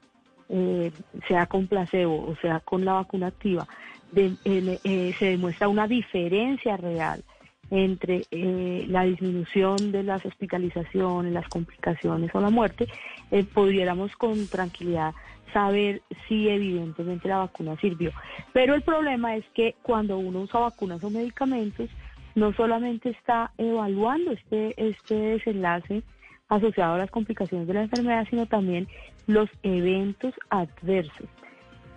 eh, 0.50 0.92
sea 1.28 1.48
con 1.48 1.68
placebo 1.68 2.28
o 2.28 2.36
sea 2.42 2.60
con 2.60 2.86
la 2.86 2.94
vacuna 2.94 3.28
activa, 3.28 3.68
eh, 4.16 5.16
se 5.18 5.26
demuestra 5.26 5.68
una 5.68 5.88
diferencia 5.88 6.78
real 6.78 7.24
entre 7.72 8.24
eh, 8.32 8.86
la 8.88 9.04
disminución 9.04 9.92
de 9.92 10.04
las 10.04 10.26
hospitalizaciones, 10.26 11.32
las 11.32 11.48
complicaciones 11.48 12.34
o 12.34 12.42
la 12.42 12.50
muerte, 12.50 12.88
pudiéramos 13.54 14.16
con 14.16 14.48
tranquilidad 14.48 15.14
saber 15.54 16.02
si 16.28 16.50
evidentemente 16.50 17.28
la 17.28 17.38
vacuna 17.38 17.78
sirvió. 17.80 18.12
Pero 18.54 18.74
el 18.74 18.82
problema 18.82 19.36
es 19.36 19.46
que 19.54 19.76
cuando 19.84 20.18
uno 20.18 20.42
usa 20.42 20.60
vacunas 20.60 21.04
o 21.04 21.10
medicamentos, 21.12 21.90
no 22.36 22.54
solamente 22.54 23.10
está 23.10 23.52
evaluando 23.58 24.32
este, 24.32 24.74
este 24.78 25.16
desenlace 25.16 26.04
asociado 26.50 26.96
a 26.96 26.98
las 26.98 27.12
complicaciones 27.12 27.68
de 27.68 27.74
la 27.76 27.84
enfermedad, 27.84 28.28
sino 28.30 28.46
también 28.48 28.88
los 29.28 29.50
eventos 29.64 30.34
adversos. 30.50 31.28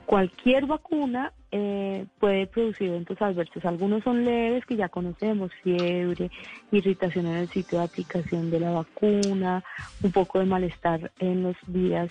Cualquier 0.07 0.67
vacuna 0.67 1.33
eh, 1.53 2.07
puede 2.19 2.47
producir 2.47 2.89
eventos 2.89 3.21
adversos. 3.23 3.65
Algunos 3.65 4.05
son 4.05 4.25
leves, 4.25 4.67
que 4.67 4.77
ya 4.77 4.89
conocemos, 4.89 5.51
fiebre, 5.63 6.31
irritación 6.71 7.27
en 7.27 7.37
el 7.37 7.49
sitio 7.49 7.79
de 7.79 7.85
aplicación 7.85 8.51
de 8.51 8.61
la 8.61 8.73
vacuna, 8.73 9.65
un 10.03 10.13
poco 10.13 10.39
de 10.39 10.45
malestar 10.45 11.13
en 11.19 11.43
los 11.43 11.57
días 11.67 12.11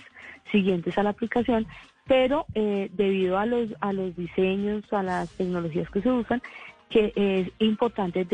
siguientes 0.50 0.98
a 0.98 1.02
la 1.02 1.10
aplicación, 1.10 1.66
pero 2.06 2.46
eh, 2.54 2.90
debido 2.92 3.38
a 3.38 3.46
los, 3.46 3.68
a 3.80 3.92
los 3.92 4.16
diseños, 4.16 4.84
a 4.92 5.02
las 5.02 5.30
tecnologías 5.30 5.88
que 5.90 6.02
se 6.02 6.10
usan, 6.10 6.42
que 6.88 7.12
es 7.14 7.50
importante 7.58 8.26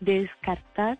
descartar 0.00 0.98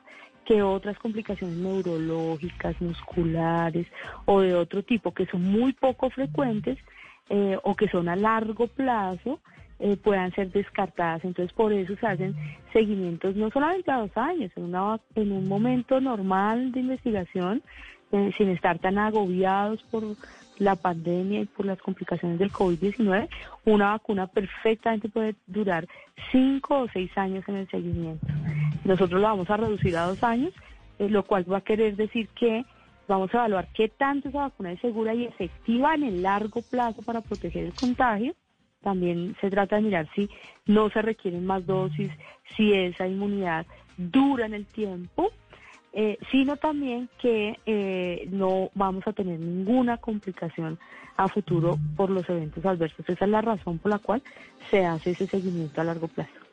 que 0.50 0.64
otras 0.64 0.98
complicaciones 0.98 1.56
neurológicas, 1.58 2.74
musculares 2.80 3.86
o 4.24 4.40
de 4.40 4.56
otro 4.56 4.82
tipo 4.82 5.14
que 5.14 5.24
son 5.26 5.44
muy 5.44 5.72
poco 5.72 6.10
frecuentes 6.10 6.76
eh, 7.28 7.56
o 7.62 7.76
que 7.76 7.86
son 7.86 8.08
a 8.08 8.16
largo 8.16 8.66
plazo 8.66 9.38
eh, 9.78 9.96
puedan 9.96 10.32
ser 10.32 10.50
descartadas. 10.50 11.24
Entonces, 11.24 11.52
por 11.52 11.72
eso 11.72 11.94
se 11.94 12.04
hacen 12.04 12.34
seguimientos 12.72 13.36
no 13.36 13.48
solamente 13.50 13.92
a 13.92 13.98
dos 13.98 14.16
años, 14.16 14.50
en, 14.56 14.64
una, 14.64 14.98
en 15.14 15.30
un 15.30 15.46
momento 15.46 16.00
normal 16.00 16.72
de 16.72 16.80
investigación, 16.80 17.62
eh, 18.10 18.32
sin 18.36 18.48
estar 18.48 18.80
tan 18.80 18.98
agobiados 18.98 19.80
por 19.84 20.02
la 20.58 20.74
pandemia 20.74 21.42
y 21.42 21.44
por 21.44 21.64
las 21.64 21.80
complicaciones 21.80 22.40
del 22.40 22.50
COVID-19, 22.50 23.28
una 23.66 23.90
vacuna 23.90 24.26
perfectamente 24.26 25.08
puede 25.08 25.36
durar 25.46 25.86
cinco 26.32 26.80
o 26.80 26.88
seis 26.88 27.16
años 27.16 27.44
en 27.46 27.54
el 27.54 27.70
seguimiento. 27.70 28.26
Nosotros 28.90 29.20
lo 29.20 29.28
vamos 29.28 29.48
a 29.48 29.56
reducir 29.56 29.96
a 29.96 30.06
dos 30.06 30.20
años, 30.24 30.52
eh, 30.98 31.08
lo 31.08 31.22
cual 31.22 31.50
va 31.50 31.58
a 31.58 31.60
querer 31.60 31.94
decir 31.94 32.28
que 32.30 32.64
vamos 33.06 33.32
a 33.32 33.38
evaluar 33.38 33.68
qué 33.72 33.88
tanto 33.88 34.28
esa 34.28 34.40
vacuna 34.40 34.72
es 34.72 34.80
segura 34.80 35.14
y 35.14 35.26
efectiva 35.26 35.94
en 35.94 36.02
el 36.02 36.22
largo 36.22 36.60
plazo 36.60 37.00
para 37.02 37.20
proteger 37.20 37.66
el 37.66 37.72
contagio. 37.72 38.34
También 38.82 39.36
se 39.40 39.48
trata 39.48 39.76
de 39.76 39.82
mirar 39.82 40.08
si 40.16 40.28
no 40.66 40.90
se 40.90 41.02
requieren 41.02 41.46
más 41.46 41.64
dosis, 41.66 42.10
si 42.56 42.72
esa 42.72 43.06
inmunidad 43.06 43.64
dura 43.96 44.46
en 44.46 44.54
el 44.54 44.66
tiempo 44.66 45.30
eh, 45.92 46.18
sino 46.30 46.56
también 46.56 47.08
que 47.20 47.58
eh, 47.66 48.28
no 48.30 48.70
vamos 48.74 49.06
a 49.06 49.12
tener 49.12 49.40
ninguna 49.40 49.98
complicación 49.98 50.78
a 51.16 51.28
futuro 51.28 51.78
por 51.96 52.10
los 52.10 52.28
eventos 52.28 52.64
adversos. 52.64 53.08
Esa 53.08 53.24
es 53.24 53.30
la 53.30 53.40
razón 53.40 53.78
por 53.78 53.90
la 53.90 53.98
cual 53.98 54.22
se 54.70 54.84
hace 54.84 55.10
ese 55.10 55.26
seguimiento 55.26 55.80
a 55.80 55.84
largo 55.84 56.06
plazo. 56.06 56.49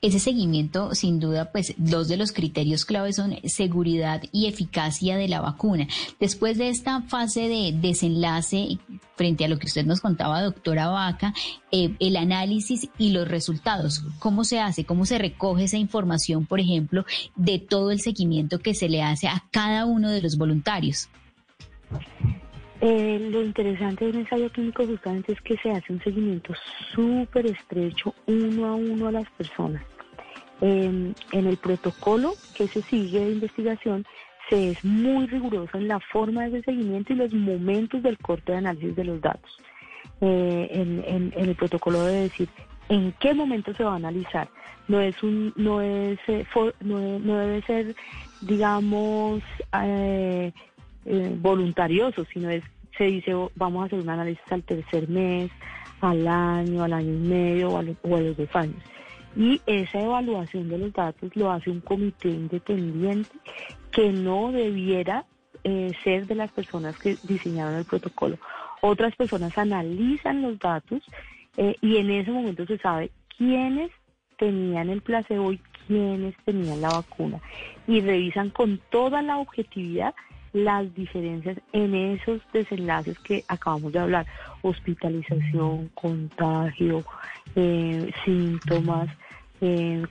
Ese 0.00 0.18
seguimiento, 0.18 0.94
sin 0.94 1.20
duda, 1.20 1.50
pues 1.52 1.74
dos 1.76 2.08
de 2.08 2.16
los 2.16 2.32
criterios 2.32 2.84
claves 2.84 3.16
son 3.16 3.36
seguridad 3.44 4.22
y 4.32 4.46
eficacia 4.46 5.16
de 5.16 5.28
la 5.28 5.40
vacuna. 5.40 5.86
Después 6.20 6.58
de 6.58 6.68
esta 6.68 7.02
fase 7.02 7.48
de 7.48 7.72
desenlace, 7.78 8.78
frente 9.16 9.44
a 9.44 9.48
lo 9.48 9.58
que 9.58 9.66
usted 9.66 9.84
nos 9.84 10.00
contaba, 10.00 10.42
doctora 10.42 10.88
Vaca, 10.88 11.34
eh, 11.72 11.94
el 11.98 12.16
análisis 12.16 12.88
y 12.98 13.10
los 13.10 13.28
resultados, 13.28 14.04
¿cómo 14.18 14.44
se 14.44 14.60
hace? 14.60 14.84
¿Cómo 14.84 15.04
se 15.04 15.18
recoge 15.18 15.64
esa 15.64 15.76
información, 15.76 16.46
por 16.46 16.60
ejemplo, 16.60 17.04
de 17.36 17.58
todo 17.58 17.90
el 17.90 18.00
seguimiento 18.00 18.60
que 18.60 18.74
se 18.74 18.88
le 18.88 19.02
hace 19.02 19.28
a 19.28 19.44
cada 19.50 19.84
uno 19.84 20.10
de 20.10 20.22
los 20.22 20.38
voluntarios? 20.38 21.08
Eh, 22.80 23.28
lo 23.32 23.42
interesante 23.42 24.04
de 24.04 24.10
un 24.12 24.18
ensayo 24.18 24.50
clínico 24.50 24.86
justamente 24.86 25.32
es 25.32 25.40
que 25.40 25.56
se 25.58 25.70
hace 25.70 25.92
un 25.92 26.00
seguimiento 26.00 26.54
súper 26.94 27.46
estrecho 27.46 28.14
uno 28.26 28.66
a 28.66 28.74
uno 28.74 29.08
a 29.08 29.12
las 29.12 29.28
personas. 29.30 29.82
en 30.60 31.14
el 31.30 31.56
protocolo 31.56 32.34
que 32.56 32.66
se 32.66 32.82
sigue 32.82 33.20
de 33.20 33.30
investigación 33.32 34.04
se 34.48 34.70
es 34.70 34.84
muy 34.84 35.26
riguroso 35.26 35.76
en 35.76 35.88
la 35.88 36.00
forma 36.00 36.48
de 36.48 36.62
seguimiento 36.62 37.12
y 37.12 37.16
los 37.16 37.32
momentos 37.32 38.02
del 38.02 38.18
corte 38.18 38.52
de 38.52 38.58
análisis 38.58 38.96
de 38.96 39.04
los 39.04 39.20
datos. 39.20 39.58
Eh, 40.20 40.68
en, 40.72 41.32
el 41.36 41.54
protocolo 41.54 42.02
debe 42.02 42.22
decir 42.22 42.48
en 42.88 43.12
qué 43.20 43.34
momento 43.34 43.74
se 43.74 43.84
va 43.84 43.92
a 43.92 43.96
analizar. 43.96 44.48
No 44.88 45.00
es 45.00 45.22
un, 45.22 45.52
no 45.56 45.80
es, 45.82 46.18
eh, 46.28 46.46
no, 46.80 46.98
debe 46.98 47.62
ser, 47.62 47.94
digamos, 48.40 49.42
eh, 51.10 51.34
voluntarioso, 51.40 52.26
sino 52.26 52.50
es, 52.50 52.62
se 52.98 53.04
dice, 53.04 53.32
vamos 53.54 53.82
a 53.82 53.86
hacer 53.86 53.98
un 53.98 54.10
análisis 54.10 54.42
al 54.50 54.62
tercer 54.62 55.08
mes, 55.08 55.50
al 56.02 56.28
año, 56.28 56.84
al 56.84 56.92
año 56.92 57.14
y 57.14 57.28
medio 57.28 57.70
o 57.70 57.78
a, 57.78 57.82
los, 57.82 57.96
dos 58.36 58.54
años. 58.54 58.76
Y 59.34 59.62
esa 59.64 60.02
evaluación 60.02 60.68
de 60.68 60.76
los 60.76 60.92
datos 60.92 61.34
lo 61.34 61.50
hace 61.50 61.70
un 61.70 61.80
comité 61.80 62.28
independiente 62.28 63.30
que 63.90 64.12
no 64.12 64.52
debiera 64.52 65.24
eh, 65.64 65.92
ser 66.04 66.26
de 66.26 66.34
las 66.34 66.52
personas 66.52 66.98
que 66.98 67.16
diseñaron 67.22 67.76
el 67.76 67.86
protocolo. 67.86 68.36
Otras 68.82 69.16
personas 69.16 69.56
analizan 69.56 70.42
los 70.42 70.58
datos 70.58 71.02
eh, 71.56 71.74
y 71.80 71.96
en 71.96 72.10
ese 72.10 72.30
momento 72.30 72.66
se 72.66 72.76
sabe 72.76 73.10
quiénes 73.38 73.90
tenían 74.36 74.90
el 74.90 75.00
placebo 75.00 75.52
y 75.52 75.60
quiénes 75.86 76.34
tenían 76.44 76.82
la 76.82 76.90
vacuna. 76.90 77.40
Y 77.86 78.02
revisan 78.02 78.50
con 78.50 78.78
toda 78.90 79.22
la 79.22 79.38
objetividad 79.38 80.14
las 80.64 80.94
diferencias 80.94 81.58
en 81.72 81.94
esos 81.94 82.40
desenlaces 82.52 83.18
que 83.20 83.44
acabamos 83.48 83.92
de 83.92 83.98
hablar, 83.98 84.26
hospitalización, 84.62 85.90
contagio, 85.94 87.04
eh, 87.54 88.10
síntomas, 88.24 89.08
eh, 89.60 90.04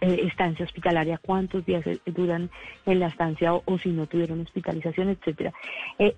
eh, 0.00 0.20
estancia 0.24 0.64
hospitalaria, 0.64 1.18
cuántos 1.18 1.64
días 1.64 1.84
duran 2.06 2.50
en 2.86 3.00
la 3.00 3.08
estancia 3.08 3.54
o, 3.54 3.78
si 3.78 3.90
no 3.90 4.06
tuvieron 4.06 4.40
hospitalización, 4.40 5.10
etcétera. 5.10 5.52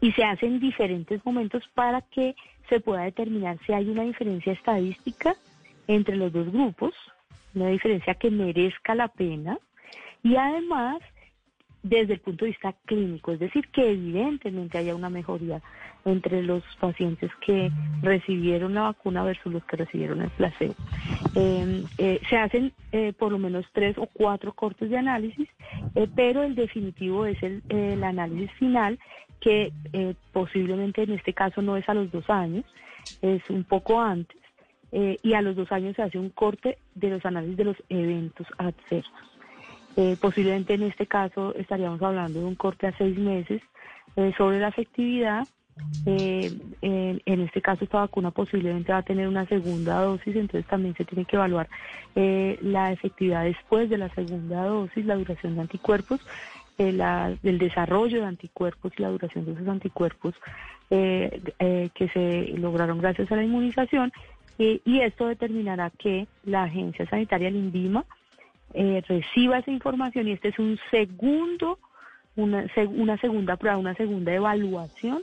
y 0.01 0.13
se 0.13 0.25
hace 0.25 0.47
en 0.47 0.61
diferentes 0.61 1.25
momentos 1.25 1.63
para 1.75 2.01
que 2.03 2.35
se 2.69 2.81
pueda 2.81 3.03
determinar 3.03 3.59
si 3.67 3.73
hay 3.73 3.89
una 3.89 4.03
diferencia 4.03 4.53
estadística 4.53 5.35
entre 5.89 6.17
los 6.17 6.33
dos 6.33 6.51
grupos, 6.53 6.95
una 7.55 7.69
diferencia 7.69 8.15
que 8.15 8.31
merezca 8.31 8.95
la 8.95 9.09
pena 9.09 9.59
y 10.23 10.37
además 10.37 11.01
desde 11.83 12.15
el 12.15 12.21
punto 12.21 12.45
de 12.45 12.51
vista 12.51 12.75
clínico, 12.85 13.33
es 13.33 13.39
decir, 13.39 13.69
que 13.69 13.91
evidentemente 13.91 14.79
haya 14.79 14.95
una 14.95 15.11
mejoría 15.11 15.63
entre 16.05 16.43
los 16.43 16.63
pacientes 16.79 17.31
que 17.45 17.71
recibieron 18.03 18.75
la 18.75 18.83
vacuna 18.83 19.23
versus 19.23 19.53
los 19.53 19.65
que 19.65 19.77
recibieron 19.77 20.23
el 20.23 20.31
placebo. 20.31 20.75
Em, 21.35 21.85
eh, 21.99 22.21
se 22.29 22.37
hacen 22.37 22.73
eh, 22.93 23.13
por 23.13 23.33
lo 23.33 23.39
menos 23.39 23.67
tres 23.73 23.97
o 23.99 24.07
cuatro 24.07 24.53
cortes 24.53 24.91
de 24.91 24.99
análisis, 24.99 25.49
eh, 25.95 26.09
pero 26.15 26.43
el 26.43 26.55
definitivo 26.55 27.27
es 27.27 27.39
el, 27.43 28.05
análisis 28.05 28.51
final, 28.53 28.99
que 29.41 29.73
posiblemente 30.33 31.03
en 31.03 31.13
este 31.13 31.33
caso 31.33 31.63
no 31.63 31.79
es 31.79 31.89
a 31.89 31.95
los 31.95 32.11
dos 32.13 32.29
años, 32.29 32.65
es 33.23 33.49
un 33.49 33.65
poco 33.65 34.01
antes, 34.01 34.37
eh, 34.93 35.19
y 35.23 35.35
a 35.35 35.43
los 35.43 35.55
dos 35.55 35.71
años 35.71 35.95
se 35.95 36.03
hace 36.03 36.19
un 36.19 36.31
corte 36.31 36.79
de 36.95 37.11
los 37.11 37.25
análisis 37.25 37.57
de 37.57 37.65
los 37.65 37.77
eventos 37.89 38.47
adversos. 38.59 39.30
Eh, 39.97 40.17
posiblemente 40.21 40.75
en 40.75 40.85
este 40.85 41.07
caso 41.07 41.55
estaríamos 41.57 42.01
hablando 42.03 42.41
de 42.41 42.47
un 42.47 42.55
corte 42.55 42.87
a 42.87 42.97
seis 42.97 43.19
meses 43.19 43.61
eh, 44.17 44.33
sobre 44.37 44.61
la 44.61 44.69
efectividad. 44.69 45.47
Eh, 46.05 46.53
en, 46.83 47.41
este 47.41 47.63
caso 47.63 47.85
esta 47.85 48.01
vacuna 48.01 48.31
posiblemente 48.31 48.93
va 48.93 48.99
a 48.99 49.03
tener 49.03 49.27
una 49.27 49.47
segunda 49.47 50.03
dosis, 50.03 50.37
entonces 50.37 50.69
también 50.69 50.95
se 50.95 51.07
tiene 51.07 51.25
que 51.25 51.37
evaluar 51.37 51.71
la 52.15 52.93
efectividad 52.93 53.45
después 53.45 53.89
de 53.89 53.97
la 53.97 54.11
segunda 54.11 54.67
dosis, 54.67 55.07
la 55.07 55.15
duración 55.15 55.55
de 55.55 55.63
anticuerpos, 55.63 56.21
la, 56.77 57.35
del 57.43 57.59
desarrollo 57.59 58.21
de 58.21 58.27
anticuerpos 58.27 58.93
y 58.99 59.03
la 59.03 59.09
duración 59.09 59.47
de 59.47 59.53
esos 59.53 59.69
anticuerpos 59.69 60.35
que 60.91 62.11
se 62.13 62.59
lograron 62.59 62.99
gracias 62.99 63.33
a 63.33 63.37
la 63.37 63.45
inmunización. 63.45 64.13
Y 64.59 65.01
esto 65.01 65.29
determinará 65.29 65.89
que 65.89 66.27
la 66.45 66.65
agencia 66.65 67.09
sanitaria, 67.09 67.49
el 67.49 67.57
INVIMA, 67.57 68.05
eh, 68.75 69.03
reciba 69.07 69.59
esa 69.59 69.71
información 69.71 70.29
y 70.29 70.33
este 70.33 70.49
es 70.49 70.59
un 70.59 70.79
segundo, 70.91 71.79
una, 72.37 72.67
una 72.89 73.19
segunda 73.19 73.57
prueba, 73.57 73.77
una 73.77 73.95
segunda 73.95 74.33
evaluación 74.33 75.23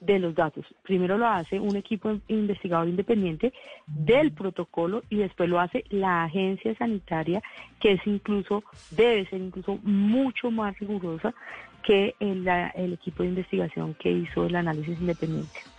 de 0.00 0.18
los 0.18 0.34
datos. 0.34 0.66
Primero 0.82 1.16
lo 1.18 1.26
hace 1.26 1.58
un 1.58 1.76
equipo 1.76 2.18
investigador 2.28 2.88
independiente 2.88 3.52
del 3.86 4.32
protocolo 4.32 5.02
y 5.08 5.16
después 5.16 5.48
lo 5.48 5.60
hace 5.60 5.84
la 5.90 6.24
agencia 6.24 6.74
sanitaria, 6.76 7.42
que 7.80 7.92
es 7.92 8.06
incluso, 8.06 8.64
debe 8.90 9.26
ser 9.26 9.40
incluso 9.40 9.78
mucho 9.82 10.50
más 10.50 10.78
rigurosa 10.78 11.34
que 11.82 12.14
el 12.20 12.92
equipo 12.92 13.22
de 13.22 13.30
investigación 13.30 13.94
que 13.94 14.10
hizo 14.10 14.46
el 14.46 14.56
análisis 14.56 14.98
independiente. 15.00 15.73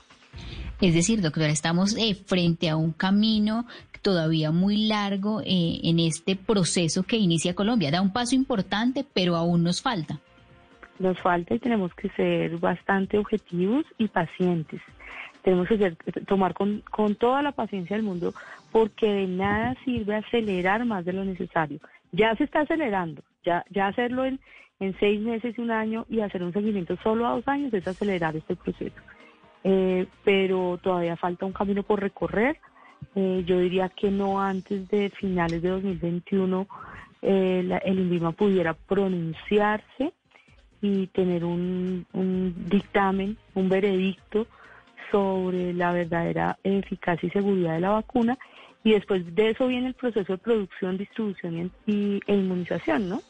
Es 0.82 0.94
decir, 0.94 1.22
doctora, 1.22 1.48
estamos 1.50 1.96
eh, 1.98 2.16
frente 2.16 2.70
a 2.70 2.76
un 2.76 2.92
camino 2.92 3.66
todavía 4.02 4.52
muy 4.52 4.86
largo 4.88 5.42
eh, 5.42 5.80
en 5.84 6.00
este 6.00 6.36
proceso 6.36 7.04
que 7.04 7.18
inicia 7.18 7.56
Colombia. 7.56 7.90
Da 7.92 8.02
un 8.02 8.14
paso 8.14 8.36
importante, 8.36 9.04
pero 9.14 9.36
aún 9.36 9.64
nos 9.64 9.82
falta. 9.82 10.20
Nos 11.00 11.20
falta 11.20 11.56
y 11.56 11.60
tenemos 11.60 11.94
que 11.96 12.10
ser 12.10 12.58
bastante 12.60 13.18
objetivos 13.18 13.84
y 13.98 14.08
pacientes. 14.08 14.80
Tenemos 15.42 15.68
que 15.68 15.78
ser- 15.78 15.98
tomar 16.28 16.54
con, 16.54 16.84
con 16.92 17.16
toda 17.16 17.42
la 17.42 17.52
paciencia 17.52 17.96
del 17.96 18.06
mundo 18.06 18.34
porque 18.72 19.08
de 19.08 19.28
nada 19.28 19.76
sirve 19.86 20.16
acelerar 20.16 20.86
más 20.86 21.04
de 21.06 21.14
lo 21.14 21.26
necesario. 21.26 21.80
Ya 22.12 22.36
se 22.36 22.44
está 22.44 22.62
acelerando, 22.62 23.24
ya, 23.44 23.64
ya 23.72 23.88
hacerlo 23.88 24.26
en, 24.26 24.40
en 24.80 24.96
seis 25.00 25.20
meses 25.20 25.56
y 25.58 25.62
un 25.62 25.72
año 25.72 26.06
y 26.10 26.20
hacer 26.20 26.44
un 26.44 26.54
seguimiento 26.54 26.96
solo 27.02 27.26
a 27.28 27.32
dos 27.32 27.48
años 27.48 27.74
es 27.74 27.88
acelerar 27.88 28.36
este 28.36 28.56
proceso. 28.56 28.96
Eh, 29.68 30.06
pero 30.24 30.80
todavía 30.82 31.16
falta 31.18 31.48
un 31.48 31.52
camino 31.52 31.82
por 31.82 32.00
recorrer. 32.00 32.60
Eh, 33.16 33.44
yo 33.48 33.60
diría 33.60 33.90
que 33.90 34.12
no 34.12 34.40
antes 34.40 34.88
de 34.90 35.10
finales 35.10 35.64
de 35.64 35.70
2021 35.70 36.68
eh, 37.24 37.64
la- 37.66 37.78
el 37.80 37.98
INVIMA 38.00 38.34
pudiera 38.34 38.76
pronunciarse 38.76 40.14
y 40.82 41.08
tener 41.08 41.44
un, 41.44 42.06
dictamen, 42.70 43.38
un 43.56 43.68
veredicto 43.68 44.46
sobre 45.12 45.74
la 45.74 45.92
verdadera 45.94 46.60
eficacia 46.64 47.26
y 47.26 47.32
seguridad 47.32 47.74
de 47.74 47.80
la 47.80 47.90
vacuna. 47.90 48.38
Y 48.84 48.92
después 48.92 49.34
de 49.34 49.50
eso 49.50 49.66
viene 49.66 49.88
el 49.88 49.94
proceso 49.96 50.34
de 50.34 50.38
producción, 50.38 51.00
distribución 51.00 51.72
y, 51.88 52.20
e 52.28 52.36
inmunización, 52.36 53.10
¿no? 53.10 53.24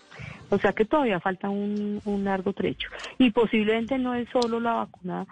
O 0.49 0.59
sea 0.59 0.73
que 0.73 0.83
todavía 0.83 1.21
falta 1.21 1.49
un 1.49 2.01
largo 2.25 2.51
trecho. 2.51 2.89
Y 3.17 3.31
posiblemente 3.31 3.97
no 3.97 4.13
es 4.15 4.27
solo 4.33 4.59
la 4.59 4.73
vacuna 4.73 5.25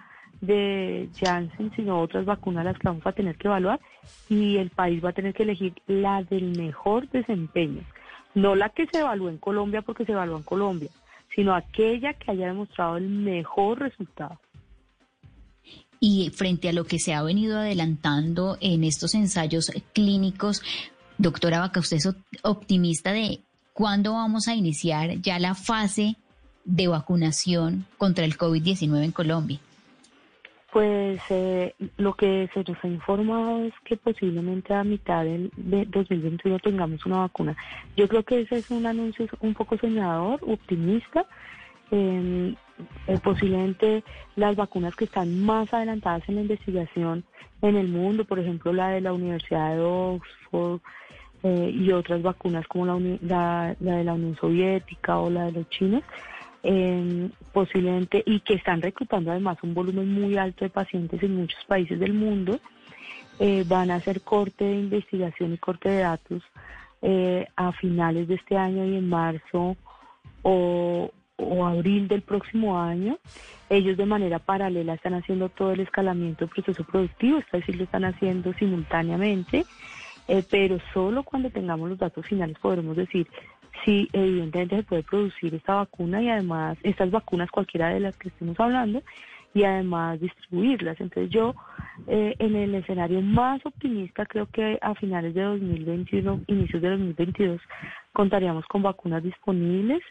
de 0.45 1.09
Janssen, 1.19 1.71
sino 1.75 2.01
otras 2.01 2.25
vacunas 2.25 2.65
las 2.65 2.77
que 2.77 2.87
vamos 2.89 3.05
a 3.07 3.13
tener 3.13 3.37
que 3.37 3.47
evaluar 3.47 3.79
y 4.29 4.57
el 4.57 4.69
país 4.71 5.03
va 5.03 5.09
a 5.11 5.13
tener 5.13 5.33
que 5.33 5.43
elegir 5.43 5.73
la 5.87 6.21
del 6.23 6.57
mejor 6.57 7.09
desempeño, 7.09 7.81
no 8.35 8.53
la 8.55 8.69
que 8.69 8.85
se 8.87 8.99
evalúa 8.99 9.31
en 9.31 9.37
Colombia 9.37 9.81
porque 9.81 10.05
se 10.05 10.11
evalúa 10.11 10.37
en 10.37 10.43
Colombia, 10.43 10.89
sino 11.33 11.55
aquella 11.55 12.13
que 12.13 12.31
haya 12.31 12.47
demostrado 12.47 12.97
el 12.97 13.07
mejor 13.07 13.79
resultado. 13.79 14.37
Y 15.99 16.29
frente 16.31 16.67
a 16.67 16.73
lo 16.73 16.83
que 16.83 16.99
se 16.99 17.13
ha 17.13 17.23
venido 17.23 17.57
adelantando 17.57 18.57
en 18.59 18.83
estos 18.83 19.15
ensayos 19.15 19.71
clínicos, 19.93 20.61
doctora 21.17 21.61
Vaca, 21.61 21.79
¿usted 21.79 21.97
es 21.97 22.05
op- 22.07 22.17
optimista 22.43 23.13
de 23.13 23.39
cuándo 23.71 24.11
vamos 24.13 24.49
a 24.49 24.55
iniciar 24.55 25.21
ya 25.21 25.39
la 25.39 25.55
fase 25.55 26.17
de 26.65 26.89
vacunación 26.89 27.85
contra 27.97 28.25
el 28.25 28.37
COVID-19 28.37 29.03
en 29.05 29.11
Colombia? 29.13 29.59
Pues 30.73 31.21
eh, 31.29 31.75
lo 31.97 32.15
que 32.15 32.49
se 32.51 32.63
nos 32.63 32.83
ha 32.83 32.87
informado 32.87 33.63
es 33.63 33.73
que 33.85 33.95
posiblemente 33.95 34.73
a 34.73 34.83
mitad 34.83 35.23
del 35.23 35.51
de 35.55 35.85
2021 35.85 36.57
tengamos 36.57 37.05
una 37.05 37.19
vacuna. 37.19 37.55
Yo 37.95 38.07
creo 38.07 38.23
que 38.23 38.41
ese 38.41 38.55
es 38.55 38.71
un 38.71 38.87
anuncio 38.87 39.27
un 39.41 39.53
poco 39.53 39.77
soñador, 39.77 40.39
optimista. 40.41 41.27
Eh, 41.91 42.55
eh, 43.07 43.19
posiblemente 43.23 44.03
las 44.35 44.55
vacunas 44.55 44.95
que 44.95 45.05
están 45.05 45.45
más 45.45 45.71
adelantadas 45.73 46.27
en 46.27 46.35
la 46.35 46.41
investigación 46.41 47.23
en 47.61 47.75
el 47.75 47.87
mundo, 47.87 48.25
por 48.25 48.39
ejemplo 48.39 48.73
la 48.73 48.89
de 48.89 49.01
la 49.01 49.13
Universidad 49.13 49.75
de 49.75 49.81
Oxford 49.81 50.81
eh, 51.43 51.71
y 51.71 51.91
otras 51.91 52.23
vacunas 52.23 52.65
como 52.67 52.87
la, 52.87 52.99
la, 53.21 53.75
la 53.79 53.97
de 53.97 54.03
la 54.03 54.13
Unión 54.13 54.35
Soviética 54.37 55.19
o 55.19 55.29
la 55.29 55.45
de 55.45 55.51
los 55.51 55.69
chinos, 55.69 56.01
eh, 56.63 57.29
posiblemente 57.51 58.23
y 58.25 58.39
que 58.39 58.53
están 58.55 58.81
reclutando 58.81 59.31
además 59.31 59.57
un 59.63 59.73
volumen 59.73 60.11
muy 60.11 60.37
alto 60.37 60.65
de 60.65 60.69
pacientes 60.69 61.21
en 61.21 61.35
muchos 61.35 61.63
países 61.65 61.99
del 61.99 62.13
mundo, 62.13 62.59
eh, 63.39 63.65
van 63.67 63.91
a 63.91 63.95
hacer 63.95 64.21
corte 64.21 64.63
de 64.63 64.75
investigación 64.75 65.53
y 65.53 65.57
corte 65.57 65.89
de 65.89 65.99
datos 65.99 66.43
eh, 67.01 67.47
a 67.55 67.71
finales 67.73 68.27
de 68.27 68.35
este 68.35 68.55
año 68.55 68.85
y 68.85 68.95
en 68.95 69.09
marzo 69.09 69.75
o, 70.41 71.11
o 71.35 71.65
abril 71.65 72.07
del 72.07 72.21
próximo 72.21 72.79
año. 72.79 73.17
Ellos 73.69 73.97
de 73.97 74.05
manera 74.05 74.39
paralela 74.39 74.93
están 74.93 75.15
haciendo 75.15 75.49
todo 75.49 75.71
el 75.71 75.81
escalamiento 75.81 76.45
del 76.45 76.53
proceso 76.53 76.83
productivo, 76.83 77.39
es 77.39 77.51
decir, 77.51 77.75
lo 77.75 77.83
están 77.83 78.05
haciendo 78.05 78.53
simultáneamente, 78.53 79.65
eh, 80.27 80.43
pero 80.49 80.77
solo 80.93 81.23
cuando 81.23 81.49
tengamos 81.49 81.89
los 81.89 81.97
datos 81.97 82.25
finales 82.25 82.57
podremos 82.59 82.95
decir 82.95 83.27
si 83.83 84.07
evidentemente 84.13 84.77
se 84.77 84.83
puede 84.83 85.03
producir 85.03 85.53
esta 85.55 85.75
vacuna 85.75 86.21
y 86.21 86.29
además 86.29 86.77
estas 86.83 87.11
vacunas 87.11 87.51
cualquiera 87.51 87.89
de 87.89 87.99
las 87.99 88.15
que 88.17 88.29
estemos 88.29 88.59
hablando 88.59 89.01
y 89.53 89.63
además 89.63 90.19
distribuirlas. 90.19 90.99
Entonces 90.99 91.31
yo 91.31 91.55
eh, 92.07 92.35
en 92.39 92.55
el 92.55 92.75
escenario 92.75 93.21
más 93.21 93.65
optimista 93.65 94.25
creo 94.25 94.47
que 94.47 94.79
a 94.81 94.95
finales 94.95 95.33
de 95.33 95.43
2021, 95.43 96.41
inicios 96.47 96.81
de 96.81 96.89
2022 96.89 97.61
contaríamos 98.13 98.65
con 98.65 98.83
vacunas 98.83 99.23
disponibles 99.23 100.01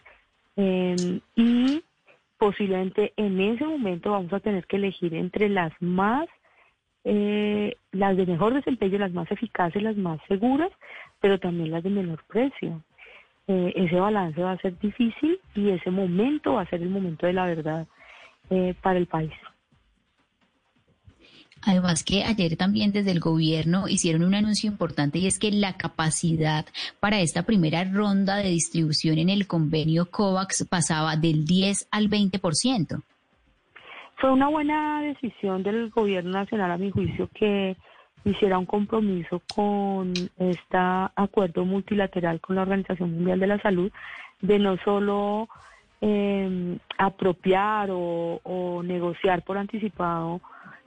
eh, 0.56 1.20
y 1.34 1.82
posiblemente 2.38 3.12
en 3.16 3.40
ese 3.40 3.64
momento 3.64 4.10
vamos 4.10 4.32
a 4.32 4.40
tener 4.40 4.66
que 4.66 4.76
elegir 4.76 5.14
entre 5.14 5.48
las 5.48 5.72
más 5.80 6.28
eh, 7.04 7.76
las 7.90 8.16
de 8.16 8.26
mejor 8.26 8.54
desempeño, 8.54 8.98
las 8.98 9.12
más 9.12 9.30
eficaces, 9.30 9.82
las 9.82 9.96
más 9.96 10.20
seguras, 10.28 10.70
pero 11.20 11.38
también 11.40 11.72
las 11.72 11.82
de 11.82 11.90
menor 11.90 12.22
precio. 12.28 12.80
Eh, 13.52 13.72
ese 13.76 13.96
balance 13.96 14.40
va 14.40 14.52
a 14.52 14.58
ser 14.58 14.78
difícil 14.78 15.38
y 15.54 15.68
ese 15.68 15.90
momento 15.90 16.54
va 16.54 16.62
a 16.62 16.70
ser 16.70 16.80
el 16.80 16.88
momento 16.88 17.26
de 17.26 17.34
la 17.34 17.44
verdad 17.44 17.86
eh, 18.48 18.74
para 18.80 18.98
el 18.98 19.06
país. 19.06 19.32
Además 21.64 22.02
que 22.02 22.24
ayer 22.24 22.56
también 22.56 22.92
desde 22.92 23.10
el 23.10 23.20
gobierno 23.20 23.88
hicieron 23.88 24.24
un 24.24 24.34
anuncio 24.34 24.70
importante 24.70 25.18
y 25.18 25.26
es 25.26 25.38
que 25.38 25.52
la 25.52 25.76
capacidad 25.76 26.64
para 26.98 27.20
esta 27.20 27.42
primera 27.42 27.84
ronda 27.84 28.36
de 28.36 28.48
distribución 28.48 29.18
en 29.18 29.28
el 29.28 29.46
convenio 29.46 30.10
COVAX 30.10 30.66
pasaba 30.68 31.16
del 31.16 31.44
10 31.44 31.88
al 31.90 32.08
20%. 32.08 33.02
Fue 34.16 34.32
una 34.32 34.48
buena 34.48 35.02
decisión 35.02 35.62
del 35.62 35.90
gobierno 35.90 36.30
nacional, 36.30 36.70
a 36.70 36.78
mi 36.78 36.90
juicio, 36.90 37.28
que 37.34 37.76
hiciera 38.24 38.58
un 38.58 38.66
compromiso 38.66 39.42
con 39.54 40.12
este 40.38 40.76
acuerdo 40.76 41.64
multilateral 41.64 42.40
con 42.40 42.56
la 42.56 42.62
Organización 42.62 43.12
Mundial 43.12 43.40
de 43.40 43.46
la 43.46 43.60
Salud 43.60 43.90
de 44.40 44.58
no 44.58 44.76
solo 44.78 45.48
eh, 46.00 46.78
apropiar 46.98 47.90
o, 47.90 48.40
o 48.42 48.82
negociar 48.82 49.42
por 49.42 49.58
anticipado 49.58 50.40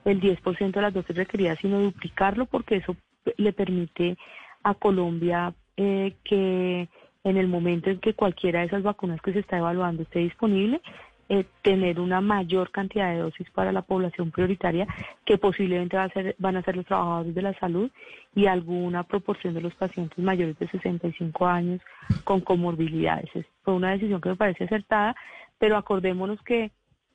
el 0.06 0.22
10% 0.22 0.72
de 0.72 0.82
las 0.82 0.94
dosis 0.94 1.16
requeridas, 1.16 1.58
sino 1.62 1.82
duplicarlo 1.82 2.46
porque 2.46 2.78
eso 2.78 2.96
le 3.38 3.54
permite 3.54 4.18
a 4.64 4.74
Colombia 4.76 5.54
eh, 5.78 6.16
que 6.24 6.88
en 7.24 7.38
el 7.38 7.48
momento 7.48 7.90
en 7.90 8.00
que 8.00 8.14
cualquiera 8.14 8.60
de 8.60 8.68
esas 8.68 8.84
vacunas 8.84 9.20
que 9.22 9.34
se 9.34 9.40
está 9.40 9.58
evaluando 9.58 10.04
esté 10.04 10.20
disponible, 10.20 10.82
eh, 11.30 11.46
tener 11.64 12.00
una 12.00 12.22
mayor 12.22 12.70
cantidad 12.72 13.12
de 13.12 13.20
dosis 13.20 13.50
para 13.50 13.72
la 13.72 13.82
población 13.82 14.30
prioritaria 14.32 14.88
que 15.26 15.38
posiblemente 15.40 15.98
va 15.98 16.04
a 16.04 16.10
ser, 16.10 16.36
van 16.38 16.56
a 16.56 16.62
ser 16.62 16.76
los 16.76 16.86
trabajadores 16.86 17.34
de 17.34 17.42
la 17.42 17.54
salud 17.60 17.90
y 18.36 18.46
alguna 18.46 19.04
proporción 19.04 19.54
de 19.56 19.62
los 19.62 19.74
pacientes 19.76 20.20
mayores 20.20 20.58
de 20.60 20.68
65 20.68 21.48
años 21.48 21.82
con 22.24 22.42
comorbilidades. 22.42 23.30
Es- 23.36 23.46
fue 23.64 23.74
una 23.74 23.92
decisión 23.92 24.22
que 24.22 24.30
me 24.30 24.36
parece 24.36 24.66
acertada, 24.66 25.16
pero 25.58 25.78
acordémonos 25.78 26.42
que 26.44 26.72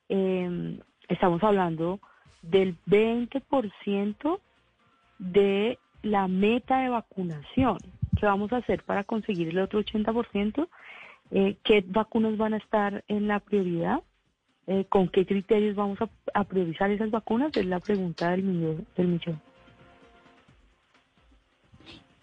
eh, 0.08 0.78
estamos 1.08 1.42
hablando 1.44 2.00
del 2.42 2.76
20% 2.86 4.40
de 5.18 5.78
la 6.02 6.26
meta 6.28 6.80
de 6.80 6.88
vacunación. 6.88 7.78
¿Qué 8.18 8.26
vamos 8.26 8.52
a 8.52 8.56
hacer 8.58 8.82
para 8.84 9.04
conseguir 9.04 9.48
el 9.50 9.58
otro 9.60 9.78
80%? 9.80 10.68
Eh, 11.30 11.56
¿Qué 11.62 11.84
vacunas 11.86 12.36
van 12.36 12.54
a 12.54 12.58
estar 12.58 13.04
en 13.08 13.28
la 13.28 13.40
prioridad? 13.40 14.00
Eh, 14.66 14.84
¿Con 14.88 15.08
qué 15.08 15.26
criterios 15.26 15.76
vamos 15.76 15.98
a, 16.34 16.44
priorizar 16.44 16.90
esas 16.90 17.10
vacunas? 17.10 17.56
Es 17.56 17.66
la 17.66 17.80
pregunta 17.80 18.30
del 18.30 18.42
millón. 18.42 18.86
Del 18.96 19.08
millón. 19.08 19.40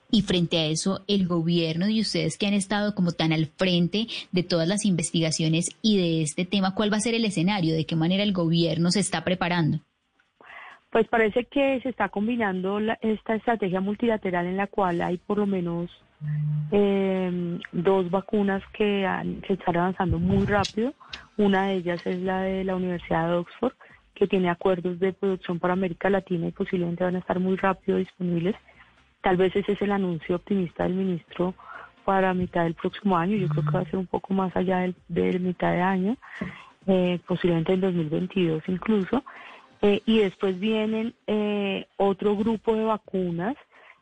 Y 0.09 0.21
frente 0.21 0.57
a 0.57 0.65
eso, 0.67 1.03
el 1.07 1.27
gobierno 1.27 1.89
y 1.89 1.99
ustedes 1.99 2.37
que 2.37 2.47
han 2.47 2.53
estado 2.53 2.95
como 2.95 3.11
tan 3.11 3.33
al 3.33 3.47
frente 3.47 4.07
de 4.31 4.43
todas 4.43 4.67
las 4.67 4.85
investigaciones 4.85 5.69
y 5.81 5.97
de 5.97 6.21
este 6.21 6.45
tema, 6.45 6.73
¿cuál 6.73 6.91
va 6.91 6.97
a 6.97 7.01
ser 7.01 7.13
el 7.13 7.25
escenario? 7.25 7.75
¿De 7.75 7.85
qué 7.85 7.97
manera 7.97 8.23
el 8.23 8.31
gobierno 8.31 8.89
se 8.91 9.01
está 9.01 9.25
preparando? 9.25 9.79
Pues 10.91 11.07
parece 11.09 11.45
que 11.45 11.81
se 11.81 11.89
está 11.89 12.07
combinando 12.07 12.79
esta 13.01 13.35
estrategia 13.35 13.81
multilateral 13.81 14.45
en 14.45 14.55
la 14.55 14.67
cual 14.67 15.01
hay 15.01 15.17
por 15.17 15.37
lo 15.37 15.45
menos 15.45 15.91
eh, 16.71 17.59
dos 17.71 18.09
vacunas 18.09 18.63
que 18.73 19.07
se 19.45 19.53
están 19.53 19.77
avanzando 19.77 20.19
muy 20.19 20.45
rápido. 20.45 20.93
Una 21.37 21.67
de 21.67 21.75
ellas 21.75 22.05
es 22.05 22.19
la 22.21 22.41
de 22.41 22.63
la 22.63 22.75
Universidad 22.75 23.27
de 23.29 23.35
Oxford, 23.35 23.73
que 24.13 24.27
tiene 24.27 24.49
acuerdos 24.49 24.99
de 24.99 25.13
producción 25.13 25.59
para 25.59 25.73
América 25.73 26.09
Latina 26.09 26.47
y 26.47 26.51
posiblemente 26.51 27.03
van 27.03 27.15
a 27.15 27.19
estar 27.19 27.39
muy 27.39 27.55
rápido 27.55 27.97
disponibles. 27.97 28.55
Tal 29.21 29.37
vez 29.37 29.55
ese 29.55 29.73
es 29.73 29.81
el 29.81 29.91
anuncio 29.91 30.35
optimista 30.35 30.83
del 30.83 30.93
ministro 30.93 31.53
para 32.03 32.33
mitad 32.33 32.63
del 32.63 32.73
próximo 32.73 33.17
año. 33.17 33.37
Yo 33.37 33.49
creo 33.49 33.63
que 33.65 33.71
va 33.71 33.81
a 33.81 33.85
ser 33.85 33.97
un 33.97 34.07
poco 34.07 34.33
más 34.33 34.55
allá 34.55 34.91
del, 35.07 35.39
mitad 35.39 35.71
de 35.71 35.81
año, 35.81 36.17
eh, 36.87 37.19
posiblemente 37.27 37.73
en 37.73 37.81
2022 37.81 38.63
incluso. 38.67 39.23
Eh, 39.81 40.01
y 40.05 40.19
después 40.19 40.59
vienen 40.59 41.13
eh, 41.27 41.85
otro 41.97 42.35
grupo 42.35 42.75
de 42.75 42.83
vacunas 42.83 43.55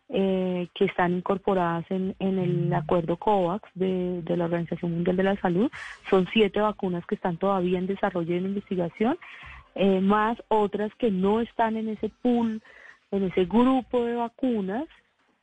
eh, 0.10 0.68
que 0.74 0.86
están 0.86 1.14
incorporadas 1.14 1.86
en, 1.90 2.16
el 2.20 2.74
acuerdo 2.74 3.18
COVAX 3.18 3.70
de, 3.74 4.24
la 4.28 4.46
Organización 4.46 4.92
Mundial 4.92 5.18
de 5.18 5.24
la 5.24 5.36
Salud. 5.38 5.72
Son 6.10 6.28
siete 6.32 6.62
vacunas 6.62 7.06
que 7.06 7.16
están 7.16 7.38
todavía 7.38 7.80
en 7.80 7.88
desarrollo 7.88 8.34
y 8.34 8.38
en 8.38 8.46
investigación, 8.46 9.18
más 10.02 10.38
otras 10.48 10.94
que 10.96 11.12
no 11.12 11.42
están 11.42 11.76
en 11.76 11.90
ese 11.90 12.10
pool, 12.22 12.62
en 13.12 13.24
ese 13.24 13.46
grupo 13.46 14.06
de 14.06 14.16
vacunas. 14.16 14.86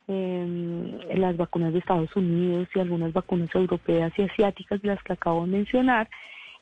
las 0.07 1.37
vacunas 1.37 1.73
de 1.73 1.79
Estados 1.79 2.15
Unidos 2.15 2.67
y 2.73 2.79
algunas 2.79 3.13
vacunas 3.13 3.53
europeas 3.53 4.11
y 4.17 4.23
asiáticas, 4.23 4.83
las 4.83 5.01
que 5.03 5.13
acabo 5.13 5.45
de 5.45 5.51
mencionar, 5.51 6.09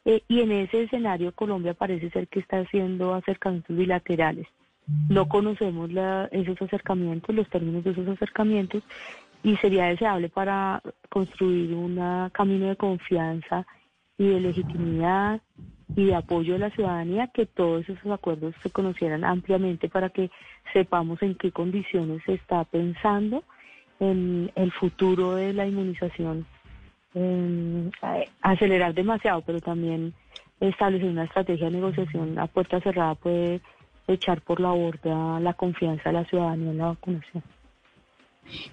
eh, 0.05 0.23
y 0.27 0.41
en 0.41 0.51
ese 0.51 0.83
escenario 0.83 1.31
Colombia 1.33 1.73
parece 1.73 2.09
ser 2.09 2.27
que 2.27 2.39
está 2.39 2.59
haciendo 2.59 3.13
acercamientos 3.13 3.75
bilaterales. 3.75 4.47
No 5.09 5.27
conocemos 5.27 5.89
esos 6.31 6.61
acercamientos, 6.61 7.35
los 7.35 7.49
términos 7.49 7.83
de 7.83 7.91
esos 7.91 8.07
acercamientos, 8.07 8.83
y 9.43 9.55
sería 9.57 9.85
deseable 9.85 10.29
para 10.29 10.81
construir 11.09 11.73
un 11.73 12.29
camino 12.31 12.67
de 12.67 12.75
confianza 12.75 13.65
y 14.17 14.27
de 14.27 14.39
legitimidad 14.39 15.41
y 15.95 16.05
de 16.05 16.15
apoyo 16.15 16.53
de 16.53 16.59
la 16.59 16.69
ciudadanía 16.69 17.27
que 17.27 17.45
todos 17.45 17.87
esos 17.89 18.11
acuerdos 18.11 18.55
se 18.61 18.69
conocieran 18.69 19.23
ampliamente 19.23 19.89
para 19.89 20.09
que 20.09 20.29
sepamos 20.73 21.21
en 21.21 21.35
qué 21.35 21.51
condiciones 21.51 22.21
se 22.25 22.33
está 22.33 22.63
pensando 22.63 23.43
en 23.99 24.51
el 24.55 24.71
futuro 24.71 25.35
de 25.35 25.53
la 25.53 25.67
inmunización 25.67 26.45
eh, 27.13 27.89
acelerar 28.41 28.93
demasiado, 28.93 29.41
pero 29.41 29.59
también 29.59 30.13
establecer 30.59 31.09
una 31.09 31.25
estrategia 31.25 31.65
de 31.65 31.77
negociación 31.77 32.39
a 32.39 32.47
puerta 32.47 32.79
cerrada 32.79 33.15
puede 33.15 33.59
echar 34.07 34.41
por 34.41 34.59
la 34.59 34.71
borda 34.71 35.39
la 35.39 35.53
confianza 35.53 36.09
de 36.09 36.13
la 36.13 36.25
ciudadanía 36.25 36.71
en 36.71 36.77
la 36.77 36.87
vacunación. 36.87 37.43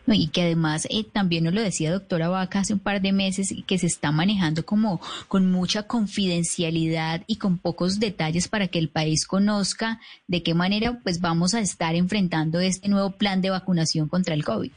y 0.06 0.28
que 0.28 0.42
además 0.42 0.86
eh, 0.90 1.04
también 1.04 1.44
nos 1.44 1.54
lo 1.54 1.62
decía 1.62 1.92
doctora 1.92 2.28
Vaca 2.28 2.60
hace 2.60 2.72
un 2.72 2.80
par 2.80 3.00
de 3.00 3.12
meses 3.12 3.54
que 3.66 3.78
se 3.78 3.86
está 3.86 4.10
manejando 4.12 4.64
como 4.64 5.00
con 5.28 5.50
mucha 5.50 5.86
confidencialidad 5.86 7.22
y 7.26 7.36
con 7.36 7.58
pocos 7.58 8.00
detalles 8.00 8.48
para 8.48 8.68
que 8.68 8.78
el 8.78 8.88
país 8.88 9.26
conozca 9.26 10.00
de 10.26 10.42
qué 10.42 10.54
manera 10.54 10.98
pues 11.02 11.20
vamos 11.20 11.54
a 11.54 11.60
estar 11.60 11.94
enfrentando 11.94 12.60
este 12.60 12.88
nuevo 12.88 13.10
plan 13.10 13.40
de 13.40 13.50
vacunación 13.50 14.08
contra 14.08 14.34
el 14.34 14.44
COVID. 14.44 14.72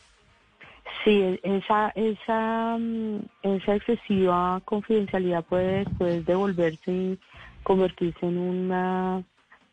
Sí, 1.03 1.39
esa, 1.41 1.89
esa, 1.95 2.77
mm, 2.77 3.21
esa 3.41 3.75
excesiva 3.75 4.61
confidencialidad 4.65 5.43
puede 5.45 5.85
después 5.85 6.25
devolverse 6.25 6.91
y 6.91 7.19
convertirse 7.63 8.25
en 8.25 8.37
una 8.37 9.23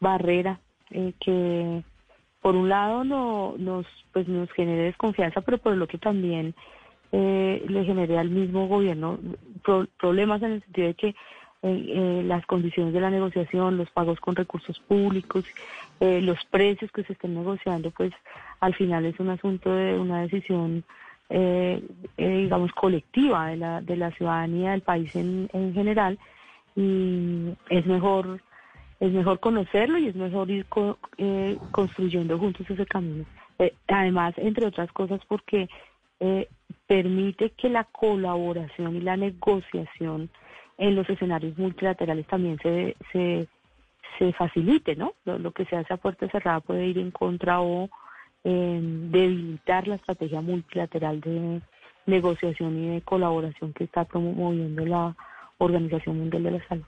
barrera 0.00 0.58
eh, 0.90 1.12
que 1.20 1.82
por 2.40 2.54
un 2.54 2.68
lado 2.68 3.04
no, 3.04 3.54
nos 3.58 3.86
pues 4.12 4.28
nos 4.28 4.50
genere 4.52 4.84
desconfianza, 4.84 5.40
pero 5.40 5.58
por 5.58 5.72
el 5.72 5.82
otro 5.82 5.98
también 5.98 6.54
eh, 7.12 7.64
le 7.68 7.84
genere 7.84 8.18
al 8.18 8.30
mismo 8.30 8.68
gobierno 8.68 9.18
problemas 9.98 10.42
en 10.42 10.52
el 10.52 10.62
sentido 10.62 10.88
de 10.88 10.94
que 10.94 11.14
eh, 11.62 12.22
las 12.24 12.46
condiciones 12.46 12.92
de 12.92 13.00
la 13.00 13.10
negociación, 13.10 13.76
los 13.76 13.90
pagos 13.90 14.20
con 14.20 14.36
recursos 14.36 14.78
públicos, 14.80 15.44
los 16.00 16.38
precios 16.44 16.92
que 16.92 17.02
se 17.02 17.14
estén 17.14 17.34
negociando, 17.34 17.90
pues 17.90 18.12
al 18.60 18.72
final 18.74 19.04
es 19.04 19.18
un 19.18 19.30
asunto 19.30 19.72
de 19.72 19.98
una 19.98 20.22
decisión 20.22 20.84
eh, 21.30 21.82
eh, 22.16 22.38
digamos, 22.38 22.72
colectiva 22.72 23.48
de 23.48 23.58
la, 23.58 23.82
de 23.82 23.96
la 23.96 24.10
ciudadanía 24.12 24.70
del 24.70 24.80
país 24.80 25.14
en, 25.14 25.50
en 25.52 25.74
general 25.74 26.18
y 26.74 27.50
es 27.68 27.84
mejor 27.84 28.40
es 29.00 29.12
mejor 29.12 29.40
conocerlo 29.40 29.98
y 29.98 30.08
es 30.08 30.16
mejor 30.16 30.50
ir 30.50 30.66
eh, 31.18 31.56
construyendo 31.70 32.38
juntos 32.38 32.68
ese 32.68 32.86
camino. 32.86 33.24
Eh, 33.58 33.74
además, 33.86 34.34
entre 34.36 34.66
otras 34.66 34.90
cosas, 34.92 35.20
porque 35.28 35.68
permite 36.88 37.50
que 37.50 37.68
la 37.68 37.84
colaboración 37.84 38.96
y 38.96 39.00
la 39.00 39.16
negociación 39.16 40.30
en 40.76 40.96
los 40.96 41.08
escenarios 41.08 41.56
multilaterales 41.56 42.26
también 42.26 42.58
se, 42.60 42.96
se, 43.12 43.46
facilite, 44.32 44.96
¿no? 44.96 45.14
Lo, 45.24 45.52
que 45.52 45.64
se 45.66 45.76
hace 45.76 45.94
a 45.94 45.96
puerta 45.96 46.28
cerrada 46.28 46.58
puede 46.58 46.86
ir 46.86 46.98
en 46.98 47.12
contra 47.12 47.60
o 47.60 47.88
debilitar 48.42 49.86
la 49.86 49.94
estrategia 49.94 50.40
multilateral 50.40 51.20
de 51.20 51.60
negociación 52.08 52.76
y 52.78 52.88
de 52.94 53.02
colaboración 53.02 53.72
que 53.72 53.84
está 53.84 54.04
promoviendo 54.04 54.84
la 54.84 55.14
Organización 55.58 56.18
Mundial 56.18 56.42
de 56.42 56.50
la 56.52 56.66
Salud. 56.66 56.84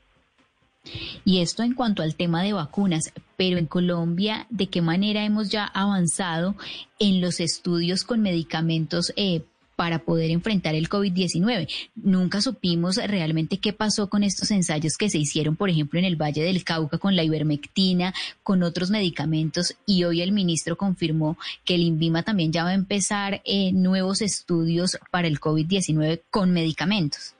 Y 1.24 1.40
esto 1.40 1.62
en 1.62 1.74
cuanto 1.74 2.02
al 2.02 2.16
tema 2.16 2.42
de 2.42 2.52
vacunas, 2.52 3.12
pero 3.36 3.58
en 3.58 3.66
Colombia, 3.66 4.46
¿de 4.50 4.68
qué 4.68 4.82
manera 4.82 5.24
hemos 5.24 5.50
ya 5.50 5.64
avanzado 5.64 6.56
en 6.98 7.20
los 7.20 7.40
estudios 7.40 8.04
con 8.04 8.22
medicamentos 8.22 9.12
eh, 9.16 9.42
para 9.80 10.00
poder 10.00 10.30
enfrentar 10.30 10.74
el 10.74 10.90
COVID-19. 10.90 11.66
Nunca 11.94 12.42
supimos 12.42 12.96
realmente 12.96 13.60
qué 13.60 13.72
pasó 13.72 14.10
con 14.10 14.22
estos 14.24 14.50
ensayos 14.50 14.98
que 14.98 15.08
se 15.08 15.16
hicieron, 15.16 15.56
por 15.56 15.70
ejemplo, 15.70 15.98
en 15.98 16.04
el 16.04 16.20
Valle 16.20 16.42
del 16.42 16.64
Cauca 16.64 16.98
con 16.98 17.16
la 17.16 17.24
ivermectina, 17.24 18.12
con 18.42 18.62
otros 18.62 18.90
medicamentos, 18.90 19.76
y 19.86 20.04
hoy 20.04 20.20
el 20.20 20.32
ministro 20.32 20.76
confirmó 20.76 21.38
que 21.64 21.76
el 21.76 21.80
INVIMA 21.80 22.24
también 22.24 22.52
ya 22.52 22.64
va 22.64 22.70
a 22.70 22.74
empezar 22.74 23.40
eh, 23.46 23.72
nuevos 23.72 24.20
estudios 24.20 24.98
para 25.10 25.28
el 25.28 25.40
COVID-19 25.40 26.24
con 26.30 26.50
medicamentos. 26.50 27.34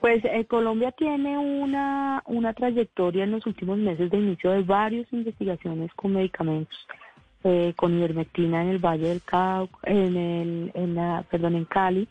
Pues 0.00 0.24
eh, 0.24 0.46
Colombia 0.46 0.92
tiene 0.92 1.36
una, 1.36 2.22
una 2.26 2.54
trayectoria 2.54 3.24
en 3.24 3.32
los 3.32 3.46
últimos 3.46 3.78
meses 3.78 4.10
de 4.10 4.18
inicio 4.18 4.50
de 4.50 4.62
varias 4.62 5.12
investigaciones 5.12 5.92
con 5.94 6.14
medicamentos 6.14 6.78
eh, 7.42 7.72
con 7.74 7.96
ivermectina 7.96 8.60
en 8.60 8.68
el 8.68 8.78
Valle 8.78 9.08
del 9.08 9.22
Cauca, 9.22 9.78
en, 9.84 10.14
el, 10.14 10.70
en 10.74 10.94
la, 10.94 11.24
perdón, 11.30 11.54
en 11.54 11.64
Cali, 11.64 12.06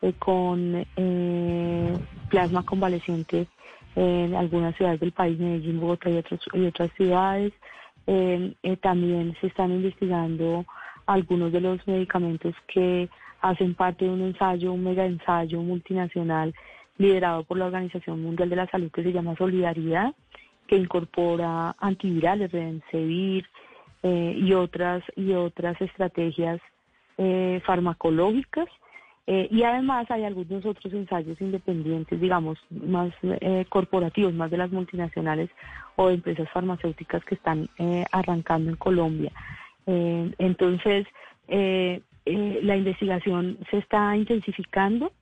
eh, 0.00 0.12
con 0.18 0.84
eh, 0.96 1.98
plasma 2.28 2.64
convaleciente 2.64 3.46
en 3.94 4.34
algunas 4.34 4.74
ciudades 4.74 4.98
del 4.98 5.12
país, 5.12 5.38
Medellín, 5.38 5.78
Bogotá 5.78 6.10
y, 6.10 6.16
otros, 6.16 6.40
y 6.52 6.66
otras 6.66 6.90
ciudades. 6.96 7.52
también 8.80 9.36
se 9.40 9.46
están 9.46 9.70
investigando 9.70 10.64
algunos 11.06 11.52
de 11.52 11.60
los 11.60 11.86
medicamentos 11.86 12.52
que 12.66 13.08
hacen 13.40 13.74
parte 13.74 14.06
de 14.06 14.10
un 14.10 14.22
ensayo, 14.22 14.72
un 14.72 14.82
mega 14.82 15.04
ensayo 15.04 15.60
multinacional 15.60 16.52
liderado 16.98 17.44
por 17.44 17.58
la 17.58 17.66
Organización 17.66 18.22
Mundial 18.22 18.50
de 18.50 18.56
la 18.56 18.66
Salud 18.68 18.90
que 18.90 19.02
se 19.02 19.12
llama 19.12 19.36
Solidaridad, 19.36 20.14
que 20.66 20.76
incorpora 20.76 21.74
antivirales, 21.78 22.50
Remdesivir, 22.52 23.46
eh, 24.04 24.34
y 24.36 24.52
otras 24.52 25.04
y 25.14 25.32
otras 25.32 25.80
estrategias 25.80 26.60
eh, 27.18 27.60
farmacológicas 27.64 28.66
eh, 29.28 29.46
y 29.48 29.62
además 29.62 30.10
hay 30.10 30.24
algunos 30.24 30.66
otros 30.66 30.92
ensayos 30.92 31.40
independientes, 31.40 32.20
digamos, 32.20 32.58
más 32.68 33.12
corporativos, 33.68 34.34
más 34.34 34.50
de 34.50 34.56
las 34.56 34.72
multinacionales 34.72 35.50
o 35.94 36.08
de 36.08 36.14
empresas 36.14 36.50
farmacéuticas 36.50 37.24
que 37.24 37.36
están 37.36 37.68
arrancando 38.10 38.70
en 38.70 38.76
Colombia. 38.76 39.30
entonces, 39.86 41.06
la 41.46 42.76
investigación 42.76 43.58
se 43.70 43.78
está 43.78 44.16
intensificando. 44.16 45.12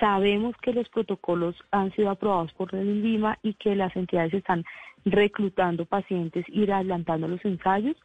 Sabemos 0.00 0.56
que 0.62 0.72
los 0.72 0.88
protocolos 0.88 1.56
han 1.70 1.92
sido 1.92 2.10
aprobados 2.10 2.52
por 2.54 2.74
el 2.74 2.88
INVIMA 2.88 3.38
y 3.42 3.54
que 3.54 3.76
las 3.76 3.94
entidades 3.94 4.32
están 4.32 4.64
reclutando 5.06 5.86
pacientes, 5.86 6.44
ir 6.48 6.72
adelantando 6.72 7.28
los 7.28 7.44
ensayos. 7.44 7.96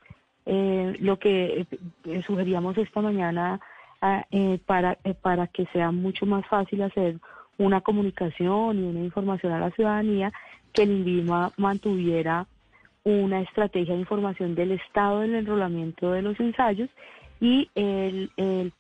eh, 0.45 0.97
lo 0.99 1.19
que 1.19 1.67
eh, 2.05 2.23
sugeríamos 2.25 2.75
esta 2.77 2.99
mañana 3.01 3.59
ah, 4.01 4.25
eh, 4.31 4.59
para, 4.65 4.97
eh, 5.03 5.13
para 5.13 5.45
que 5.47 5.67
sea 5.67 5.91
mucho 5.91 6.25
más 6.25 6.45
fácil 6.47 6.81
hacer 6.81 7.17
una 7.59 7.81
comunicación 7.81 8.79
y 8.79 8.83
una 8.83 9.01
información 9.01 9.53
a 9.53 9.59
la 9.59 9.69
ciudadanía, 9.71 10.33
que 10.73 10.83
el 10.83 10.91
INVIMA 10.91 11.51
mantuviera 11.57 12.47
una 13.03 13.41
estrategia 13.41 13.93
de 13.93 13.99
información 13.99 14.55
del 14.55 14.71
estado 14.71 15.19
del 15.19 15.35
enrolamiento 15.35 16.11
de 16.11 16.21
los 16.23 16.39
ensayos 16.39 16.89
y 17.41 17.69
el, 17.73 18.31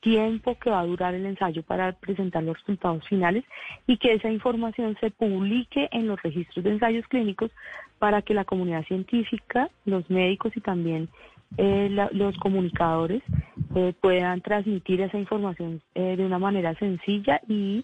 tiempo 0.01 0.55
que 0.55 0.69
va 0.69 0.81
a 0.81 0.85
durar 0.85 1.15
el 1.15 1.25
ensayo 1.25 1.63
para 1.63 1.91
presentar 1.93 2.43
los 2.43 2.57
resultados 2.59 3.05
finales 3.07 3.43
y 3.87 3.97
que 3.97 4.13
esa 4.13 4.29
información 4.31 4.95
se 4.99 5.09
publique 5.11 5.89
en 5.91 6.07
los 6.07 6.21
registros 6.21 6.63
de 6.63 6.71
ensayos 6.71 7.07
clínicos 7.07 7.51
para 7.99 8.21
que 8.21 8.33
la 8.33 8.45
comunidad 8.45 8.85
científica, 8.85 9.69
los 9.85 10.09
médicos 10.09 10.55
y 10.55 10.61
también 10.61 11.09
eh, 11.57 11.89
los 12.13 12.37
comunicadores 12.37 13.23
eh, 13.75 13.93
puedan 13.99 14.41
transmitir 14.41 15.01
esa 15.01 15.17
información 15.17 15.81
eh, 15.95 16.15
de 16.15 16.25
una 16.25 16.39
manera 16.39 16.73
sencilla 16.75 17.41
y 17.47 17.83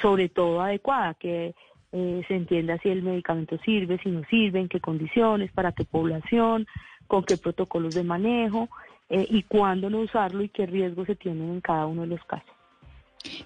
sobre 0.00 0.30
todo 0.30 0.62
adecuada, 0.62 1.12
que 1.14 1.54
se 1.92 2.34
entienda 2.34 2.78
si 2.78 2.88
el 2.88 3.02
medicamento 3.02 3.58
sirve, 3.58 3.98
si 4.02 4.08
no 4.08 4.22
sirve, 4.30 4.60
en 4.60 4.68
qué 4.68 4.80
condiciones, 4.80 5.52
para 5.52 5.72
qué 5.72 5.84
población, 5.84 6.66
con 7.06 7.24
qué 7.24 7.36
protocolos 7.36 7.94
de 7.94 8.02
manejo 8.02 8.70
eh, 9.08 9.26
y 9.30 9.42
cuándo 9.44 9.90
no 9.90 10.00
usarlo 10.00 10.42
y 10.42 10.48
qué 10.48 10.66
riesgos 10.66 11.06
se 11.06 11.16
tienen 11.16 11.50
en 11.50 11.60
cada 11.60 11.86
uno 11.86 12.02
de 12.02 12.08
los 12.08 12.24
casos. 12.24 12.50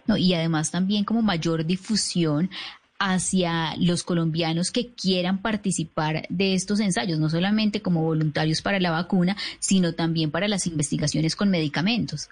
No, 0.07 0.17
y 0.17 0.35
además 0.35 0.71
también 0.71 1.05
como 1.05 1.23
mayor 1.23 1.65
difusión 1.65 2.51
hacia 2.99 3.75
los 3.79 4.05
colombianos 4.05 4.71
que 4.71 4.93
quieran 4.93 5.39
participar 5.39 6.27
de 6.29 6.55
estos 6.55 6.81
ensayos, 6.81 7.19
no 7.19 7.31
solamente 7.31 7.81
como 7.81 8.03
voluntarios 8.03 8.61
para 8.61 8.79
la 8.79 8.91
vacuna, 8.91 9.37
sino 9.59 9.95
también 9.95 10.31
para 10.31 10.49
las 10.49 10.67
investigaciones 10.67 11.35
con 11.35 11.51
medicamentos. 11.51 12.29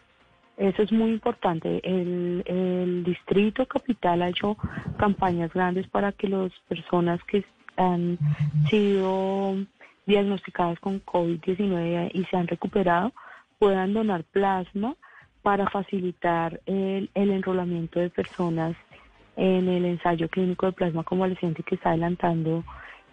Eso 0.59 0.83
es 0.83 0.93
muy 0.93 1.12
importante. 1.12 1.81
El, 1.85 2.43
el 2.47 3.05
distrito 3.05 3.64
capital 3.64 4.20
ha 4.22 4.29
hecho 4.29 4.57
campañas 4.99 5.53
grandes 5.55 5.87
para 5.89 6.12
que 6.12 6.29
las 6.29 6.53
personas 6.68 7.20
que 7.24 7.45
han 7.76 8.18
sido 8.68 9.57
diagnosticadas 10.09 10.80
con 10.80 11.04
COVID-19 11.04 12.11
y 12.14 12.24
se 12.24 12.36
han 12.36 12.48
recuperado 12.48 13.12
puedan 13.59 13.92
donar 13.92 14.24
plasma 14.24 14.96
para 15.42 15.68
facilitar 15.68 16.61
el, 16.66 17.11
el 17.14 17.30
enrolamiento 17.30 18.00
de 18.00 18.09
personas 18.09 18.74
en 19.36 19.68
el 19.68 19.84
ensayo 19.84 20.28
clínico 20.28 20.66
de 20.66 20.72
plasma 20.72 21.04
convaleciente 21.04 21.62
que 21.62 21.74
está 21.74 21.90
adelantando 21.90 22.64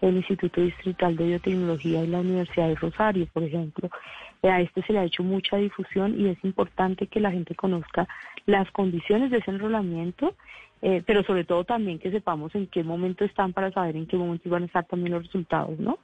el 0.01 0.15
Instituto 0.17 0.61
Distrital 0.61 1.15
de 1.15 1.25
Biotecnología 1.25 2.03
y 2.03 2.07
la 2.07 2.19
Universidad 2.19 2.69
de 2.69 2.75
Rosario, 2.75 3.27
por 3.31 3.43
ejemplo. 3.43 3.89
A 4.43 4.61
este 4.61 4.81
se 4.83 4.93
le 4.93 4.99
ha 4.99 5.03
hecho 5.03 5.23
mucha 5.23 5.57
difusión 5.57 6.19
y 6.19 6.29
es 6.29 6.37
importante 6.43 7.07
que 7.07 7.19
la 7.19 7.31
gente 7.31 7.55
conozca 7.55 8.07
las 8.45 8.69
condiciones 8.71 9.31
de 9.31 9.37
ese 9.37 9.51
enrolamiento, 9.51 10.35
eh, 10.81 11.01
pero 11.05 11.23
sobre 11.23 11.43
todo 11.43 11.63
también 11.63 11.99
que 11.99 12.11
sepamos 12.11 12.53
en 12.53 12.67
qué 12.67 12.83
momento 12.83 13.25
están 13.25 13.53
para 13.53 13.71
saber 13.71 13.95
en 13.95 14.05
qué 14.05 14.17
momento 14.17 14.49
van 14.49 14.63
a 14.63 14.67
estar 14.67 14.85
también 14.85 15.13
los 15.13 15.23
resultados, 15.23 15.79
¿no? 15.79 15.97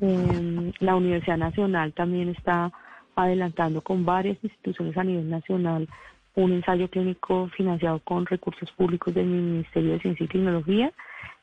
Eh, 0.00 0.72
la 0.80 0.96
Universidad 0.96 1.38
Nacional 1.38 1.92
también 1.92 2.28
está 2.30 2.72
adelantando 3.16 3.82
con 3.82 4.04
varias 4.04 4.38
instituciones 4.42 4.96
a 4.96 5.04
nivel 5.04 5.28
nacional 5.28 5.88
un 6.34 6.52
ensayo 6.52 6.88
clínico 6.88 7.48
financiado 7.56 7.98
con 8.04 8.24
recursos 8.24 8.70
públicos 8.72 9.12
del 9.12 9.26
Ministerio 9.26 9.92
de 9.92 10.00
Ciencia 10.00 10.24
y 10.24 10.28
Tecnología, 10.28 10.92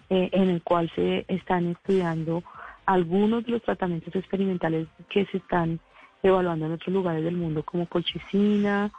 eh, 0.10 0.30
en 0.32 0.50
el 0.50 0.62
cual 0.62 0.90
se 0.96 1.26
están 1.28 1.68
estudiando 1.68 2.44
algunos 2.86 3.46
de 3.46 3.52
los 3.52 3.62
tratamientos 3.64 4.16
experimentales 4.16 4.88
que 5.10 5.26
se 5.26 5.38
están 5.38 5.82
evaluando 6.24 6.66
en 6.66 6.74
otros 6.74 6.94
lugares 6.94 7.26
del 7.26 7.36
mundo, 7.36 7.64
como 7.64 7.88
colchicina, 7.88 8.90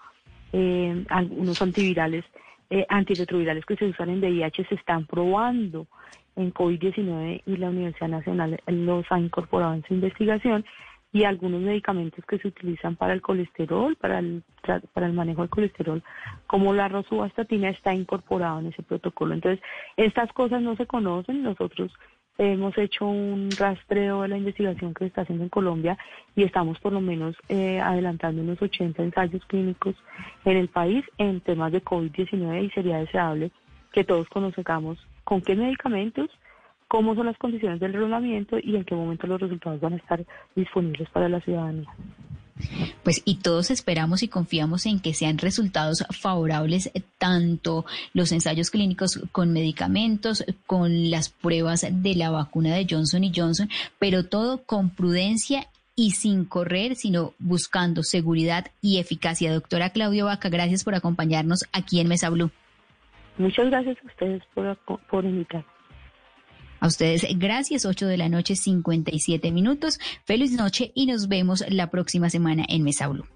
eh, 0.53 1.05
algunos 1.09 1.63
antivirales, 1.63 2.25
eh, 2.71 2.87
antirretrovirales 2.89 3.65
que 3.65 3.77
se 3.77 3.87
usan 3.87 4.11
en 4.11 4.21
VIH 4.21 4.65
se 4.65 4.75
están 4.75 5.07
probando 5.07 5.87
en 6.37 6.53
COVID-19 6.53 7.43
y 7.47 7.57
la 7.57 7.71
Universidad 7.71 8.09
Nacional 8.09 8.61
los 8.67 9.07
ha 9.11 9.19
incorporado 9.19 9.75
en 9.75 9.85
su 9.85 9.95
investigación 9.95 10.65
y 11.13 11.25
algunos 11.25 11.63
medicamentos 11.63 12.25
que 12.27 12.39
se 12.39 12.49
utilizan 12.49 12.97
para 12.97 13.15
el 13.15 13.23
colesterol, 13.23 13.97
para 13.97 14.19
el, 14.19 14.43
para 14.93 15.07
el 15.07 15.15
manejo 15.15 15.41
del 15.41 15.49
colesterol, 15.49 16.03
como 16.47 16.75
la 16.75 16.89
rosuvastatina, 16.89 17.71
está 17.71 17.95
incorporado 17.95 18.61
en 18.61 18.67
ese 18.67 18.83
protocolo. 18.83 19.33
Entonces, 19.33 19.65
estas 19.97 20.31
cosas 20.35 20.61
no 20.61 20.77
se 20.77 20.87
conocen. 20.87 21.43
Nosotros 21.43 21.91
hemos 22.39 22.77
hecho 22.79 23.07
un 23.07 23.51
rastreo 23.59 24.23
de 24.23 24.29
la 24.29 24.39
investigación 24.39 24.93
que 24.95 25.05
se 25.05 25.09
está 25.09 25.23
haciendo 25.23 25.45
en 25.45 25.51
Colombia 25.51 25.99
y 26.35 26.43
estamos 26.43 26.79
por 26.81 26.93
lo 26.93 27.01
menos 27.01 27.35
eh, 27.49 27.81
adelantando 27.81 28.43
unos 28.43 28.61
80 28.61 29.03
ensayos 29.03 29.45
clínicos 29.47 29.95
en 30.45 30.57
el 30.57 30.69
país 30.69 31.05
en 31.19 31.41
temas 31.41 31.73
de 31.73 31.83
COVID-19 31.83 32.65
y 32.65 32.71
sería 32.71 32.99
deseable 32.99 33.51
que 33.93 34.05
todos 34.05 34.29
conozcamos 34.29 34.99
con 35.25 35.41
qué 35.41 35.57
medicamentos 35.57 36.31
cómo 36.89 37.15
son 37.15 37.27
las 37.27 37.39
condiciones 37.39 37.81
del 37.81 37.95
enrolamiento 37.95 38.59
y 38.63 38.77
en 38.77 38.85
qué 38.85 38.95
momento 38.95 39.27
los 39.27 39.41
resultados 39.41 39.81
van 39.81 39.95
a 39.95 39.97
estar 39.97 40.25
disponibles 40.55 41.09
para 41.11 41.29
la 41.29 41.41
ciudadanía. 41.41 41.89
Pues 43.03 43.23
y 43.25 43.37
todos 43.37 43.71
esperamos 43.71 44.23
y 44.23 44.29
confiamos 44.29 44.87
en 44.87 45.01
que 45.01 45.15
sean 45.15 45.39
resultados 45.39 46.05
favorables 46.11 46.91
eh, 46.95 47.03
tanto 47.19 47.85
los 48.15 48.33
ensayos 48.33 48.71
clínicos 48.71 49.21
con 49.33 49.53
medicamentos, 49.53 50.45
con 50.67 51.11
las 51.11 51.29
pruebas 51.29 51.87
de 51.91 52.15
la 52.15 52.31
vacuna 52.31 52.75
de 52.75 52.87
Johnson 52.89 53.25
y 53.25 53.33
Johnson, 53.35 53.69
pero 53.99 54.25
todo 54.25 54.63
con 54.65 54.91
prudencia 54.91 55.69
y 55.95 56.13
sin 56.13 56.45
correr, 56.45 56.95
sino 56.95 57.33
buscando 57.39 58.03
seguridad 58.03 58.67
y 58.83 58.99
eficacia. 58.99 59.53
Doctora 59.53 59.91
Claudio 59.91 60.27
Vaca, 60.27 60.49
gracias 60.49 60.85
por 60.85 60.95
acompañarnos 60.95 61.65
aquí 61.73 62.01
en 62.01 62.09
Mesa 62.09 62.31
Blue. 62.31 62.51
Muchas 63.39 63.67
gracias 63.67 63.99
a 64.03 64.07
ustedes 64.07 64.43
por, 64.55 64.79
por 65.11 65.25
invitar. 65.25 65.65
Ustedes, 66.87 67.27
gracias. 67.37 67.85
8 67.85 68.07
de 68.07 68.17
la 68.17 68.29
noche, 68.29 68.57
57 68.57 69.51
minutos. 69.51 69.99
Feliz 70.25 70.53
noche 70.53 70.93
y 70.95 71.07
nos 71.07 71.29
vemos 71.29 71.65
la 71.69 71.91
próxima 71.91 72.31
semana 72.31 72.65
en 72.69 72.83
Mesa 72.83 73.09
Blue. 73.09 73.27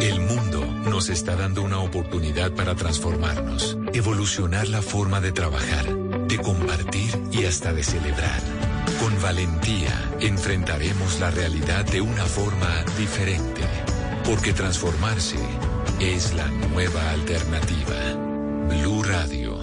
El 0.00 0.20
mundo 0.20 0.66
nos 0.90 1.08
está 1.08 1.36
dando 1.36 1.62
una 1.62 1.80
oportunidad 1.80 2.52
para 2.52 2.74
transformarnos, 2.74 3.78
evolucionar 3.92 4.68
la 4.68 4.82
forma 4.82 5.20
de 5.20 5.32
trabajar, 5.32 5.86
de 6.28 6.38
compartir 6.38 7.10
y 7.32 7.44
hasta 7.44 7.72
de 7.72 7.82
celebrar. 7.82 8.40
Con 9.00 9.20
valentía 9.22 10.10
enfrentaremos 10.20 11.20
la 11.20 11.30
realidad 11.30 11.84
de 11.84 12.00
una 12.00 12.24
forma 12.24 12.84
diferente, 12.98 13.62
porque 14.24 14.52
transformarse 14.52 15.38
es 16.00 16.34
la 16.34 16.48
nueva 16.48 17.10
alternativa. 17.10 17.96
Blue 18.68 19.02
Radio. 19.02 19.55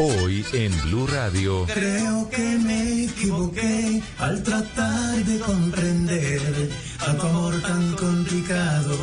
Hoy 0.00 0.46
en 0.52 0.70
Blue 0.82 1.08
Radio. 1.08 1.66
Creo 1.66 2.30
que 2.30 2.58
me 2.58 3.02
equivoqué 3.02 4.00
al 4.18 4.44
tratar 4.44 5.16
de 5.24 5.40
comprender 5.40 6.70
a 7.00 7.14
tu 7.14 7.26
amor 7.26 7.60
tan 7.62 7.96
complicado. 7.96 8.96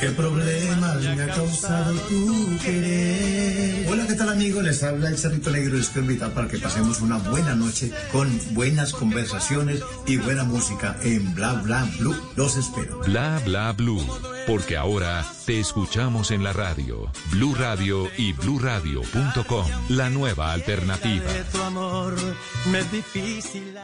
¿Qué 0.00 0.08
problema 0.12 0.94
me 0.94 1.22
ha 1.22 1.26
causado 1.26 1.94
tu 2.08 2.58
querer? 2.64 3.86
Hola, 3.86 4.06
¿qué 4.06 4.14
tal 4.14 4.30
amigos? 4.30 4.64
Les 4.64 4.82
habla 4.82 5.10
el 5.10 5.18
Cerrito 5.18 5.50
Negro 5.50 5.74
y 5.74 5.78
les 5.80 5.88
quiero 5.88 6.06
invitar 6.06 6.30
para 6.30 6.48
que 6.48 6.58
pasemos 6.58 7.02
una 7.02 7.18
buena 7.18 7.54
noche 7.54 7.92
con 8.10 8.40
buenas 8.54 8.92
conversaciones 8.92 9.82
y 10.06 10.16
buena 10.16 10.44
música 10.44 10.96
en 11.02 11.34
Bla 11.34 11.52
Bla 11.52 11.86
Blue. 11.98 12.16
Los 12.34 12.56
espero. 12.56 13.00
Bla 13.00 13.42
Bla 13.44 13.72
Blue. 13.72 14.02
Porque 14.46 14.78
ahora 14.78 15.22
te 15.44 15.60
escuchamos 15.60 16.30
en 16.30 16.44
la 16.44 16.54
radio. 16.54 17.12
Blue 17.30 17.54
Radio 17.54 18.08
y 18.16 18.32
bluradio.com. 18.32 19.66
La 19.90 20.08
nueva 20.08 20.52
alternativa. 20.52 21.30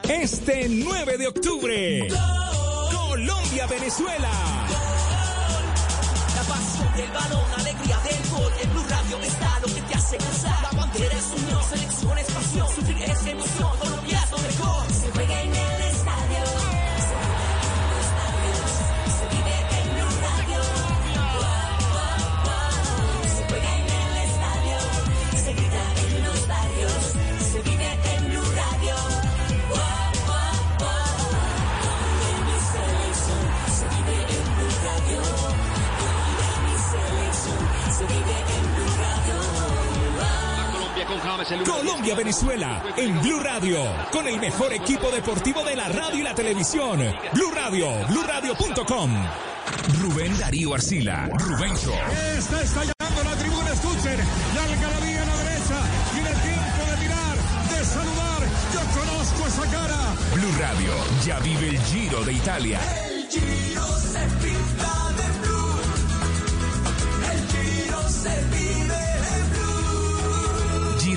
Este 0.09 0.69
9 0.71 1.19
de 1.19 1.27
octubre, 1.27 2.09
Colombia-Venezuela. 2.91 4.66
La 6.97 7.03
pasión 7.03 7.03
y 7.03 7.03
el 7.03 7.13
balón, 7.13 7.61
alegría 7.61 7.99
del 8.01 8.31
gol. 8.31 8.53
En 8.63 8.73
Blue 8.73 8.85
Radio 8.89 9.19
está 9.19 9.61
lo 9.61 9.67
que 9.67 9.83
te 9.83 9.95
hace 9.95 10.17
gozar. 10.17 10.63
La 10.63 10.71
bandera 10.71 11.17
es 11.17 11.43
unión, 11.43 11.63
selección 11.69 12.19
es 12.19 12.27
pasión. 12.27 12.69
Sufrir 12.75 13.03
es 13.03 13.27
emoción, 13.27 13.79
Colombia 13.79 14.26
Colombia-Venezuela 41.27 42.85
en 42.97 43.21
Blue 43.21 43.41
Radio, 43.41 43.79
con 44.13 44.29
el 44.29 44.39
mejor 44.39 44.73
equipo 44.73 45.11
deportivo 45.11 45.65
de 45.65 45.75
la 45.75 45.89
radio 45.89 46.21
y 46.21 46.23
la 46.23 46.37
televisión. 46.37 47.01
Blue 47.33 47.51
Radio, 47.53 47.89
BlueRadio.com. 48.09 49.11
Rubén 50.01 50.39
Darío 50.39 50.75
Arcila, 50.75 51.29
Rubén 51.37 51.75
Show. 51.77 51.93
Esta 52.39 52.63
está 52.63 52.83
llamando 52.85 53.25
la 53.25 53.37
tribuna, 53.39 53.73
escuchen, 53.73 54.19
la 54.55 54.65
algarabía 54.65 55.23
a 55.23 55.27
la 55.27 55.37
derecha, 55.37 55.79
tiene 56.15 56.31
tiempo 56.31 56.91
de 56.91 56.97
mirar, 57.03 57.37
de 57.71 57.85
saludar, 57.85 58.43
yo 58.73 58.81
conozco 59.01 59.47
esa 59.49 59.67
cara. 59.73 60.15
Blue 60.33 60.55
Radio 60.61 60.93
ya 61.25 61.41
vive 61.41 61.71
el 61.71 61.79
Giro 61.87 62.25
de 62.25 62.33
Italia. 62.35 62.79
El 63.09 63.29
Giro 63.29 63.87
se 63.99 64.21
pinta 64.47 65.11
de 65.19 65.27
blue. 65.43 65.81
El 67.33 67.39
Giro 67.49 68.01
se 68.09 68.29
vive 68.29 68.57
de 68.57 68.63
blue. 68.63 68.66
Giro 68.66 68.66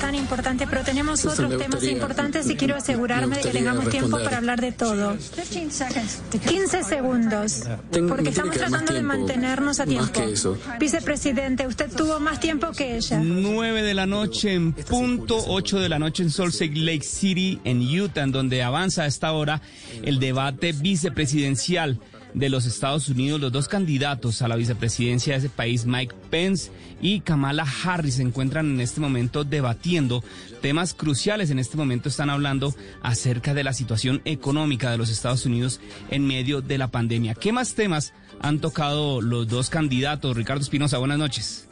Tan 0.00 0.14
importante, 0.14 0.66
pero 0.66 0.82
tenemos 0.82 1.24
otros 1.24 1.58
temas 1.58 1.82
importantes 1.84 2.48
y 2.48 2.56
quiero 2.56 2.76
asegurarme 2.76 3.36
de 3.36 3.42
que 3.42 3.50
tengamos 3.50 3.88
tiempo 3.88 4.18
para 4.22 4.38
hablar 4.38 4.60
de 4.60 4.72
todo. 4.72 5.16
15 6.48 6.84
segundos, 6.84 7.64
porque 8.08 8.30
estamos 8.30 8.56
tratando 8.56 8.92
de 8.92 9.02
mantenernos 9.02 9.80
a 9.80 9.86
tiempo. 9.86 10.20
Vicepresidente, 10.78 11.66
usted 11.66 11.90
tuvo 11.90 12.20
más 12.20 12.40
tiempo 12.40 12.70
que 12.72 12.96
ella. 12.96 13.20
9 13.20 13.82
de 13.82 13.94
la 13.94 14.06
noche 14.06 14.54
en 14.54 14.72
punto, 14.72 15.36
8 15.48 15.80
de 15.80 15.88
la 15.88 15.98
noche 15.98 16.22
en 16.22 16.30
Salt 16.30 16.54
Lake 16.60 17.02
City, 17.02 17.60
en 17.64 17.80
Utah, 17.80 18.22
en 18.22 18.32
donde 18.32 18.62
avanza 18.62 19.02
a 19.02 19.06
esta 19.06 19.32
hora 19.32 19.60
el 20.02 20.20
debate 20.20 20.72
vicepresidencial 20.72 22.00
de 22.34 22.48
los 22.48 22.66
Estados 22.66 23.08
Unidos. 23.08 23.40
Los 23.40 23.52
dos 23.52 23.68
candidatos 23.68 24.42
a 24.42 24.48
la 24.48 24.56
vicepresidencia 24.56 25.32
de 25.32 25.38
ese 25.38 25.48
país, 25.48 25.86
Mike 25.86 26.14
Pence 26.30 26.70
y 27.00 27.20
Kamala 27.20 27.66
Harris, 27.84 28.14
se 28.14 28.22
encuentran 28.22 28.66
en 28.70 28.80
este 28.80 29.00
momento 29.00 29.44
debatiendo 29.44 30.22
temas 30.60 30.94
cruciales. 30.94 31.50
En 31.50 31.58
este 31.58 31.76
momento 31.76 32.08
están 32.08 32.30
hablando 32.30 32.74
acerca 33.02 33.54
de 33.54 33.64
la 33.64 33.72
situación 33.72 34.22
económica 34.24 34.90
de 34.90 34.98
los 34.98 35.10
Estados 35.10 35.46
Unidos 35.46 35.80
en 36.10 36.26
medio 36.26 36.60
de 36.60 36.78
la 36.78 36.88
pandemia. 36.88 37.34
¿Qué 37.34 37.52
más 37.52 37.74
temas 37.74 38.12
han 38.40 38.60
tocado 38.60 39.20
los 39.20 39.48
dos 39.48 39.70
candidatos? 39.70 40.36
Ricardo 40.36 40.62
Espinosa, 40.62 40.98
buenas 40.98 41.18
noches. 41.18 41.67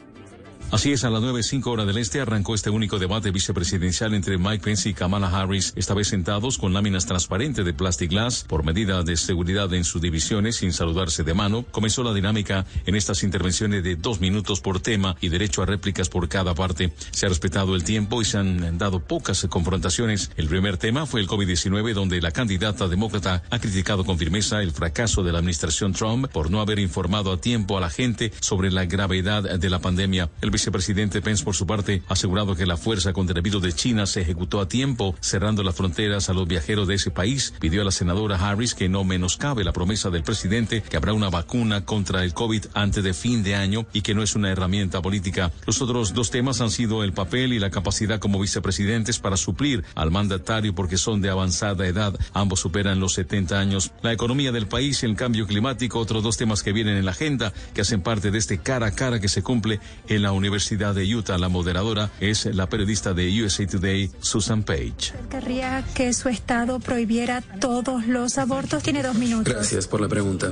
Así 0.69 0.91
es, 0.91 1.05
a 1.05 1.09
las 1.09 1.21
9.05 1.21 1.67
hora 1.67 1.85
del 1.85 1.97
este 1.97 2.19
arrancó 2.19 2.53
este 2.53 2.69
único 2.69 2.99
debate 2.99 3.31
vicepresidencial 3.31 4.13
entre 4.13 4.37
Mike 4.37 4.65
Pence 4.65 4.89
y 4.89 4.93
Kamala 4.93 5.29
Harris, 5.29 5.71
esta 5.77 5.93
vez 5.93 6.09
sentados 6.09 6.57
con 6.57 6.73
láminas 6.73 7.05
transparentes 7.05 7.63
de 7.63 7.73
plastic 7.73 8.11
glass 8.11 8.43
por 8.45 8.65
medida 8.65 9.01
de 9.03 9.15
seguridad 9.15 9.73
en 9.73 9.85
sus 9.85 10.01
divisiones 10.01 10.57
sin 10.57 10.73
saludarse 10.73 11.23
de 11.23 11.33
mano. 11.33 11.63
Comenzó 11.71 12.03
la 12.03 12.13
dinámica 12.13 12.65
en 12.85 12.95
estas 12.95 13.23
intervenciones 13.23 13.81
de 13.81 13.95
dos 13.95 14.19
minutos 14.19 14.59
por 14.59 14.81
tema 14.81 15.15
y 15.21 15.29
derecho 15.29 15.61
a 15.61 15.65
réplicas 15.65 16.09
por 16.09 16.27
cada 16.27 16.53
parte. 16.53 16.91
Se 17.11 17.25
ha 17.25 17.29
respetado 17.29 17.73
el 17.73 17.85
tiempo 17.85 18.21
y 18.21 18.25
se 18.25 18.37
han 18.37 18.77
dado 18.77 18.99
pocas 18.99 19.47
confrontaciones. 19.49 20.31
El 20.35 20.49
primer 20.49 20.75
tema 20.75 21.05
fue 21.05 21.21
el 21.21 21.29
COVID-19, 21.29 21.93
donde 21.93 22.19
la 22.19 22.31
candidata 22.31 22.89
demócrata 22.89 23.41
ha 23.49 23.59
criticado 23.59 24.03
con 24.03 24.17
firmeza 24.17 24.61
el 24.61 24.71
fracaso 24.71 25.23
de 25.23 25.31
la 25.31 25.39
administración 25.39 25.93
Trump 25.93 26.27
por 26.27 26.51
no 26.51 26.59
haber 26.59 26.79
informado 26.79 27.31
a 27.31 27.39
tiempo 27.39 27.77
a 27.77 27.81
la 27.81 27.89
gente 27.89 28.33
sobre 28.41 28.69
la 28.69 28.83
gravedad 28.83 29.57
de 29.57 29.69
la 29.69 29.79
pandemia. 29.79 30.29
El 30.41 30.56
vicepresidente 30.57 31.21
Pence, 31.21 31.43
por 31.43 31.55
su 31.55 31.67
parte, 31.67 32.01
ha 32.07 32.13
asegurado 32.13 32.55
que 32.55 32.65
la 32.65 32.77
fuerza 32.77 33.13
contra 33.13 33.35
el 33.35 33.43
virus 33.43 33.61
de 33.61 33.73
China 33.73 34.07
se 34.07 34.21
ejecutó 34.21 34.59
a 34.59 34.67
tiempo, 34.67 35.15
cerrando 35.19 35.61
las 35.61 35.75
fronteras 35.75 36.29
a 36.29 36.33
los 36.33 36.47
viajeros 36.47 36.87
de 36.87 36.95
ese 36.95 37.11
país. 37.11 37.53
Pidió 37.59 37.83
a 37.83 37.85
la 37.85 37.91
senadora 37.91 38.37
Harris 38.37 38.73
que 38.73 38.89
no 38.89 39.03
menoscabe 39.03 39.63
la 39.63 39.71
promesa 39.71 40.09
del 40.09 40.23
presidente 40.23 40.81
que 40.81 40.97
habrá 40.97 41.13
una 41.13 41.29
vacuna 41.29 41.85
contra 41.85 42.23
el 42.23 42.33
COVID 42.33 42.65
antes 42.73 43.03
de 43.03 43.13
fin 43.13 43.43
de 43.43 43.53
año 43.53 43.85
y 43.93 44.01
que 44.01 44.15
no 44.15 44.23
es 44.23 44.35
una 44.35 44.49
herramienta 44.49 44.99
política. 44.99 45.51
Los 45.67 45.79
otros 45.79 46.15
dos 46.15 46.31
temas 46.31 46.59
han 46.59 46.71
sido 46.71 47.03
el 47.03 47.13
papel 47.13 47.53
y 47.53 47.59
la 47.59 47.69
capacidad 47.69 48.17
como 48.19 48.39
vicepresidentes 48.39 49.19
para 49.19 49.37
suplir 49.37 49.83
al 49.93 50.09
mandatario 50.09 50.73
porque 50.73 50.97
son 50.97 51.21
de 51.21 51.29
avanzada 51.29 51.85
edad. 51.85 52.17
Ambos 52.33 52.61
superan 52.61 52.99
los 52.99 53.13
70 53.13 53.59
años. 53.59 53.91
La 54.01 54.11
economía 54.11 54.51
del 54.51 54.65
país 54.65 55.03
y 55.03 55.05
el 55.05 55.15
cambio 55.15 55.45
climático, 55.45 55.99
otros 55.99 56.23
dos 56.23 56.35
temas 56.35 56.63
que 56.63 56.73
vienen 56.73 56.97
en 56.97 57.05
la 57.05 57.11
agenda, 57.11 57.53
que 57.75 57.81
hacen 57.81 58.01
parte 58.01 58.31
de 58.31 58.39
este 58.39 58.57
cara 58.57 58.87
a 58.87 58.91
cara 58.95 59.19
que 59.19 59.29
se 59.29 59.43
cumple 59.43 59.79
en 60.07 60.23
la 60.23 60.31
Universidad 60.47 60.95
de 60.95 61.15
Utah. 61.15 61.37
La 61.37 61.49
moderadora 61.49 62.09
es 62.19 62.45
la 62.45 62.67
periodista 62.67 63.13
de 63.13 63.43
USA 63.43 63.67
Today, 63.67 64.09
Susan 64.21 64.63
Page. 64.63 65.13
Querría 65.29 65.83
que 65.93 66.13
su 66.13 66.29
estado 66.29 66.79
prohibiera 66.79 67.41
todos 67.41 68.07
los 68.07 68.37
abortos. 68.37 68.81
Tiene 68.81 69.03
dos 69.03 69.15
minutos. 69.15 69.53
Gracias 69.53 69.87
por 69.87 69.99
la 69.99 70.07
pregunta. 70.07 70.51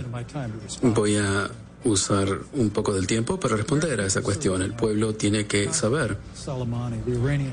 Voy 0.82 1.16
a 1.16 1.50
usar 1.86 2.28
un 2.54 2.72
poco 2.72 2.94
del 2.94 3.08
tiempo 3.08 3.40
para 3.40 3.56
responder 3.56 4.02
a 4.02 4.06
esa 4.06 4.22
cuestión. 4.22 4.62
El 4.62 4.74
pueblo 4.74 5.14
tiene 5.14 5.46
que 5.46 5.72
saber 5.72 6.18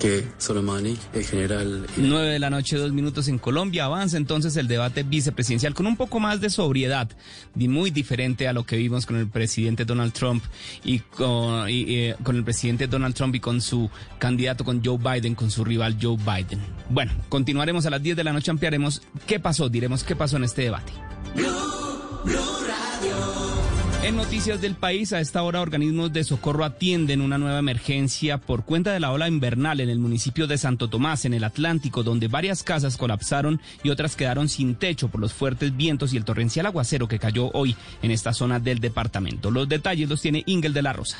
que 0.00 0.26
Soleimani, 0.38 0.98
el 1.12 1.24
general... 1.24 1.86
9 1.96 2.30
de 2.30 2.38
la 2.38 2.50
noche, 2.50 2.76
dos 2.76 2.92
minutos 2.92 3.28
en 3.28 3.38
Colombia. 3.38 3.84
Avanza 3.84 4.16
entonces 4.16 4.56
el 4.56 4.68
debate 4.68 5.02
vicepresidencial 5.02 5.74
con 5.74 5.86
un 5.86 5.96
poco 5.96 6.18
más 6.18 6.40
de 6.40 6.50
sobriedad, 6.50 7.08
y 7.56 7.68
muy 7.68 7.90
diferente 7.90 8.48
a 8.48 8.52
lo 8.52 8.64
que 8.64 8.76
vimos 8.76 9.06
con 9.06 9.16
el 9.16 9.28
presidente 9.28 9.84
Donald 9.84 10.12
Trump 10.12 10.42
y 10.82 11.00
con, 11.00 11.68
y, 11.68 11.84
eh, 11.96 12.16
con 12.22 12.36
el 12.36 12.44
presidente 12.44 12.86
Donald 12.86 13.14
Trump 13.14 13.34
y 13.34 13.40
con 13.40 13.60
su 13.60 13.90
candidato, 14.18 14.64
con 14.64 14.82
Joe 14.84 14.98
Biden, 14.98 15.34
con 15.34 15.50
su 15.50 15.64
rival 15.64 15.98
Joe 16.00 16.16
Biden. 16.16 16.60
Bueno, 16.88 17.12
continuaremos 17.28 17.84
a 17.86 17.90
las 17.90 18.02
10 18.02 18.16
de 18.16 18.24
la 18.24 18.32
noche, 18.32 18.50
ampliaremos 18.50 19.02
qué 19.26 19.38
pasó, 19.38 19.68
diremos 19.68 20.04
qué 20.04 20.16
pasó 20.16 20.36
en 20.36 20.44
este 20.44 20.62
debate. 20.62 20.92
En 24.02 24.16
noticias 24.16 24.60
del 24.60 24.74
país, 24.74 25.12
a 25.12 25.20
esta 25.20 25.44
hora 25.44 25.60
organismos 25.60 26.12
de 26.12 26.24
socorro 26.24 26.64
atienden 26.64 27.20
una 27.20 27.38
nueva 27.38 27.60
emergencia 27.60 28.36
por 28.36 28.64
cuenta 28.64 28.92
de 28.92 28.98
la 28.98 29.12
ola 29.12 29.28
invernal 29.28 29.78
en 29.78 29.88
el 29.88 30.00
municipio 30.00 30.48
de 30.48 30.58
Santo 30.58 30.88
Tomás, 30.88 31.24
en 31.24 31.34
el 31.34 31.44
Atlántico, 31.44 32.02
donde 32.02 32.26
varias 32.26 32.64
casas 32.64 32.96
colapsaron 32.96 33.60
y 33.84 33.90
otras 33.90 34.16
quedaron 34.16 34.48
sin 34.48 34.74
techo 34.74 35.06
por 35.06 35.20
los 35.20 35.32
fuertes 35.32 35.76
vientos 35.76 36.12
y 36.12 36.16
el 36.16 36.24
torrencial 36.24 36.66
aguacero 36.66 37.06
que 37.06 37.20
cayó 37.20 37.52
hoy 37.52 37.76
en 38.02 38.10
esta 38.10 38.32
zona 38.32 38.58
del 38.58 38.80
departamento. 38.80 39.52
Los 39.52 39.68
detalles 39.68 40.08
los 40.08 40.20
tiene 40.20 40.42
Ingel 40.46 40.72
de 40.72 40.82
la 40.82 40.92
Rosa. 40.92 41.18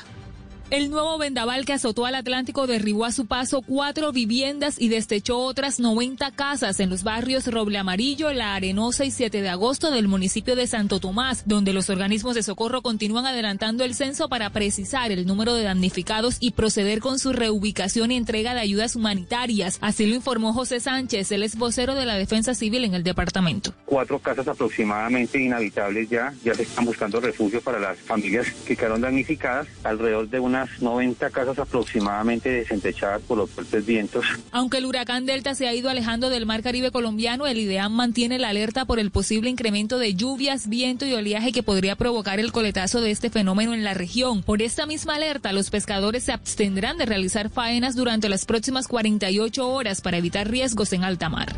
El 0.69 0.89
nuevo 0.89 1.17
vendaval 1.19 1.65
que 1.65 1.73
azotó 1.73 2.05
al 2.05 2.15
Atlántico 2.15 2.65
derribó 2.65 3.05
a 3.05 3.11
su 3.11 3.27
paso 3.27 3.61
cuatro 3.61 4.11
viviendas 4.11 4.81
y 4.81 4.87
destechó 4.87 5.37
otras 5.37 5.79
90 5.79 6.31
casas 6.31 6.79
en 6.79 6.89
los 6.89 7.03
barrios 7.03 7.45
Roble 7.45 7.77
Amarillo, 7.77 8.33
La 8.33 8.55
Arenosa 8.55 9.05
y 9.05 9.11
7 9.11 9.41
de 9.41 9.49
agosto 9.49 9.91
del 9.91 10.07
municipio 10.07 10.55
de 10.55 10.65
Santo 10.65 10.99
Tomás, 10.99 11.43
donde 11.45 11.73
los 11.73 11.89
organismos 11.89 12.33
de 12.33 12.41
socorro 12.41 12.81
continúan 12.81 13.25
adelantando 13.25 13.83
el 13.83 13.93
censo 13.93 14.29
para 14.29 14.49
precisar 14.49 15.11
el 15.11 15.27
número 15.27 15.53
de 15.53 15.63
damnificados 15.63 16.37
y 16.39 16.51
proceder 16.51 17.01
con 17.01 17.19
su 17.19 17.33
reubicación 17.33 18.11
y 18.11 18.17
entrega 18.17 18.55
de 18.55 18.61
ayudas 18.61 18.95
humanitarias. 18.95 19.77
Así 19.81 20.07
lo 20.07 20.15
informó 20.15 20.53
José 20.53 20.79
Sánchez, 20.79 21.31
el 21.33 21.43
ex 21.43 21.55
vocero 21.55 21.93
de 21.93 22.05
la 22.05 22.15
Defensa 22.15 22.55
Civil 22.55 22.85
en 22.85 22.95
el 22.95 23.03
departamento. 23.03 23.73
Cuatro 23.85 24.17
casas 24.17 24.47
aproximadamente 24.47 25.39
inhabitables 25.39 26.09
ya, 26.09 26.33
ya 26.43 26.55
se 26.55 26.63
están 26.63 26.85
buscando 26.85 27.19
refugio 27.19 27.61
para 27.61 27.79
las 27.79 27.99
familias 27.99 28.47
que 28.65 28.75
quedaron 28.75 29.01
damnificadas, 29.01 29.67
alrededor 29.83 30.29
de 30.29 30.39
unas 30.53 30.81
90 30.81 31.31
casas 31.31 31.57
aproximadamente 31.57 32.49
desentechadas 32.49 33.21
por 33.23 33.39
los 33.39 33.49
fuertes 33.49 33.83
vientos. 33.85 34.23
Aunque 34.51 34.77
el 34.77 34.85
huracán 34.85 35.25
Delta 35.25 35.55
se 35.55 35.67
ha 35.67 35.73
ido 35.73 35.89
alejando 35.89 36.29
del 36.29 36.45
mar 36.45 36.61
Caribe 36.61 36.91
colombiano, 36.91 37.47
el 37.47 37.57
IDEAM 37.57 37.91
mantiene 37.91 38.37
la 38.37 38.49
alerta 38.49 38.85
por 38.85 38.99
el 38.99 39.09
posible 39.09 39.49
incremento 39.49 39.97
de 39.97 40.13
lluvias, 40.13 40.69
viento 40.69 41.07
y 41.07 41.13
oleaje 41.13 41.51
que 41.51 41.63
podría 41.63 41.95
provocar 41.95 42.39
el 42.39 42.51
coletazo 42.51 43.01
de 43.01 43.09
este 43.09 43.31
fenómeno 43.31 43.73
en 43.73 43.83
la 43.83 43.95
región. 43.95 44.43
Por 44.43 44.61
esta 44.61 44.85
misma 44.85 45.15
alerta, 45.15 45.53
los 45.53 45.71
pescadores 45.71 46.23
se 46.25 46.33
abstendrán 46.33 46.97
de 46.97 47.07
realizar 47.07 47.49
faenas 47.49 47.95
durante 47.95 48.29
las 48.29 48.45
próximas 48.45 48.87
48 48.87 49.67
horas 49.67 50.01
para 50.01 50.17
evitar 50.17 50.49
riesgos 50.49 50.93
en 50.93 51.03
alta 51.03 51.29
mar. 51.29 51.55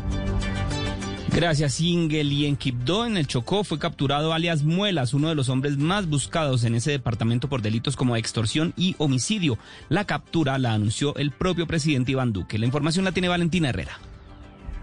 Gracias, 1.36 1.82
Ingel. 1.82 2.32
Y 2.32 2.46
en 2.46 2.56
Quibdó, 2.56 3.04
en 3.04 3.18
el 3.18 3.26
Chocó, 3.26 3.62
fue 3.62 3.78
capturado 3.78 4.32
alias 4.32 4.62
Muelas, 4.62 5.12
uno 5.12 5.28
de 5.28 5.34
los 5.34 5.50
hombres 5.50 5.76
más 5.76 6.08
buscados 6.08 6.64
en 6.64 6.74
ese 6.74 6.92
departamento 6.92 7.46
por 7.46 7.60
delitos 7.60 7.94
como 7.94 8.16
extorsión 8.16 8.72
y 8.74 8.94
homicidio. 8.96 9.58
La 9.90 10.06
captura 10.06 10.56
la 10.56 10.72
anunció 10.72 11.14
el 11.16 11.32
propio 11.32 11.66
presidente 11.66 12.12
Iván 12.12 12.32
Duque. 12.32 12.58
La 12.58 12.64
información 12.64 13.04
la 13.04 13.12
tiene 13.12 13.28
Valentina 13.28 13.68
Herrera. 13.68 14.00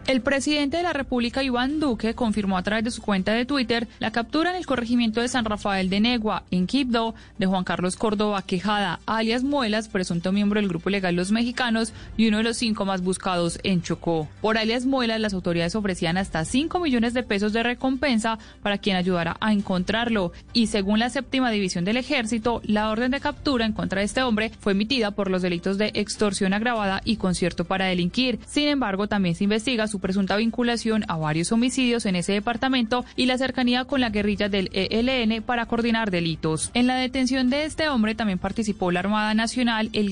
El 0.05 0.19
presidente 0.19 0.75
de 0.75 0.83
la 0.83 0.91
República, 0.91 1.43
Iván 1.43 1.79
Duque, 1.79 2.13
confirmó 2.13 2.57
a 2.57 2.63
través 2.63 2.83
de 2.83 2.91
su 2.91 3.01
cuenta 3.01 3.31
de 3.31 3.45
Twitter 3.45 3.87
la 3.99 4.11
captura 4.11 4.49
en 4.49 4.57
el 4.57 4.65
corregimiento 4.65 5.21
de 5.21 5.29
San 5.29 5.45
Rafael 5.45 5.89
de 5.89 6.01
Negua, 6.01 6.43
en 6.51 6.67
Quibdó, 6.67 7.15
de 7.37 7.45
Juan 7.45 7.63
Carlos 7.63 7.95
Córdoba 7.95 8.41
Quejada, 8.41 8.99
alias 9.05 9.43
Muelas, 9.43 9.87
presunto 9.87 10.33
miembro 10.33 10.59
del 10.59 10.67
grupo 10.67 10.89
legal 10.89 11.15
Los 11.15 11.31
Mexicanos 11.31 11.93
y 12.17 12.27
uno 12.27 12.39
de 12.39 12.43
los 12.43 12.57
cinco 12.57 12.83
más 12.83 13.01
buscados 13.01 13.59
en 13.63 13.81
Chocó. 13.81 14.27
Por 14.41 14.57
alias 14.57 14.85
Muelas, 14.85 15.21
las 15.21 15.33
autoridades 15.33 15.73
ofrecían 15.73 16.17
hasta 16.17 16.43
5 16.43 16.81
millones 16.81 17.13
de 17.13 17.23
pesos 17.23 17.53
de 17.53 17.63
recompensa 17.63 18.39
para 18.61 18.79
quien 18.79 18.97
ayudara 18.97 19.37
a 19.39 19.53
encontrarlo. 19.53 20.33
Y 20.51 20.67
según 20.67 20.99
la 20.99 21.11
séptima 21.11 21.49
división 21.49 21.85
del 21.85 21.95
ejército, 21.95 22.61
la 22.65 22.89
orden 22.89 23.11
de 23.11 23.21
captura 23.21 23.65
en 23.65 23.71
contra 23.71 23.99
de 23.99 24.05
este 24.05 24.21
hombre 24.21 24.51
fue 24.59 24.73
emitida 24.73 25.11
por 25.11 25.31
los 25.31 25.41
delitos 25.41 25.77
de 25.77 25.91
extorsión 25.93 26.51
agravada 26.51 27.01
y 27.05 27.15
concierto 27.15 27.63
para 27.63 27.85
delinquir. 27.85 28.39
Sin 28.45 28.67
embargo, 28.67 29.07
también 29.07 29.35
se 29.35 29.45
investiga 29.45 29.87
su 29.93 29.99
presunta 29.99 30.37
vinculación 30.37 31.05
a 31.07 31.17
varios 31.17 31.51
homicidios 31.51 32.07
en 32.07 32.15
ese 32.15 32.33
departamento 32.33 33.05
y 33.15 33.27
la 33.27 33.37
cercanía 33.37 33.85
con 33.85 34.01
la 34.01 34.09
guerrilla 34.09 34.49
del 34.49 34.71
ELN 34.73 35.43
para 35.43 35.67
coordinar 35.67 36.09
delitos. 36.09 36.71
En 36.73 36.87
la 36.87 36.95
detención 36.95 37.51
de 37.51 37.65
este 37.65 37.89
hombre 37.89 38.15
también 38.15 38.39
participó 38.39 38.89
la 38.89 39.01
Armada 39.01 39.35
Nacional, 39.35 39.91
el 39.93 40.09